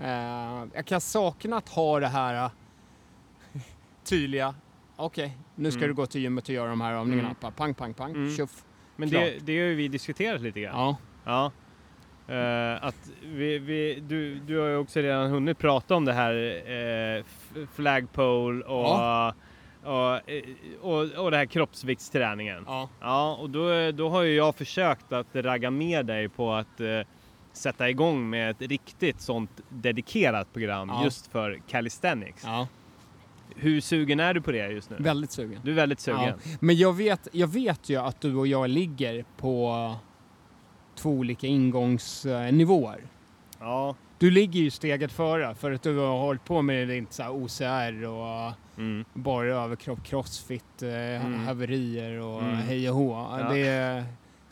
Eh, 0.00 0.64
jag 0.74 0.86
kan 0.86 1.00
sakna 1.00 1.56
att 1.56 1.68
ha 1.68 2.00
det 2.00 2.06
här 2.08 2.44
eh, 2.44 2.50
tydliga. 4.04 4.54
Okej, 4.96 5.36
nu 5.54 5.70
ska 5.70 5.78
Mm. 5.78 5.88
du 5.90 5.94
gå 5.94 6.06
till 6.06 6.20
gymmet 6.20 6.44
och 6.44 6.54
göra 6.54 6.68
de 6.68 6.80
här 6.80 6.92
övningarna. 6.92 7.34
Mm. 7.42 7.52
Pang, 7.52 7.74
pang, 7.74 7.94
pang. 7.94 8.10
Mm. 8.10 8.36
Tjoff. 8.36 8.64
Men 8.96 9.10
Klart. 9.10 9.22
det, 9.24 9.38
det 9.46 9.58
har 9.60 9.66
ju 9.66 9.74
vi 9.74 9.88
diskuterat 9.88 10.40
lite 10.40 10.60
grann. 10.60 10.74
Ja. 10.76 10.96
Ja. 11.24 11.50
Eh, 12.34 12.84
att 12.84 13.10
vi, 13.24 13.58
vi, 13.58 14.00
du, 14.08 14.34
du 14.34 14.58
har 14.58 14.66
ju 14.68 14.76
också 14.76 15.00
redan 15.00 15.30
hunnit 15.30 15.58
prata 15.58 15.94
om 15.94 16.04
det 16.04 16.12
här 16.12 16.34
uh, 17.18 17.24
flagpole 17.74 18.64
och, 18.64 18.84
Ja. 18.86 19.34
och, 19.82 20.20
och, 20.80 21.24
och 21.24 21.30
det 21.30 21.36
här 21.36 21.46
kroppsviktsträningen. 21.46 22.64
ja. 22.66 22.88
Ja, 23.00 23.34
och 23.40 23.50
då, 23.50 23.90
då 23.92 24.08
har 24.08 24.22
ju 24.22 24.34
jag 24.34 24.54
försökt 24.56 25.12
att 25.12 25.26
ragga 25.32 25.70
med 25.70 26.06
dig 26.06 26.28
på 26.28 26.52
att 26.52 26.80
eh, 26.80 27.00
sätta 27.56 27.90
igång 27.90 28.30
med 28.30 28.50
ett 28.50 28.60
riktigt 28.70 29.20
sånt 29.20 29.50
dedikerat 29.68 30.52
program 30.52 30.88
Ja. 30.88 31.04
just 31.04 31.26
för 31.26 31.60
calisthenics. 31.68 32.42
ja. 32.46 32.68
Hur 33.58 33.80
sugen 33.80 34.20
är 34.20 34.34
du 34.34 34.40
på 34.40 34.52
det 34.52 34.68
just 34.68 34.90
nu? 34.90 34.96
Väldigt 34.98 35.30
sugen. 35.30 35.60
Du 35.64 35.70
är 35.70 35.74
väldigt 35.74 36.00
sugen? 36.00 36.22
Ja. 36.22 36.34
Men 36.60 36.76
jag 36.76 36.92
vet, 36.92 37.28
jag 37.32 37.46
vet 37.48 37.88
ju 37.88 37.96
att 37.96 38.20
du 38.20 38.34
och 38.36 38.46
jag 38.46 38.70
ligger 38.70 39.24
på 39.36 39.94
två 40.94 41.10
olika 41.10 41.46
ingångsnivåer. 41.46 43.00
Ja. 43.60 43.94
Du 44.18 44.30
ligger 44.30 44.60
ju 44.60 44.70
steget 44.70 45.12
före 45.12 45.54
för 45.54 45.72
att 45.72 45.82
du 45.82 45.96
har 45.98 46.18
hållit 46.18 46.44
på 46.44 46.62
med 46.62 46.88
ditt 46.88 47.12
så 47.12 47.28
OCR 47.28 48.04
och 48.06 48.52
Mm. 48.78 49.04
bara 49.14 49.46
överkropp, 49.46 50.04
crossfit, 50.04 50.82
eh, 50.82 50.88
Mm. 51.26 51.46
haverier 51.46 52.20
och 52.20 52.42
Mm. 52.42 52.56
hej 52.56 52.90
och 52.90 52.96
hå. 52.96 53.26
Det 53.50 54.04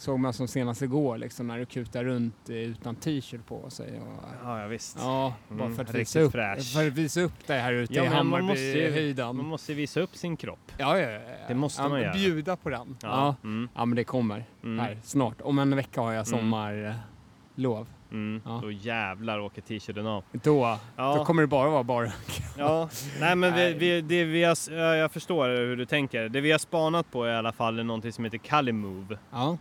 såg 0.05 0.19
man 0.21 0.33
som 0.33 0.49
senast 0.49 0.83
igår 0.83 1.19
liksom 1.19 1.47
när 1.47 1.59
du 1.59 1.67
kutar 1.67 2.05
runt 2.05 2.51
eh, 2.51 2.57
utan 2.57 2.95
t-shirt 2.97 3.47
på 3.47 3.71
sig. 3.71 4.01
Och, 4.01 4.25
Ja, 4.45 4.61
ja 4.61 4.67
visst. 4.67 4.97
ja, 5.01 5.35
bara 5.49 5.65
Mm, 5.65 5.77
för 5.77 5.83
att, 5.85 5.95
visa 5.95 6.21
upp, 6.21 6.33
fräsch. 6.33 6.73
för 6.75 6.87
att 6.87 6.93
visa 6.93 7.21
upp 7.21 7.33
det 7.47 7.55
här 7.55 7.73
ute 7.73 7.95
Ja, 7.95 8.05
i 8.05 8.07
Hammarbyhöjden. 8.07 9.37
Man 9.37 9.47
måste 9.47 9.75
visa 9.75 10.01
upp 10.01 10.17
sin 10.17 10.37
kropp. 10.37 10.73
Ja, 10.79 10.99
ja, 10.99 11.11
ja. 11.11 11.21
Det 11.49 11.55
måste 11.55 11.83
ja, 11.83 11.89
man 11.89 12.01
göra. 12.01 12.13
Bjuda 12.13 12.57
på 12.57 12.71
den. 12.71 12.97
Ja. 13.03 13.09
Ja. 13.09 13.35
Mm. 13.49 13.69
Ja 13.75 13.85
men 13.85 13.97
det 13.97 14.05
kommer 14.05 14.45
Mm. 14.65 14.79
här 14.79 14.99
snart. 15.03 15.41
Om 15.41 15.59
en 15.59 15.77
vecka 15.77 16.01
har 16.01 16.13
jag 16.13 16.27
Mm. 16.29 16.41
sommarlov. 16.41 17.87
Mm. 18.13 18.43
Ja. 18.45 18.59
Då 18.63 18.71
jävlar 18.73 19.39
åker 19.41 19.63
t-shirten 19.63 20.07
av. 20.07 20.25
Då, 20.33 20.79
Ja. 20.97 21.15
då 21.17 21.25
kommer 21.25 21.43
det 21.43 21.47
bara 21.49 21.71
vara 21.71 21.83
bara. 21.83 22.13
Ja, 22.59 22.89
nej 23.21 23.37
men 23.37 23.55
vi, 23.55 23.73
vi, 23.73 24.01
det 24.01 24.25
vi 24.25 24.45
har, 24.45 24.57
ja, 24.71 24.97
jag 24.97 25.13
förstår 25.13 25.49
hur 25.49 25.77
du 25.77 25.87
tänker. 25.87 26.29
Det 26.29 26.41
vi 26.41 26.51
har 26.53 26.59
spanat 26.59 27.11
på 27.11 27.29
i 27.29 27.33
alla 27.33 27.53
fall 27.53 27.79
är 27.79 27.85
någonting 27.85 28.13
som 28.13 28.25
heter 28.25 28.39
Calimove 28.39 29.19
Ja. 29.33 29.59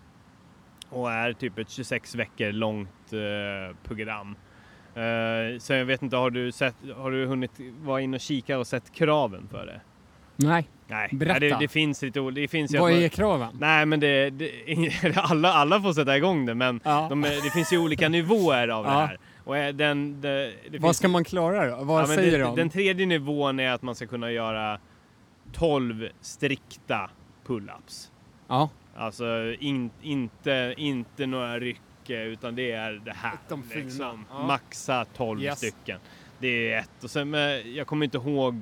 Och 0.94 1.12
är 1.12 1.34
typ 1.34 1.58
ett 1.60 1.70
26 1.70 2.16
veckor 2.16 2.52
långt 2.52 3.14
eh, 3.14 3.76
program. 3.88 4.36
Eh, 4.96 5.60
så 5.60 5.74
jag 5.74 5.86
vet 5.86 6.02
inte, 6.02 6.16
har 6.16 6.30
du, 6.30 6.52
sett, 6.52 6.76
har 6.96 7.12
du 7.12 7.26
hunnit 7.26 7.52
vara 7.82 8.02
in 8.02 8.14
och 8.14 8.20
kika 8.20 8.58
och 8.60 8.68
sett 8.68 8.94
kraven 8.94 9.48
för 9.52 9.66
det? 9.66 9.82
Nej, 10.36 10.68
Nej, 10.88 11.10
Berätta. 11.12 11.40
Nej, 11.40 11.50
det, 11.50 11.58
det 11.60 11.68
finns 11.68 12.02
lite 12.02 12.20
ol- 12.20 12.34
det 12.36 12.48
finns 12.48 12.74
ju 12.74 12.78
vad 12.80 12.92
är 12.92 13.10
kraven? 13.10 13.58
Nej 13.60 13.86
men 13.86 14.00
det, 14.00 14.30
det, 14.30 14.52
alla, 15.18 15.54
alla 15.54 15.82
får 15.82 15.94
sätta 15.94 16.18
igång 16.18 16.46
det 16.46 16.56
men 16.56 16.80
Ja. 16.84 17.08
de, 17.10 17.22
det 17.22 17.52
finns 17.54 17.74
ju 17.74 17.78
olika 17.78 18.10
nivåer 18.10 18.68
av 18.68 18.84
det 18.84 18.90
Ja. 18.92 19.00
här. 19.00 19.18
Och 19.46 19.76
den, 19.76 20.22
det, 20.22 20.30
det 20.46 20.54
Vad 20.72 20.82
finns- 20.82 20.98
ska 20.98 21.08
man 21.08 21.24
klara 21.24 21.78
då? 21.78 21.84
Vad 21.84 22.02
Ja, 22.02 22.08
säger 22.08 22.38
det, 22.38 22.44
de? 22.44 22.56
Den 22.56 22.70
tredje 22.70 23.06
nivån 23.06 23.60
är 23.60 23.72
att 23.72 23.82
man 23.82 23.96
ska 23.96 24.06
kunna 24.08 24.32
göra 24.32 24.80
12 25.54 26.08
strikta 26.22 27.10
pull-ups. 27.48 28.10
Ja. 28.48 28.70
Alltså 28.96 29.54
in, 29.60 29.92
inte, 30.02 30.74
inte 30.78 31.26
några 31.26 31.60
ryck 31.60 31.82
utan 32.08 32.56
det 32.56 32.72
är 32.72 32.92
det 33.06 33.14
här. 33.14 33.34
De 33.50 33.64
fina. 33.64 33.84
Liksom. 33.86 34.26
Ja. 34.30 34.48
Maxa 34.48 35.06
12 35.06 35.42
Yes. 35.42 35.58
stycken. 35.58 36.00
Det 36.40 36.74
är 36.74 36.80
ett. 36.80 37.04
Och 37.04 37.10
sen, 37.10 37.30
men 37.30 37.74
jag 37.76 37.88
kommer 37.88 38.06
inte 38.06 38.18
ihåg 38.18 38.62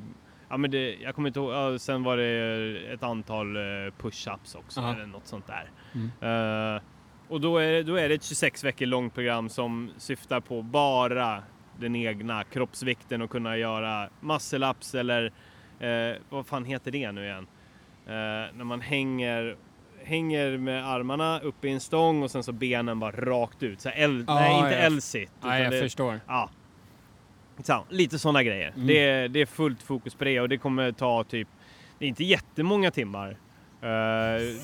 Ja, 0.49 0.57
men 0.57 0.71
det, 0.71 0.95
jag 0.95 1.15
kommer 1.15 1.29
inte 1.29 1.39
ihåg, 1.39 1.51
ja, 1.53 1.79
sen 1.79 2.03
var 2.03 2.17
det 2.17 2.93
ett 2.93 3.03
antal 3.03 3.55
eh, 3.55 3.61
push-ups 3.97 4.57
också 4.57 4.81
Ja. 4.81 4.93
eller 4.93 5.05
något 5.05 5.27
sånt 5.27 5.47
där. 5.47 5.69
Mm. 5.95 6.75
Eh, 6.75 6.81
och 7.27 7.41
då 7.41 7.57
är, 7.57 7.83
då 7.83 7.95
är 7.95 8.09
det 8.09 8.15
ett 8.15 8.23
26 8.23 8.63
veckor 8.63 8.85
långt 8.85 9.13
program 9.13 9.49
som 9.49 9.91
syftar 9.97 10.39
på 10.39 10.61
bara 10.61 11.43
den 11.79 11.95
egna 11.95 12.43
kroppsvikten 12.43 13.21
och 13.21 13.29
kunna 13.29 13.57
göra 13.57 14.09
muscle-ups 14.21 14.95
eller 14.99 15.31
eh, 15.79 16.15
vad 16.29 16.45
fan 16.47 16.65
heter 16.65 16.91
det 16.91 17.11
nu 17.11 17.23
igen? 17.25 17.47
Eh, 18.05 18.11
när 18.57 18.63
man 18.63 18.81
hänger, 18.81 19.55
hänger 20.03 20.57
med 20.57 20.87
armarna 20.89 21.39
uppe 21.39 21.67
i 21.67 21.71
en 21.71 21.79
stång 21.79 22.23
och 22.23 22.31
sen 22.31 22.43
så 22.43 22.51
benen 22.51 22.99
bara 22.99 23.11
rakt 23.11 23.63
ut. 23.63 23.81
Så 23.81 23.89
här 23.89 24.03
L, 24.03 24.23
Ja, 24.27 24.35
nej, 24.35 24.55
inte 24.59 24.69
ja. 24.71 24.77
L-sit. 24.77 25.31
Utan 25.39 25.61
jag 25.61 25.71
det- 25.71 25.79
förstår. 25.79 26.19
Ja. 26.27 26.49
Så, 27.63 27.85
lite 27.89 28.19
sådana 28.19 28.43
grejer. 28.43 28.71
Mm. 28.75 28.87
Det, 28.87 28.99
är- 29.09 29.27
det 29.27 29.41
är 29.41 29.45
fullt 29.45 29.81
fokus 29.83 30.15
på 30.15 30.23
det 30.23 30.39
och 30.39 30.49
det 30.49 30.57
kommer 30.57 30.91
ta 30.91 31.23
typ, 31.23 31.47
det 31.99 32.05
är 32.05 32.09
inte 32.09 32.23
jättemånga 32.23 32.91
timmar. 32.91 33.29
Eh, 33.81 33.87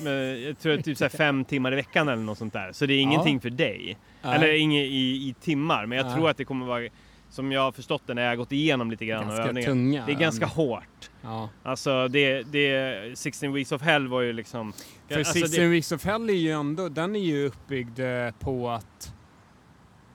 men 0.04 0.42
jag 0.42 0.58
tror 0.58 0.78
att 0.78 0.84
typ 0.84 0.98
så 0.98 1.04
här 1.04 1.08
fem 1.10 1.44
timmar 1.44 1.72
i 1.72 1.76
veckan 1.76 2.08
eller 2.08 2.22
något 2.22 2.38
sånt 2.38 2.52
där. 2.52 2.72
Så 2.72 2.86
det 2.86 2.94
är 2.94 3.00
ingenting 3.00 3.40
för 3.40 3.50
dig. 3.50 3.96
Nej. 4.22 4.34
Eller 4.34 4.52
inget 4.58 4.84
i, 4.84 5.28
i 5.28 5.34
timmar, 5.40 5.86
men 5.86 5.98
jag 5.98 6.06
Nej. 6.06 6.14
tror 6.16 6.30
att 6.30 6.36
det 6.36 6.44
kommer 6.44 6.66
vara 6.66 6.88
som 7.30 7.52
jag 7.52 7.60
har 7.60 7.72
förstått 7.72 8.02
det 8.06 8.14
när 8.14 8.22
jag 8.22 8.30
har 8.30 8.36
gått 8.36 8.52
igenom 8.52 8.90
lite 8.90 9.06
grann 9.06 9.26
Ganska 9.28 9.42
övningen. 9.42 9.70
tunga. 9.70 10.06
Det 10.06 10.12
är 10.12 10.16
ganska 10.16 10.46
hårt. 10.46 11.10
Ja. 11.22 11.48
Alltså 11.62 12.08
det, 12.08 12.42
det, 12.42 13.18
16 13.18 13.52
Weeks 13.52 13.72
of 13.72 13.82
Hell 13.82 14.08
var 14.08 14.20
ju 14.20 14.32
liksom... 14.32 14.72
För 15.08 15.18
alltså, 15.18 15.32
16 15.32 15.60
det, 15.60 15.68
Weeks 15.68 15.92
of 15.92 16.04
Hell 16.04 16.30
är 16.30 16.34
ju 16.34 16.50
ändå, 16.50 16.88
den 16.88 17.16
är 17.16 17.20
ju 17.20 17.46
uppbyggd 17.46 17.98
eh, 17.98 18.30
på 18.40 18.70
att 18.70 19.14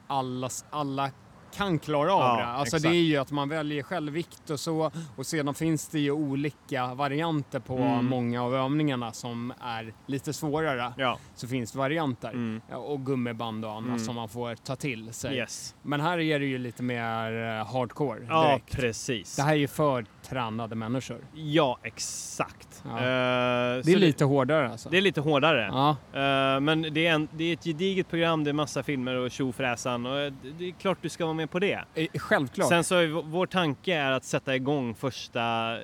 alla, 0.08 0.50
alla 0.70 1.12
kan 1.56 1.80
klara 1.80 2.14
av 2.14 2.20
Ja, 2.22 2.38
det. 2.38 2.46
Alltså 2.46 2.76
exakt. 2.78 2.92
det 2.92 2.98
är 2.98 3.02
ju 3.04 3.18
att 3.18 3.32
man 3.32 3.50
väljer 3.50 3.84
själv 3.84 4.14
vikt 4.14 4.50
och 4.50 4.60
så 4.60 4.92
och 5.16 5.26
sedan 5.26 5.54
finns 5.54 5.88
det 5.88 6.00
ju 6.00 6.12
olika 6.12 6.94
varianter 6.94 7.60
på 7.60 7.78
Mm. 7.78 8.06
många 8.06 8.44
av 8.44 8.56
övningarna 8.56 9.12
som 9.12 9.54
är 9.62 9.94
lite 10.06 10.34
svårare. 10.34 10.94
ja, 10.98 11.18
Så 11.36 11.48
finns 11.48 11.72
det 11.72 11.78
varianter 11.78 12.30
mm, 12.30 12.62
Ja, 12.70 12.78
och 12.78 13.06
gummiband 13.06 13.66
och 13.66 13.72
annat 13.72 13.88
Mm. 13.88 14.00
som 14.00 14.16
man 14.16 14.30
får 14.30 14.56
ta 14.56 14.76
till 14.76 15.14
sig. 15.14 15.36
yes. 15.38 15.76
Men 15.82 16.02
här 16.02 16.20
är 16.20 16.40
det 16.40 16.46
ju 16.46 16.58
lite 16.58 16.84
mer 16.84 17.58
eh, 17.60 17.66
hardcore 17.74 18.26
Ja, 18.30 18.48
direkt. 18.48 18.72
precis. 18.78 19.36
det 19.36 19.42
här 19.42 19.52
är 19.52 19.58
ju 19.58 19.68
för 19.68 20.06
tränade 20.24 20.76
människor. 20.76 21.26
Ja, 21.34 21.80
exakt. 21.84 22.73
Ja. 22.86 22.90
Eh, 22.98 23.84
Det 23.84 23.92
är 23.94 23.96
lite 23.98 24.26
hårdare 24.26 24.70
alltså. 24.70 24.90
Det 24.90 24.98
är 24.98 25.02
lite 25.02 25.22
hårdare. 25.22 25.70
Ja, 25.72 25.90
Eh, 26.14 26.60
men 26.60 26.82
det 26.82 27.08
är, 27.08 27.14
en, 27.14 27.28
det 27.32 27.44
är 27.44 27.54
ett 27.54 27.64
gediget 27.64 28.10
program, 28.10 28.44
det 28.44 28.52
är 28.52 28.54
massa 28.54 28.84
filmer 28.84 29.16
och 29.16 29.32
tjofräsan 29.32 30.06
och 30.06 30.20
eh, 30.20 30.34
det 30.60 30.68
är 30.68 30.72
klart 30.72 30.98
du 31.02 31.10
ska 31.10 31.26
vara 31.26 31.34
med 31.34 31.52
på 31.52 31.60
det. 31.60 31.84
självklart. 32.20 32.70
Sen 32.70 32.84
så 32.84 32.96
är 32.96 33.08
vår 33.08 33.46
tanke 33.46 33.94
är 33.96 34.12
att 34.12 34.24
sätta 34.24 34.56
igång 34.56 34.96
första 34.96 35.74
eh, 35.76 35.82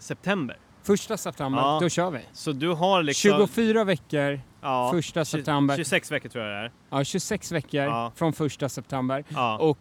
september. 0.00 0.56
Första 0.82 1.16
september, 1.16 1.60
Ja. 1.60 1.78
då 1.82 1.88
kör 1.88 2.10
vi. 2.10 2.20
Så 2.32 2.52
du 2.52 2.68
har 2.68 3.02
liksom... 3.02 3.30
24 3.30 3.84
veckor, 3.84 4.40
ja, 4.60 4.90
första 4.92 5.24
september. 5.24 5.76
26 5.76 6.10
veckor 6.12 6.28
tror 6.28 6.44
jag 6.44 6.52
det 6.54 6.58
är. 6.66 6.72
Ja, 6.90 7.04
26 7.04 7.52
veckor 7.52 7.80
Ja. 7.84 8.12
från 8.14 8.32
första 8.32 8.68
september. 8.68 9.24
Ja, 9.28 9.58
Och 9.58 9.78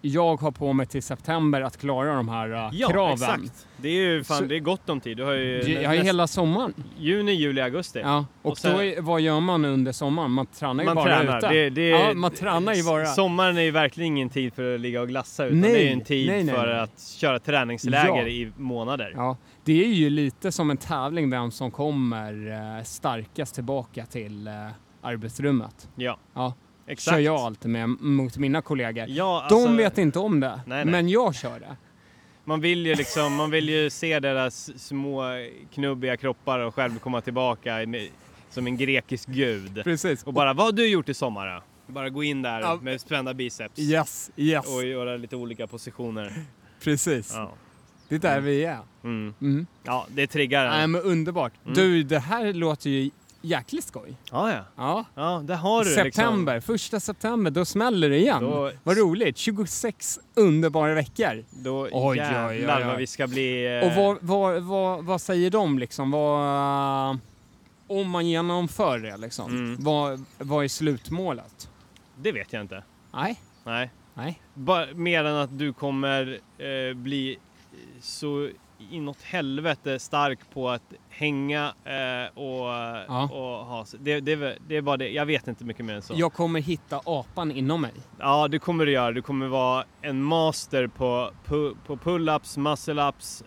jag 0.00 0.36
har 0.40 0.50
på 0.50 0.72
mig 0.72 0.86
till 0.86 1.02
september 1.02 1.60
att 1.60 1.76
klara 1.76 2.14
de 2.14 2.28
här 2.28 2.52
uh, 2.52 2.68
ja 2.72 2.88
kraven. 2.88 3.12
exakt. 3.14 3.66
Det 3.76 3.88
är 3.88 3.92
ju 3.92 4.24
fan, 4.24 4.36
Så- 4.38 4.44
det 4.44 4.56
är 4.56 4.60
gott 4.60 4.88
om 4.88 5.00
tid. 5.00 5.16
Du 5.16 5.24
har 5.24 5.32
ju 5.32 5.62
Jag 5.82 5.88
har 5.88 5.94
ju 5.94 6.02
hela 6.02 6.26
sommaren. 6.26 6.74
juni, 6.98 7.32
juli, 7.32 7.60
augusti. 7.60 7.98
Ja. 8.04 8.26
Och, 8.42 8.50
Och 8.50 8.58
sen- 8.58 8.72
då 8.76 8.82
är, 8.82 9.00
vad 9.00 9.20
gör 9.20 9.40
man 9.40 9.64
under 9.64 9.92
sommaren? 9.92 10.30
Man 10.30 10.46
tränar 10.46 10.82
ju 10.82 10.86
Man 10.86 10.94
bara 10.96 11.18
tränar. 11.18 11.38
ute. 11.38 11.48
Det, 11.48 11.70
det, 11.70 11.88
ja, 11.88 12.14
man 12.14 12.30
tränar 12.30 12.74
ju 12.74 12.84
bara. 12.84 13.06
Sommaren 13.06 13.58
är 13.58 13.62
ju 13.62 13.70
verkligen 13.70 14.06
ingen 14.06 14.28
tid 14.30 14.54
för 14.54 14.74
att 14.74 14.80
ligga 14.80 15.00
och 15.00 15.08
glassa 15.08 15.44
utan 15.46 15.60
Nej, 15.60 15.72
det 15.72 15.78
är 15.80 15.84
ju 15.84 15.92
en 15.92 16.00
tid 16.04 16.28
nej, 16.28 16.44
nej, 16.44 16.54
för 16.54 16.68
att 16.68 17.00
köra 17.18 17.38
träningsläger 17.38 18.06
Ja. 18.22 18.28
i 18.28 18.52
månader. 18.56 19.12
Ja, 19.16 19.36
det 19.64 19.84
är 19.84 19.88
ju 19.88 20.10
lite 20.10 20.52
som 20.52 20.70
en 20.70 20.76
tävling 20.76 21.30
vem 21.30 21.50
som 21.50 21.70
kommer 21.70 22.50
eh, 22.78 22.84
starkast 22.84 23.54
tillbaka 23.54 24.06
till 24.06 24.46
eh, 24.46 24.52
arbetsrummet. 25.02 25.88
Ja, 25.96 26.18
Ja, 26.34 26.54
exakt. 26.88 27.14
kör 27.14 27.18
jag 27.20 27.36
alltid 27.36 27.70
med 27.70 27.88
mot 27.88 28.36
mina 28.36 28.62
kollegor. 28.62 29.06
Ja, 29.08 29.46
De 29.48 29.54
alltså, 29.54 29.72
vet 29.76 29.98
inte 29.98 30.18
om 30.18 30.40
det, 30.40 30.48
Nej, 30.48 30.62
nej. 30.66 30.84
men 30.84 31.08
jag 31.08 31.34
kör 31.34 31.60
det. 31.60 31.76
Man 32.44 32.60
vill 32.60 32.86
ju 32.86 32.94
liksom, 32.94 33.34
man 33.34 33.50
vill 33.50 33.68
ju 33.68 33.90
se 33.90 34.20
deras 34.20 34.70
små 34.86 35.22
knubbiga 35.74 36.16
kroppar 36.16 36.58
och 36.58 36.74
själv 36.74 36.98
komma 36.98 37.20
tillbaka 37.20 37.84
med, 37.86 38.08
som 38.50 38.66
en 38.66 38.76
grekisk 38.76 39.28
gud. 39.28 39.80
Precis. 39.84 40.22
Och 40.24 40.32
bara, 40.32 40.52
vad 40.54 40.66
har 40.66 40.72
du 40.72 40.86
gjort 40.88 41.08
i 41.08 41.14
sommar 41.14 41.46
då? 41.54 41.62
Bara 41.92 42.08
gå 42.10 42.22
in 42.24 42.42
där 42.42 42.60
Ja. 42.60 42.78
med 42.82 43.00
spända 43.00 43.34
biceps 43.34 43.78
Yes, 43.78 44.30
yes. 44.36 44.74
och 44.76 44.84
göra 44.84 45.16
lite 45.16 45.36
olika 45.36 45.66
positioner. 45.66 46.32
Precis. 46.82 47.32
Ja, 47.34 47.52
Det 48.08 48.14
är 48.14 48.18
där 48.18 48.40
vi 48.40 48.64
är. 48.64 48.78
mm. 49.04 49.34
Mm. 49.40 49.66
ja 49.84 50.06
det 50.10 50.26
triggar 50.26 50.66
en. 50.66 50.90
men 50.90 51.00
underbart. 51.02 51.52
Mm. 51.64 51.74
Du, 51.74 52.02
det 52.02 52.18
här 52.18 52.52
låter 52.52 52.90
ju 52.90 53.10
jäkligt 53.48 53.84
skoj. 53.84 54.16
Ja, 54.30 54.50
ja. 54.52 54.64
Ja. 54.76 55.04
Ja, 55.14 55.42
där 55.44 55.54
har 55.56 55.84
du 55.84 55.90
September, 55.94 56.60
första 56.60 57.00
september, 57.00 57.50
då 57.50 57.64
smäller 57.64 58.10
det 58.10 58.18
igen. 58.18 58.42
Då- 58.42 58.72
Vad 58.82 58.96
roligt. 58.98 59.38
26 59.38 60.18
underbara 60.34 60.94
veckor. 60.94 61.34
liksom. 61.34 61.62
Då 61.62 61.80
Oj, 61.82 61.90
oj, 61.92 62.16
jävlar 62.16 62.76
oj, 62.78 62.82
oj. 62.82 62.88
vad 62.88 62.96
vi 62.96 63.06
ska 63.06 63.26
bli... 63.26 63.78
eh, 63.82 63.86
Och 63.86 63.92
vad, 63.96 64.18
vad, 64.20 64.62
vad, 64.62 65.04
vad 65.04 65.20
säger 65.20 65.50
de 65.50 65.78
liksom? 65.78 66.10
Vad, 66.10 67.18
om 67.86 68.10
man 68.10 68.26
genomför 68.26 68.98
det 68.98 69.16
liksom, 69.16 69.50
Mm. 69.50 69.76
vad, 69.84 70.24
vad 70.38 70.64
är 70.64 70.68
slutmålet? 70.68 71.70
Det 72.16 72.32
vet 72.32 72.52
jag 72.52 72.60
inte. 72.62 72.82
Nej, 73.14 73.40
Nej. 73.64 73.90
nej. 74.14 74.40
Bara, 74.54 74.86
mer 74.94 75.24
än 75.24 75.36
att 75.36 75.58
du 75.58 75.72
kommer 75.72 76.38
eh, 76.58 76.94
bli 76.96 77.38
så 78.02 78.48
inåt 78.90 79.22
helvete 79.22 79.98
stark 79.98 80.38
på 80.54 80.68
att 80.70 80.82
hänga 81.08 81.74
eh, 81.84 82.38
och, 82.38 82.64
och 83.30 83.66
ha... 83.66 83.84
Det, 84.00 84.20
det, 84.20 84.58
det 84.68 84.76
är 84.76 84.82
bara 84.82 84.96
det. 84.96 85.08
Jag 85.08 85.26
vet 85.26 85.48
inte 85.48 85.64
mycket 85.64 85.84
mer 85.84 85.94
än 85.94 86.02
så. 86.02 86.14
Jag 86.16 86.32
kommer 86.32 86.60
hitta 86.60 87.00
apan 87.04 87.50
inom 87.52 87.80
mig. 87.80 87.92
Ja, 88.18 88.48
det 88.48 88.58
kommer 88.58 88.86
du 88.86 88.92
göra. 88.92 89.12
Du 89.12 89.22
kommer 89.22 89.46
vara 89.48 89.84
en 90.02 90.22
master 90.22 90.86
på, 90.86 91.30
pu- 91.46 91.76
på 91.86 91.96
pull-ups, 91.96 92.58
muscle-ups 92.58 93.42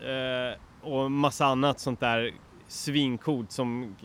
eh, 0.51 0.57
och 0.81 1.11
massa 1.11 1.45
annat 1.45 1.79
sånt 1.79 1.99
där 1.99 2.31
svincoolt 2.67 3.51
som, 3.51 3.95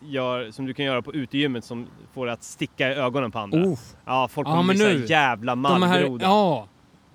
gör, 0.00 0.50
som 0.50 0.66
du 0.66 0.74
kan 0.74 0.84
göra 0.84 1.02
på 1.02 1.14
utegymmet 1.14 1.64
som 1.64 1.86
får 2.14 2.28
att 2.28 2.42
sticka 2.42 2.92
i 2.92 2.94
ögonen 2.94 3.32
på 3.32 3.38
andra. 3.38 3.58
Oh, 3.64 3.78
Ja, 4.04 4.28
folk 4.28 4.48
Ja, 4.48 4.52
kommer 4.52 4.64
men 4.74 4.76
bli 4.76 4.98
nu, 4.98 5.06
jävla 5.06 5.54
mallgroda. 5.56 6.24
ja, 6.26 6.66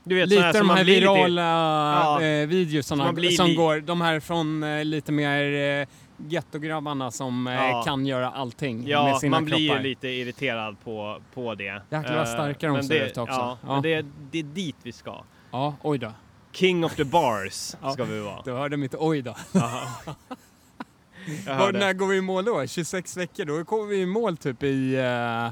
du 0.04 0.16
vet, 0.16 0.30
lite 0.30 0.41
här 0.41 0.54
de 0.54 0.68
man 0.68 0.78
här 0.78 0.84
virala 0.84 1.41
Ja. 1.41 2.22
eh, 2.22 2.47
videosarna 2.47 3.12
man 3.12 3.32
som 3.32 3.56
går, 3.56 3.80
de 3.80 4.02
här 4.02 4.20
från 4.20 4.64
eh, 4.64 4.86
lite 4.86 5.12
mer 5.12 5.80
eh, 5.82 5.88
gettograbbarna 6.30 7.12
som 7.12 7.47
eh, 7.47 7.54
Ja. 7.54 7.84
kan 7.86 8.06
göra 8.06 8.30
allting 8.32 8.80
med 8.80 8.88
Ja, 8.89 9.20
sina 9.20 9.38
man 9.38 9.45
blir 9.45 9.58
ju 9.58 9.68
kroppar. 9.70 9.84
lite 9.84 10.08
irriterad 10.08 10.76
på, 10.84 11.22
på 11.34 11.56
det. 11.56 11.64
Jäklar 11.64 12.02
vad 12.16 12.18
Eh, 12.28 12.34
starka 12.34 12.68
de 12.68 12.84
ser 12.84 13.06
ut 13.06 13.18
också. 13.18 13.34
Ja, 13.34 13.58
Ja. 13.68 13.74
Men 13.74 13.82
det, 13.82 14.06
det 14.32 14.39
är 14.39 14.43
dit 14.43 14.76
vi 14.84 14.91
ska. 14.91 15.24
Ja, 15.52 15.76
oj 15.82 15.97
då. 15.97 16.12
King 16.52 16.86
of 16.86 16.95
the 16.95 17.04
bars 17.04 17.54
ska 17.93 18.04
vi 18.04 18.20
vara. 18.20 18.41
Du 18.45 18.52
hörde 18.52 18.78
mitt 18.78 18.95
oj 18.97 19.22
då. 19.22 19.36
Var, 21.47 21.72
när 21.72 21.93
går 21.93 22.08
vi 22.08 22.18
i 22.18 22.22
mål 22.22 22.45
då? 22.45 22.68
26 22.68 23.18
veckor? 23.18 23.45
Då 23.45 23.66
kommer 23.66 23.86
vi 23.88 24.02
i 24.02 24.06
mål 24.06 24.38
typ 24.38 24.64
i... 24.64 24.95
eh, 24.95 25.52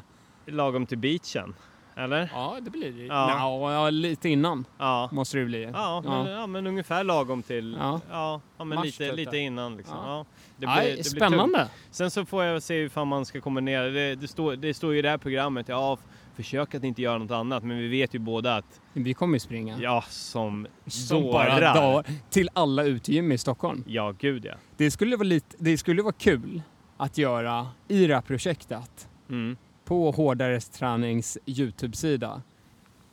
Lagom 0.55 0.85
till 0.85 0.97
beachen, 0.97 1.55
eller? 1.99 2.29
ja, 2.33 2.57
det 2.61 2.69
blir 2.69 2.91
det. 2.91 3.03
Ja. 3.05 3.29
Ja. 3.29 3.73
ja, 3.73 3.89
lite 3.89 4.29
innan 4.29 4.65
Ja. 4.77 5.09
måste 5.11 5.37
det 5.37 5.45
bli. 5.45 5.63
Ja, 5.73 6.01
men, 6.05 6.25
ja. 6.31 6.47
men 6.47 6.67
ungefär 6.67 7.03
lagom 7.03 7.43
till. 7.43 7.77
Ja. 7.79 8.01
Ja, 8.11 8.41
ja, 8.57 8.63
men 8.63 8.75
Mars 8.75 8.85
lite, 8.85 9.05
typ 9.07 9.15
lite 9.15 9.37
innan 9.37 9.77
liksom. 9.77 9.97
Ja. 9.97 10.17
Ja. 10.17 10.25
det 10.57 10.65
blir, 10.65 10.75
det 10.75 10.83
blir 10.93 10.95
tungt. 11.03 11.07
spännande. 11.07 11.67
Sen 11.91 12.11
så 12.11 12.25
får 12.25 12.43
jag 12.43 12.63
se 12.63 12.77
hur 12.81 12.89
fan 12.89 13.07
man 13.07 13.25
ska 13.25 13.41
kombinera 13.41 13.89
det. 13.89 14.15
Det 14.15 14.27
står, 14.27 14.55
det 14.55 14.73
står 14.73 14.93
ju 14.93 14.99
i 14.99 15.01
det 15.01 15.09
här 15.09 15.17
programmet, 15.17 15.69
ja, 15.69 15.97
försök 16.35 16.75
att 16.75 16.83
inte 16.83 17.01
göra 17.01 17.17
något 17.17 17.31
annat. 17.31 17.63
Men 17.63 17.77
vi 17.77 17.87
vet 17.87 18.15
ju 18.15 18.19
båda 18.19 18.55
att, 18.55 18.81
Vi 18.93 19.13
kommer 19.13 19.33
ju 19.35 19.39
springa. 19.39 19.77
ja, 19.81 20.03
som 20.09 20.67
Som 20.87 21.23
bara 21.31 21.73
dagar 21.73 22.05
till 22.29 22.49
alla 22.53 22.83
utegym 22.83 23.31
i 23.31 23.37
Stockholm. 23.37 23.83
Ja, 23.87 24.13
gud 24.19 24.45
ja. 24.45 24.53
Det 24.77 24.91
skulle, 24.91 25.15
vara 25.15 25.27
lite, 25.27 25.55
det 25.59 25.77
skulle 25.77 26.01
vara 26.01 26.13
kul 26.17 26.61
att 26.97 27.17
göra 27.17 27.67
i 27.87 28.07
det 28.07 28.13
här 28.15 28.21
projektet 28.21 29.07
Mm. 29.29 29.57
På 29.89 30.11
Hårdares 30.11 30.69
tränings 30.69 31.37
Youtube-sida. 31.45 32.41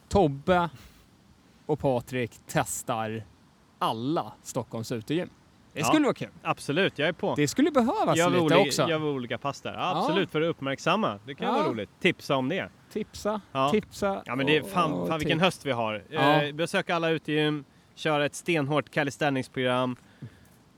Tobbe 0.08 0.68
och 1.66 1.78
Patrik 1.78 2.30
testar 2.46 3.22
alla 3.78 4.32
Stockholms 4.42 4.92
utegym. 4.92 5.28
Det 5.72 5.80
Ja. 5.80 5.86
skulle 5.86 6.04
vara 6.04 6.14
kul. 6.14 6.28
Absolut, 6.42 6.98
jag 6.98 7.08
är 7.08 7.12
på. 7.12 7.34
Det 7.34 7.48
skulle 7.48 7.70
behövas 7.70 8.18
vi, 8.18 8.30
lite 8.30 8.38
oli- 8.54 8.68
också. 8.68 8.88
gör 8.88 9.04
olika 9.04 9.38
pass 9.38 9.60
där. 9.60 9.74
Ja, 9.74 9.96
absolut, 9.98 10.30
för 10.30 10.42
att 10.42 10.48
uppmärksamma. 10.50 11.18
Det 11.26 11.34
kan 11.34 11.46
Ja. 11.46 11.52
vara 11.52 11.68
roligt. 11.68 11.90
Tipsa 12.00 12.36
om 12.36 12.48
det. 12.48 12.68
Tipsa, 12.92 13.40
Ja. 13.52 13.70
tipsa. 13.70 14.22
Ja, 14.26 14.36
men 14.36 14.46
det 14.46 14.56
är 14.56 14.62
och- 14.62 14.68
fan, 14.68 14.92
och 14.92 15.08
fan 15.08 15.18
vilken 15.18 15.40
höst 15.40 15.66
vi 15.66 15.72
har. 15.72 16.02
Ja. 16.10 16.42
Eh, 16.42 16.52
besöka 16.54 16.94
alla 16.96 17.10
utegym, 17.10 17.64
köra 17.94 18.26
ett 18.26 18.34
stenhårt 18.34 18.90
calisthenics-program. 18.90 19.96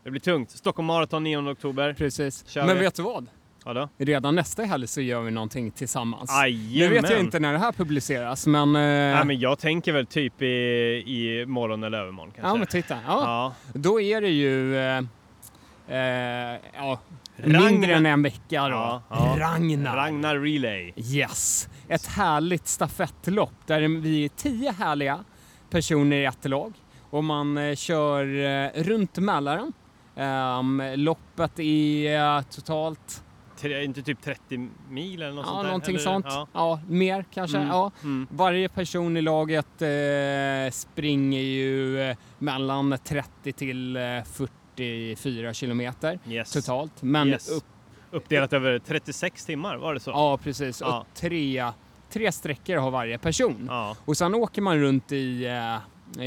Det 0.04 0.10
blir 0.10 0.20
tungt. 0.20 0.50
Stockholm 0.50 0.86
Marathon 0.86 1.24
9 1.24 1.50
oktober. 1.52 1.94
Precis. 1.94 2.44
Kör 2.48 2.66
men 2.66 2.76
vi. 2.76 2.82
vet 2.82 2.94
du 2.94 3.02
vad? 3.02 3.26
Ja 3.68 3.74
då? 3.74 3.88
Redan 3.98 4.34
nästa 4.34 4.62
helg 4.62 4.86
så 4.86 5.00
gör 5.00 5.20
vi 5.22 5.30
någonting 5.30 5.70
tillsammans. 5.70 6.30
Ajamän. 6.32 6.78
Nu 6.78 6.88
vet 6.88 7.10
jag 7.10 7.20
inte 7.20 7.38
när 7.40 7.52
det 7.52 7.58
här 7.58 7.72
publiceras, 7.72 8.46
men... 8.46 8.76
Eh, 8.76 8.82
Nej, 8.82 9.24
men 9.24 9.38
jag 9.40 9.58
tänker 9.58 9.92
väl 9.92 10.06
typ 10.06 10.42
i, 10.42 10.46
i 11.06 11.44
morgon 11.46 11.84
eller 11.84 11.98
övermorgon 11.98 12.32
kanske. 12.32 12.48
ja, 12.50 12.54
men 12.54 12.66
titta. 12.66 12.94
Ja, 13.06 13.22
Ja. 13.24 13.54
Då 13.78 14.00
är 14.00 14.20
det 14.20 14.28
ju... 14.28 14.76
Eh, 14.78 14.98
eh, 15.88 16.58
ja, 16.76 17.00
Ragnar- 17.36 17.70
mindre 17.70 17.94
än 17.94 18.06
en 18.06 18.22
vecka 18.22 18.62
då. 18.68 18.74
Ja, 18.74 19.02
ja. 19.10 19.36
Ragnar. 19.38 19.96
Ragnar 19.96 20.36
Relay. 20.36 20.92
Yes! 20.96 21.68
Ett 21.88 22.06
härligt 22.06 22.66
stafettlopp 22.66 23.66
där 23.66 24.00
vi 24.00 24.24
är 24.24 24.28
tio 24.28 24.72
härliga 24.72 25.24
personer 25.70 26.16
i 26.16 26.24
ett 26.24 26.44
lag 26.48 26.72
och 27.10 27.24
man 27.24 27.58
eh, 27.58 27.74
kör 27.74 28.44
eh, 28.44 28.82
runt 28.82 29.18
Mälaren. 29.18 29.72
Um, 30.16 30.82
loppet 30.94 31.58
är 31.60 32.42
totalt, 32.42 33.24
Tre, 33.60 33.84
inte 33.84 34.02
typ 34.02 34.22
30 34.22 34.68
mil 34.88 35.22
eller 35.22 35.32
något 35.34 35.44
ja 35.46 35.50
sånt 35.52 35.62
där? 35.62 35.66
någonting 35.68 35.94
eller? 35.94 36.04
sånt. 36.04 36.26
Ja. 36.28 36.46
Ja. 36.52 36.80
mer 36.88 37.24
kanske. 37.34 37.56
Mm. 37.56 37.68
Ja. 37.68 37.90
Mm. 38.02 38.26
Varje 38.30 38.68
person 38.68 39.16
i 39.16 39.22
laget 39.22 39.82
eh, 39.82 40.70
springer 40.72 41.40
ju 41.40 42.00
eh, 42.02 42.16
mellan 42.38 42.98
30 43.04 43.52
till 43.52 43.96
eh, 43.96 44.02
44 44.76 45.54
kilometer 45.54 46.18
Yes. 46.28 46.52
totalt. 46.52 47.02
Men 47.02 47.28
Yes. 47.28 47.48
upp, 47.50 47.64
Uppdelat 48.10 48.52
över 48.52 48.78
36 48.78 49.44
timmar, 49.44 49.76
var 49.76 49.94
det 49.94 50.00
så? 50.00 50.10
ja 50.10 50.38
precis, 50.42 50.80
Ja. 50.80 51.00
och 51.00 51.06
tre 51.14 51.64
tre 52.10 52.32
sträckor 52.32 52.76
har 52.76 52.90
varje 52.90 53.18
person. 53.18 53.70
Och 54.04 54.16
sen 54.16 54.34
åker 54.34 54.62
man 54.62 54.78
runt 54.78 55.12
i, 55.12 55.44
eh, 55.46 55.50
i 55.50 55.80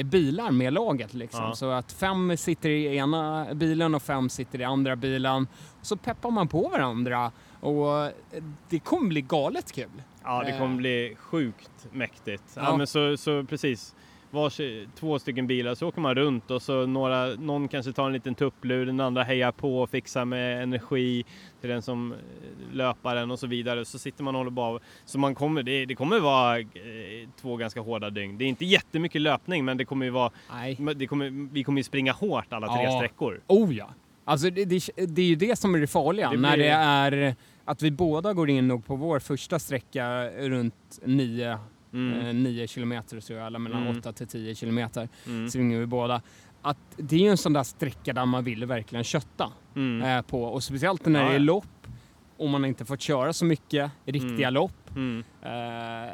bilar 0.06 0.52
med 0.52 0.74
laget 0.74 1.14
liksom. 1.14 1.44
Ja. 1.44 1.56
Så 1.56 1.70
att 1.72 1.92
fem 1.92 2.38
sitter 2.38 2.70
i 2.70 2.96
ena 2.98 3.48
bilen 3.54 3.96
och 3.96 4.02
fem 4.02 4.30
sitter 4.30 4.62
i 4.62 4.64
andra 4.64 4.96
bilen. 4.96 5.48
Så 5.82 5.98
peppar 5.98 6.32
man 6.32 6.48
på 6.48 6.68
varandra 6.68 7.32
och 7.60 8.06
eh, 8.06 8.12
det 8.70 8.80
kommer 8.80 9.10
bli 9.10 9.22
galet 9.22 9.72
kul. 9.72 9.90
Ja, 10.24 10.44
det 10.44 10.52
kommer 10.52 10.72
Eh. 10.74 10.78
bli 10.78 11.16
sjukt 11.20 11.88
mäktigt. 11.92 12.44
Ja, 12.56 12.62
Ja. 12.66 12.78
men 12.78 12.88
så, 12.88 13.18
så 13.18 13.44
precis. 13.44 13.96
Vars, 14.34 14.62
två 15.00 15.20
stycken 15.20 15.48
bilar 15.48 15.76
så 15.76 15.88
åker 15.88 16.02
man 16.02 16.16
runt 16.16 16.52
och 16.52 16.62
så 16.62 16.86
några, 16.86 17.26
någon 17.26 17.68
kanske 17.68 17.94
tar 17.94 18.06
en 18.08 18.14
liten 18.14 18.36
tupplur, 18.36 18.86
den 18.86 19.00
andra 19.00 19.24
hejar 19.24 19.52
på 19.52 19.82
och 19.82 19.90
fixar 19.90 20.26
med 20.26 20.64
energi 20.64 21.26
till 21.62 21.70
den 21.70 21.82
som 21.82 22.12
eh, 22.12 22.18
löparen 22.74 23.32
och 23.32 23.40
så 23.40 23.48
vidare. 23.48 23.86
Så 23.86 24.00
sitter 24.00 24.24
man 24.24 24.36
och 24.36 24.40
håller 24.40 24.52
på. 24.52 24.80
Så 25.06 25.20
man 25.20 25.36
kommer, 25.36 25.64
det, 25.64 25.86
det 25.86 25.96
kommer 25.96 26.20
vara 26.20 26.60
eh, 26.60 26.66
två 27.42 27.58
ganska 27.58 27.82
hårda 27.82 28.10
dygn. 28.10 28.38
Det 28.38 28.44
är 28.44 28.48
inte 28.50 28.66
jättemycket 28.66 29.22
löpning 29.22 29.66
men 29.66 29.78
det 29.78 29.86
kommer 29.86 30.06
ju 30.06 30.12
vara, 30.12 30.32
det 30.96 31.08
kommer, 31.08 31.50
vi 31.54 31.64
kommer 31.64 31.80
ju 31.80 31.84
springa 31.84 32.12
hårt 32.12 32.54
alla 32.54 32.68
tre 32.76 32.84
Ja. 32.84 32.92
sträckor. 32.98 33.42
Oh 33.48 33.76
ja. 33.76 33.90
Alltså 34.26 34.50
det, 34.50 34.66
det, 34.66 34.90
det 35.08 35.22
är 35.22 35.26
ju 35.26 35.36
det 35.36 35.56
som 35.60 35.76
är 35.76 35.80
det 35.80 35.88
farliga. 35.88 36.30
Det 36.30 36.38
När 36.38 36.56
blir- 36.58 36.66
det 36.66 36.72
är 36.72 37.36
att 37.66 37.82
vi 37.82 37.92
båda 37.92 38.34
går 38.34 38.50
in 38.50 38.72
och 38.72 38.86
på 38.86 38.96
vår 38.96 39.20
första 39.20 39.60
sträcka 39.60 40.30
runt 40.30 41.00
9 41.06 41.58
Mm. 41.94 42.20
eh, 42.28 42.34
9 42.34 42.68
kilometer 42.68 43.20
så 43.20 43.34
eller 43.34 43.60
mellan 43.60 43.82
Mm. 43.88 43.98
8 44.00 44.14
till 44.14 44.28
10 44.28 44.56
kilometer 44.56 45.10
Mm. 45.28 45.50
springer 45.50 45.80
vi 45.80 45.86
båda. 45.86 46.22
Att 46.62 46.78
det 46.98 47.16
är 47.16 47.20
ju 47.20 47.28
en 47.30 47.38
sån 47.38 47.54
där 47.54 47.64
sträcka 47.64 48.14
där 48.14 48.26
man 48.26 48.44
vill 48.44 48.66
verkligen 48.66 49.04
kötta 49.04 49.52
Mm. 49.76 50.02
eh, 50.02 50.22
på 50.22 50.44
och 50.44 50.64
speciellt 50.64 51.06
när 51.06 51.24
Ja, 51.24 51.30
det 51.30 51.36
är 51.36 51.40
lopp 51.40 51.88
och 52.38 52.50
man 52.50 52.66
inte 52.66 52.86
fått 52.86 53.02
köra 53.02 53.34
så 53.34 53.46
mycket 53.46 53.92
riktiga 54.06 54.48
Mm. 54.48 54.54
lopp. 54.54 54.90
Mm. 54.96 55.24
Eh, 55.42 56.14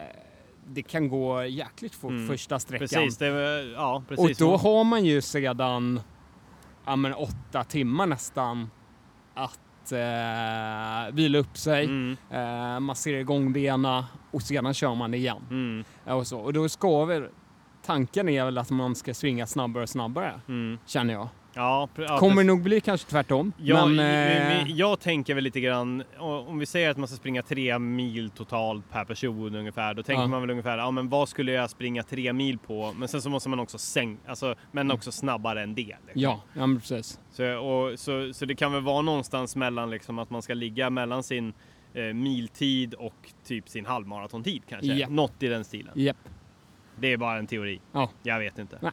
det 0.70 0.82
kan 0.82 1.08
gå 1.10 1.44
jäkligt 1.46 1.96
fort 1.96 2.12
Mm. 2.12 2.28
första 2.28 2.60
sträckan. 2.60 2.88
Precis, 2.88 3.18
det, 3.18 3.28
ja 3.76 3.96
och 3.96 4.08
precis. 4.08 4.38
då 4.38 4.58
har 4.58 4.84
man 4.84 5.06
ju 5.06 5.22
sedan 5.22 6.00
ja, 6.86 6.96
men 6.96 7.14
åtta 7.14 7.64
timmar 7.64 8.06
nästan 8.08 8.70
att 9.34 9.60
eh, 9.92 11.14
vila 11.16 11.38
upp 11.38 11.58
sig, 11.58 11.86
Mm. 11.86 12.18
eh, 12.32 12.80
massera 12.80 13.20
igång 13.20 13.54
benen 13.54 14.04
och 14.32 14.42
sedan 14.42 14.74
kör 14.74 14.96
man 14.96 15.14
igen. 15.14 15.38
Mm. 15.50 15.84
Ja, 16.06 16.14
Och, 16.14 16.28
så. 16.28 16.40
och 16.40 16.54
då 16.54 16.70
ska 16.70 17.06
väl, 17.06 17.28
tanken 17.86 18.30
är 18.30 18.46
väl 18.46 18.58
att 18.58 18.70
man 18.70 18.96
ska 18.96 19.14
springa 19.14 19.48
snabbare 19.48 19.84
och 19.84 19.90
snabbare, 19.90 20.34
Mm. 20.48 20.78
känner 20.86 21.14
jag. 21.14 21.28
Ja, 21.58 21.90
ja, 21.96 22.18
Kommer 22.18 22.36
precis. 22.36 22.48
nog 22.48 22.62
bli 22.64 22.82
kanske 22.82 23.10
tvärtom. 23.10 23.54
Ja, 23.58 23.86
men, 23.86 23.96
men, 23.96 24.68
eh, 24.68 24.72
jag 24.72 25.00
tänker 25.00 25.36
väl 25.36 25.44
lite 25.44 25.60
grann, 25.60 26.04
om 26.20 26.60
vi 26.60 26.66
säger 26.66 26.90
att 26.90 26.98
man 26.98 27.08
ska 27.08 27.18
springa 27.18 27.44
tre 27.44 27.80
mil 27.80 28.30
totalt 28.30 28.90
per 28.92 29.06
person 29.06 29.56
ungefär, 29.56 29.94
då 29.94 30.04
tänker 30.04 30.22
Ja. 30.22 30.28
man 30.28 30.42
väl 30.42 30.50
ungefär, 30.50 30.78
ja 30.78 30.92
men 30.92 31.10
vad 31.10 31.30
skulle 31.30 31.52
jag 31.52 31.70
springa 31.70 32.04
tre 32.04 32.34
mil 32.34 32.58
på? 32.58 32.94
Men 32.98 33.08
sen 33.08 33.22
så 33.22 33.30
måste 33.30 33.50
man 33.50 33.60
också 33.60 33.78
sänka, 33.78 34.30
alltså, 34.30 34.56
men 34.72 34.92
också 34.92 35.12
snabbare 35.12 35.64
än 35.64 35.76
det. 35.76 35.82
Liksom. 35.82 36.22
ja, 36.22 36.42
ja, 36.54 36.68
men 36.68 36.80
precis. 36.80 37.20
Så, 37.32 37.58
och, 37.58 38.00
så, 38.00 38.34
så 38.34 38.46
det 38.46 38.56
kan 38.56 38.72
väl 38.74 38.82
vara 38.84 39.02
någonstans 39.02 39.56
mellan 39.56 39.90
liksom 39.90 40.20
att 40.20 40.30
man 40.30 40.42
ska 40.42 40.54
ligga 40.54 40.90
mellan 40.90 41.24
sin 41.24 41.54
eh, 41.94 42.04
miltid 42.04 42.94
och 42.94 43.32
typ 43.46 43.70
sin 43.70 43.86
halvmaratontid 43.86 44.62
kanske. 44.70 44.94
Ja. 44.94 45.10
Något 45.10 45.44
i 45.44 45.48
den 45.48 45.66
stilen. 45.66 45.94
Japp. 45.96 46.18
Det 47.00 47.14
är 47.14 47.18
bara 47.18 47.38
en 47.38 47.48
teori. 47.48 47.80
Ja. 47.92 48.10
Jag 48.24 48.40
vet 48.40 48.58
inte. 48.60 48.78
Nej. 48.82 48.92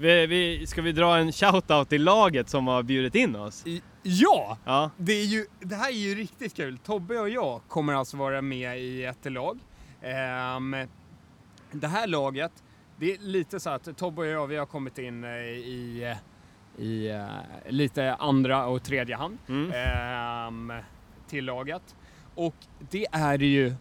Vi, 0.00 0.26
vi, 0.26 0.66
ska 0.66 0.82
vi 0.82 0.92
dra 0.92 1.16
en 1.18 1.32
shoutout 1.32 1.88
till 1.88 2.02
laget 2.04 2.48
som 2.48 2.66
har 2.66 2.82
bjudit 2.82 3.14
in 3.14 3.36
oss? 3.36 3.64
Ja! 4.02 4.58
Ja. 4.64 4.90
Det, 4.96 5.12
är 5.12 5.24
ju, 5.24 5.46
det 5.60 5.74
här 5.76 5.88
är 5.88 5.92
ju 5.96 6.14
riktigt 6.14 6.56
kul. 6.56 6.78
Tobbe 6.78 7.18
och 7.18 7.28
jag 7.28 7.60
kommer 7.68 7.94
alltså 7.94 8.16
vara 8.16 8.42
med 8.42 8.80
i 8.80 9.04
ett 9.04 9.32
lag. 9.32 9.58
Ehm, 10.02 10.76
det 11.72 11.86
här 11.88 12.06
laget, 12.06 12.52
det 12.96 13.12
är 13.14 13.18
lite 13.18 13.60
så 13.60 13.70
att 13.70 13.96
Tobbe 13.96 14.20
och 14.20 14.26
jag, 14.26 14.46
vi 14.46 14.56
har 14.56 14.66
kommit 14.66 14.98
in 14.98 15.24
eh, 15.24 15.30
i, 15.40 16.14
i 16.78 17.08
eh, 17.10 17.26
lite 17.68 18.14
andra 18.14 18.66
och 18.66 18.82
tredje 18.82 19.16
hand 19.16 19.38
Mm. 19.48 19.72
ehm, 19.74 20.72
till 21.28 21.44
laget. 21.44 21.96
Och 22.34 22.54
det 22.90 23.06
är 23.12 23.38
ju 23.38 23.74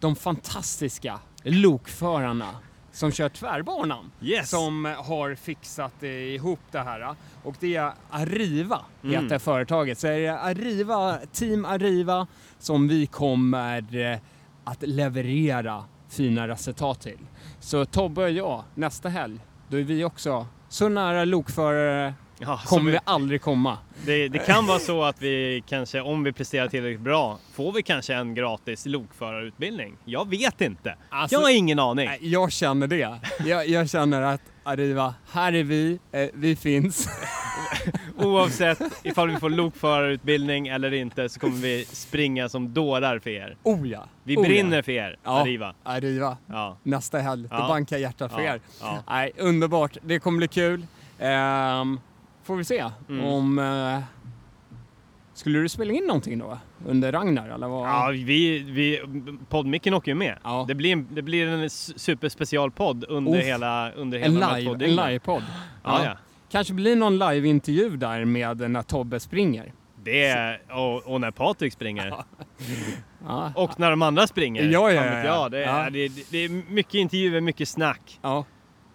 de 0.00 0.16
fantastiska 0.16 1.20
lokförarna 1.42 2.48
som 2.92 3.12
kör 3.12 3.28
tvärbanan 3.28 4.10
Yes! 4.20 4.50
som 4.50 4.84
har 4.98 5.34
fixat 5.34 6.02
eh, 6.02 6.10
ihop 6.10 6.60
det 6.70 6.78
här. 6.80 7.14
Och 7.42 7.54
det 7.60 7.76
är 7.76 7.92
Arriva, 8.10 8.80
Mm. 9.04 9.22
heter 9.24 9.38
företaget. 9.38 9.98
Så 9.98 10.06
är 10.06 10.18
det 10.20 10.38
Arriva, 10.38 11.18
Team 11.32 11.64
Arriva 11.64 12.26
som 12.58 12.88
vi 12.88 13.06
kommer 13.06 13.96
eh, 14.12 14.18
att 14.64 14.82
leverera 14.82 15.84
fina 16.08 16.48
resultat 16.48 17.00
till. 17.00 17.18
Så 17.60 17.84
Tobbe 17.84 18.22
och 18.22 18.30
jag, 18.30 18.64
nästa 18.74 19.08
helg, 19.08 19.38
då 19.68 19.78
är 19.78 19.82
vi 19.82 20.04
också 20.04 20.46
så 20.68 20.88
nära 20.88 21.24
lokförare 21.24 22.14
Ja, 22.42 22.60
kommer 22.66 22.90
vi- 22.90 22.98
aldrig 23.04 23.42
komma. 23.42 23.78
Det, 24.06 24.28
det 24.28 24.38
kan 24.38 24.66
vara 24.66 24.78
så 24.78 25.02
att 25.04 25.22
vi 25.22 25.62
kanske, 25.66 26.00
om 26.00 26.22
vi 26.22 26.32
presterar 26.32 26.68
tillräckligt 26.68 27.00
bra, 27.00 27.38
får 27.54 27.72
vi 27.72 27.82
kanske 27.82 28.14
en 28.14 28.34
gratis 28.34 28.86
lokförarutbildning. 28.86 29.96
Jag 30.04 30.30
vet 30.30 30.60
inte. 30.60 30.96
Alltså- 31.10 31.34
jag 31.36 31.40
har 31.42 31.50
ingen 31.50 31.78
aning. 31.78 32.10
Jag 32.20 32.52
känner 32.52 32.86
det. 32.86 33.18
Jag, 33.46 33.68
jag 33.68 33.90
känner 33.90 34.22
att 34.22 34.40
Arriva, 34.62 35.14
här 35.32 35.52
är 35.52 35.64
vi, 35.64 35.98
eh, 36.12 36.28
vi 36.34 36.56
finns. 36.56 37.08
Oavsett 38.18 38.78
ifall 39.02 39.28
vi 39.30 39.36
får 39.36 39.50
lokförarutbildning 39.50 40.68
eller 40.68 40.92
inte 40.94 41.28
så 41.28 41.40
kommer 41.40 41.56
vi 41.56 41.84
springa 41.84 42.48
som 42.48 42.74
dårar 42.74 43.18
för 43.18 43.30
er. 43.30 43.56
Oh 43.62 43.88
ja. 43.88 44.04
Vi 44.24 44.36
oh 44.36 44.42
brinner 44.42 44.76
Ja. 44.76 44.82
för 44.82 44.92
er, 44.92 45.16
Ja. 45.24 45.40
Arriva. 45.40 45.74
Arriva, 45.82 46.36
Ja. 46.46 46.76
nästa 46.82 47.18
helg. 47.18 47.48
Ja. 47.50 47.60
Då 47.60 47.68
bankar 47.68 47.98
hjärtat 47.98 48.32
för 48.32 48.40
Ja. 48.40 48.54
er. 48.54 48.60
Ja. 48.80 48.98
Nej, 49.08 49.32
underbart. 49.38 49.96
Det 50.02 50.18
kommer 50.18 50.38
bli 50.38 50.48
kul. 50.48 50.86
Ehm, 51.18 52.00
får 52.42 52.56
vi 52.56 52.64
se 52.64 52.84
Mm. 53.08 53.24
om... 53.24 53.58
eh, 53.58 54.02
skulle 55.34 55.58
du 55.58 55.68
spela 55.68 55.92
in 55.92 56.04
någonting 56.06 56.38
då? 56.38 56.58
Under 56.86 57.12
Ragnar 57.12 57.48
eller 57.48 57.68
vad? 57.68 57.88
Ja, 57.88 58.08
vi, 58.14 58.58
vi, 58.58 59.00
poddmicken 59.48 59.94
åker 59.94 60.10
ju 60.10 60.14
med. 60.14 60.38
Ja. 60.44 60.64
Det, 60.68 60.74
blir 60.74 60.92
en, 60.92 61.08
det 61.10 61.22
blir 61.22 61.46
en 61.46 61.70
superspecialpodd 61.70 63.04
under 63.08 63.38
Uff. 63.38 63.44
hela, 63.44 63.92
under 63.92 64.18
en 64.18 64.32
hela 64.32 64.48
två 64.48 64.56
live, 64.74 64.84
en 64.84 64.96
livepodd. 65.08 65.42
Ja, 65.84 66.04
ja. 66.04 66.16
Kanske 66.50 66.72
blir 66.74 66.96
någon 66.96 67.18
liveintervju 67.18 67.96
där 67.96 68.24
med 68.24 68.70
när 68.70 68.82
Tobbe 68.82 69.20
springer. 69.20 69.72
Det 70.04 70.58
och, 70.70 71.06
och 71.12 71.20
när 71.20 71.30
Patrik 71.30 71.72
springer. 71.72 72.14
Ja, 73.26 73.52
Och 73.56 73.80
när 73.80 73.90
de 73.90 74.02
andra 74.02 74.26
springer. 74.26 74.62
Ja, 74.62 74.92
ja, 74.92 75.04
ja. 75.04 75.24
jag. 75.24 75.50
Det, 75.50 75.64
är, 75.64 75.84
Ja. 75.84 75.90
det, 75.90 76.08
det 76.30 76.38
är 76.38 76.48
mycket 76.72 76.94
intervjuer, 76.94 77.40
mycket 77.40 77.68
snack. 77.68 78.18
ja. 78.22 78.44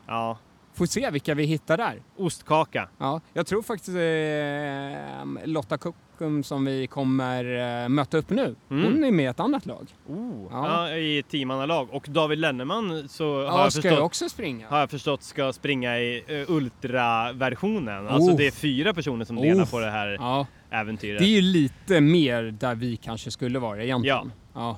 Ja. 0.08 0.38
Får 0.76 0.86
se 0.86 1.10
vilka 1.10 1.34
vi 1.36 1.44
hittar 1.46 1.78
där. 1.78 2.02
Ostkaka. 2.18 2.90
Ja, 2.98 3.22
jag 3.34 3.48
tror 3.48 3.62
faktiskt 3.62 3.90
eh, 3.98 5.48
Lotta 5.48 5.78
Kuckum 5.78 6.44
som 6.44 6.66
vi 6.66 6.88
kommer 6.88 7.46
eh, 7.84 7.90
möta 7.90 8.18
upp 8.18 8.30
nu, 8.30 8.56
Mm. 8.72 8.84
hon 8.94 9.04
är 9.04 9.12
med 9.12 9.24
i 9.26 9.28
ett 9.28 9.40
annat 9.40 9.66
lag. 9.66 9.88
Oh, 10.08 10.48
Ja. 10.52 10.90
ja. 10.90 10.98
I 10.98 11.24
teamannalag. 11.32 11.88
Och 11.94 12.06
David 12.10 12.40
Lenneman 12.40 13.10
så 13.10 13.36
har, 13.36 13.44
Ja, 13.44 13.62
jag 13.64 13.72
ska 13.72 13.82
förstått, 13.82 13.98
jag 13.98 14.06
också 14.06 14.30
springa? 14.30 14.68
har 14.70 14.80
jag 14.80 14.90
förstått 14.90 15.24
ska 15.24 15.54
springa 15.54 16.00
i 16.00 16.24
uh, 16.30 16.56
ultraversionen. 16.56 18.08
Alltså 18.08 18.32
Oh. 18.32 18.38
det 18.38 18.48
är 18.48 18.52
fyra 18.52 18.94
personer 18.94 19.26
som 19.26 19.36
delar 19.36 19.64
Oh. 19.64 19.70
på 19.72 19.80
det 19.80 19.90
här 19.92 20.08
Ja, 20.20 20.48
äventyret. 20.70 21.20
det 21.20 21.26
är 21.26 21.30
ju 21.36 21.42
lite 21.42 22.02
mer 22.02 22.44
där 22.44 22.76
vi 22.76 22.96
kanske 22.98 23.32
skulle 23.32 23.60
vara 23.60 23.84
egentligen. 23.84 24.32
Ja. 24.54 24.78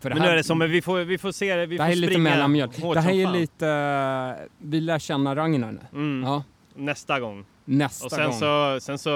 För 0.00 0.10
Men 0.10 0.18
nu 0.22 0.28
är 0.28 0.36
det 0.36 0.44
som, 0.44 0.58
vi 0.58 0.82
får, 0.82 0.98
vi 0.98 1.18
får 1.18 1.32
se 1.32 1.56
det. 1.56 1.66
Vi 1.66 1.74
det 1.76 1.78
får 1.78 1.84
här 1.84 1.92
är 1.92 1.96
lite 1.96 2.18
mellanmjölk. 2.18 2.76
Det 2.94 3.00
här 3.00 3.12
är 3.12 3.32
lite, 3.32 3.68
eh, 3.68 4.46
vi 4.58 4.80
lär 4.80 4.98
känna 4.98 5.36
Ragnar 5.36 5.72
nu. 5.72 5.80
Mm. 5.92 6.22
Ja, 6.28 6.42
Nästa 6.74 7.20
gång. 7.20 7.44
nästa 7.64 8.04
Och 8.06 8.12
sen 8.12 8.24
gång. 8.30 8.32
så, 8.38 8.78
sen 8.80 8.98
så 8.98 9.10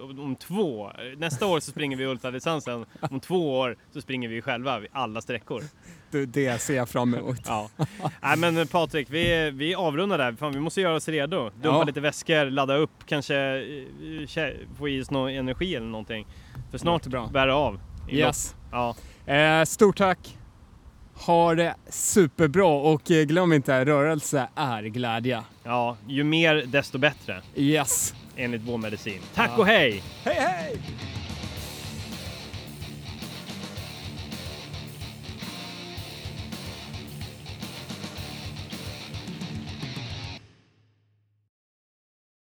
om 0.00 0.36
två, 0.36 0.90
nästa 1.16 1.46
år 1.46 1.60
så 1.60 1.70
springer 1.70 1.96
vi 1.96 2.06
ultradistansen. 2.06 2.84
Om 3.00 3.20
två 3.20 3.58
år 3.58 3.76
så 3.92 4.00
springer 4.00 4.28
vi 4.28 4.42
själva 4.42 4.78
vid 4.78 4.90
alla 4.92 5.20
sträckor. 5.20 5.62
Det, 6.10 6.26
det 6.26 6.60
ser 6.60 6.74
jag 6.76 6.88
fram 6.88 7.14
emot. 7.14 7.40
Ja. 7.46 7.68
Nej 8.22 8.36
men 8.36 8.66
Patrik, 8.66 9.10
vi, 9.10 9.50
vi 9.50 9.74
avrundar 9.74 10.18
där. 10.18 10.32
Fan, 10.32 10.52
vi 10.52 10.60
måste 10.60 10.80
göra 10.80 10.94
oss 10.94 11.08
redo. 11.08 11.42
Dumpa 11.50 11.68
Ja. 11.68 11.84
lite 11.84 12.00
väskor, 12.00 12.50
ladda 12.50 12.76
upp, 12.76 12.90
kanske 13.06 13.36
eh, 14.36 14.48
få 14.78 14.88
i 14.88 15.02
oss 15.02 15.10
någon 15.10 15.30
energi 15.30 15.74
eller 15.76 15.86
någonting. 15.86 16.26
För 16.70 16.78
snart 16.78 17.06
bär 17.06 17.46
det 17.46 17.54
av. 17.54 17.80
i 18.08 18.18
Yes. 18.18 18.54
Ja. 18.72 18.94
Eh, 19.26 19.64
stort 19.64 19.96
tack. 19.98 20.38
Ha 21.14 21.54
det 21.54 21.74
superbra 21.88 22.66
och 22.68 23.10
eh, 23.10 23.24
glöm 23.24 23.52
inte, 23.52 23.84
rörelse 23.84 24.48
är 24.54 24.82
glädje. 24.82 25.42
ja, 25.64 25.96
ju 26.08 26.24
mer 26.24 26.54
desto 26.66 26.98
bättre 26.98 27.40
Yes. 27.56 28.14
enligt 28.36 28.62
vår 28.62 28.78
medicin. 28.78 29.20
Tack 29.34 29.50
Ja. 29.54 29.58
och 29.60 29.66
hej! 29.66 30.02
Hej 30.24 30.34
hej! 30.38 30.76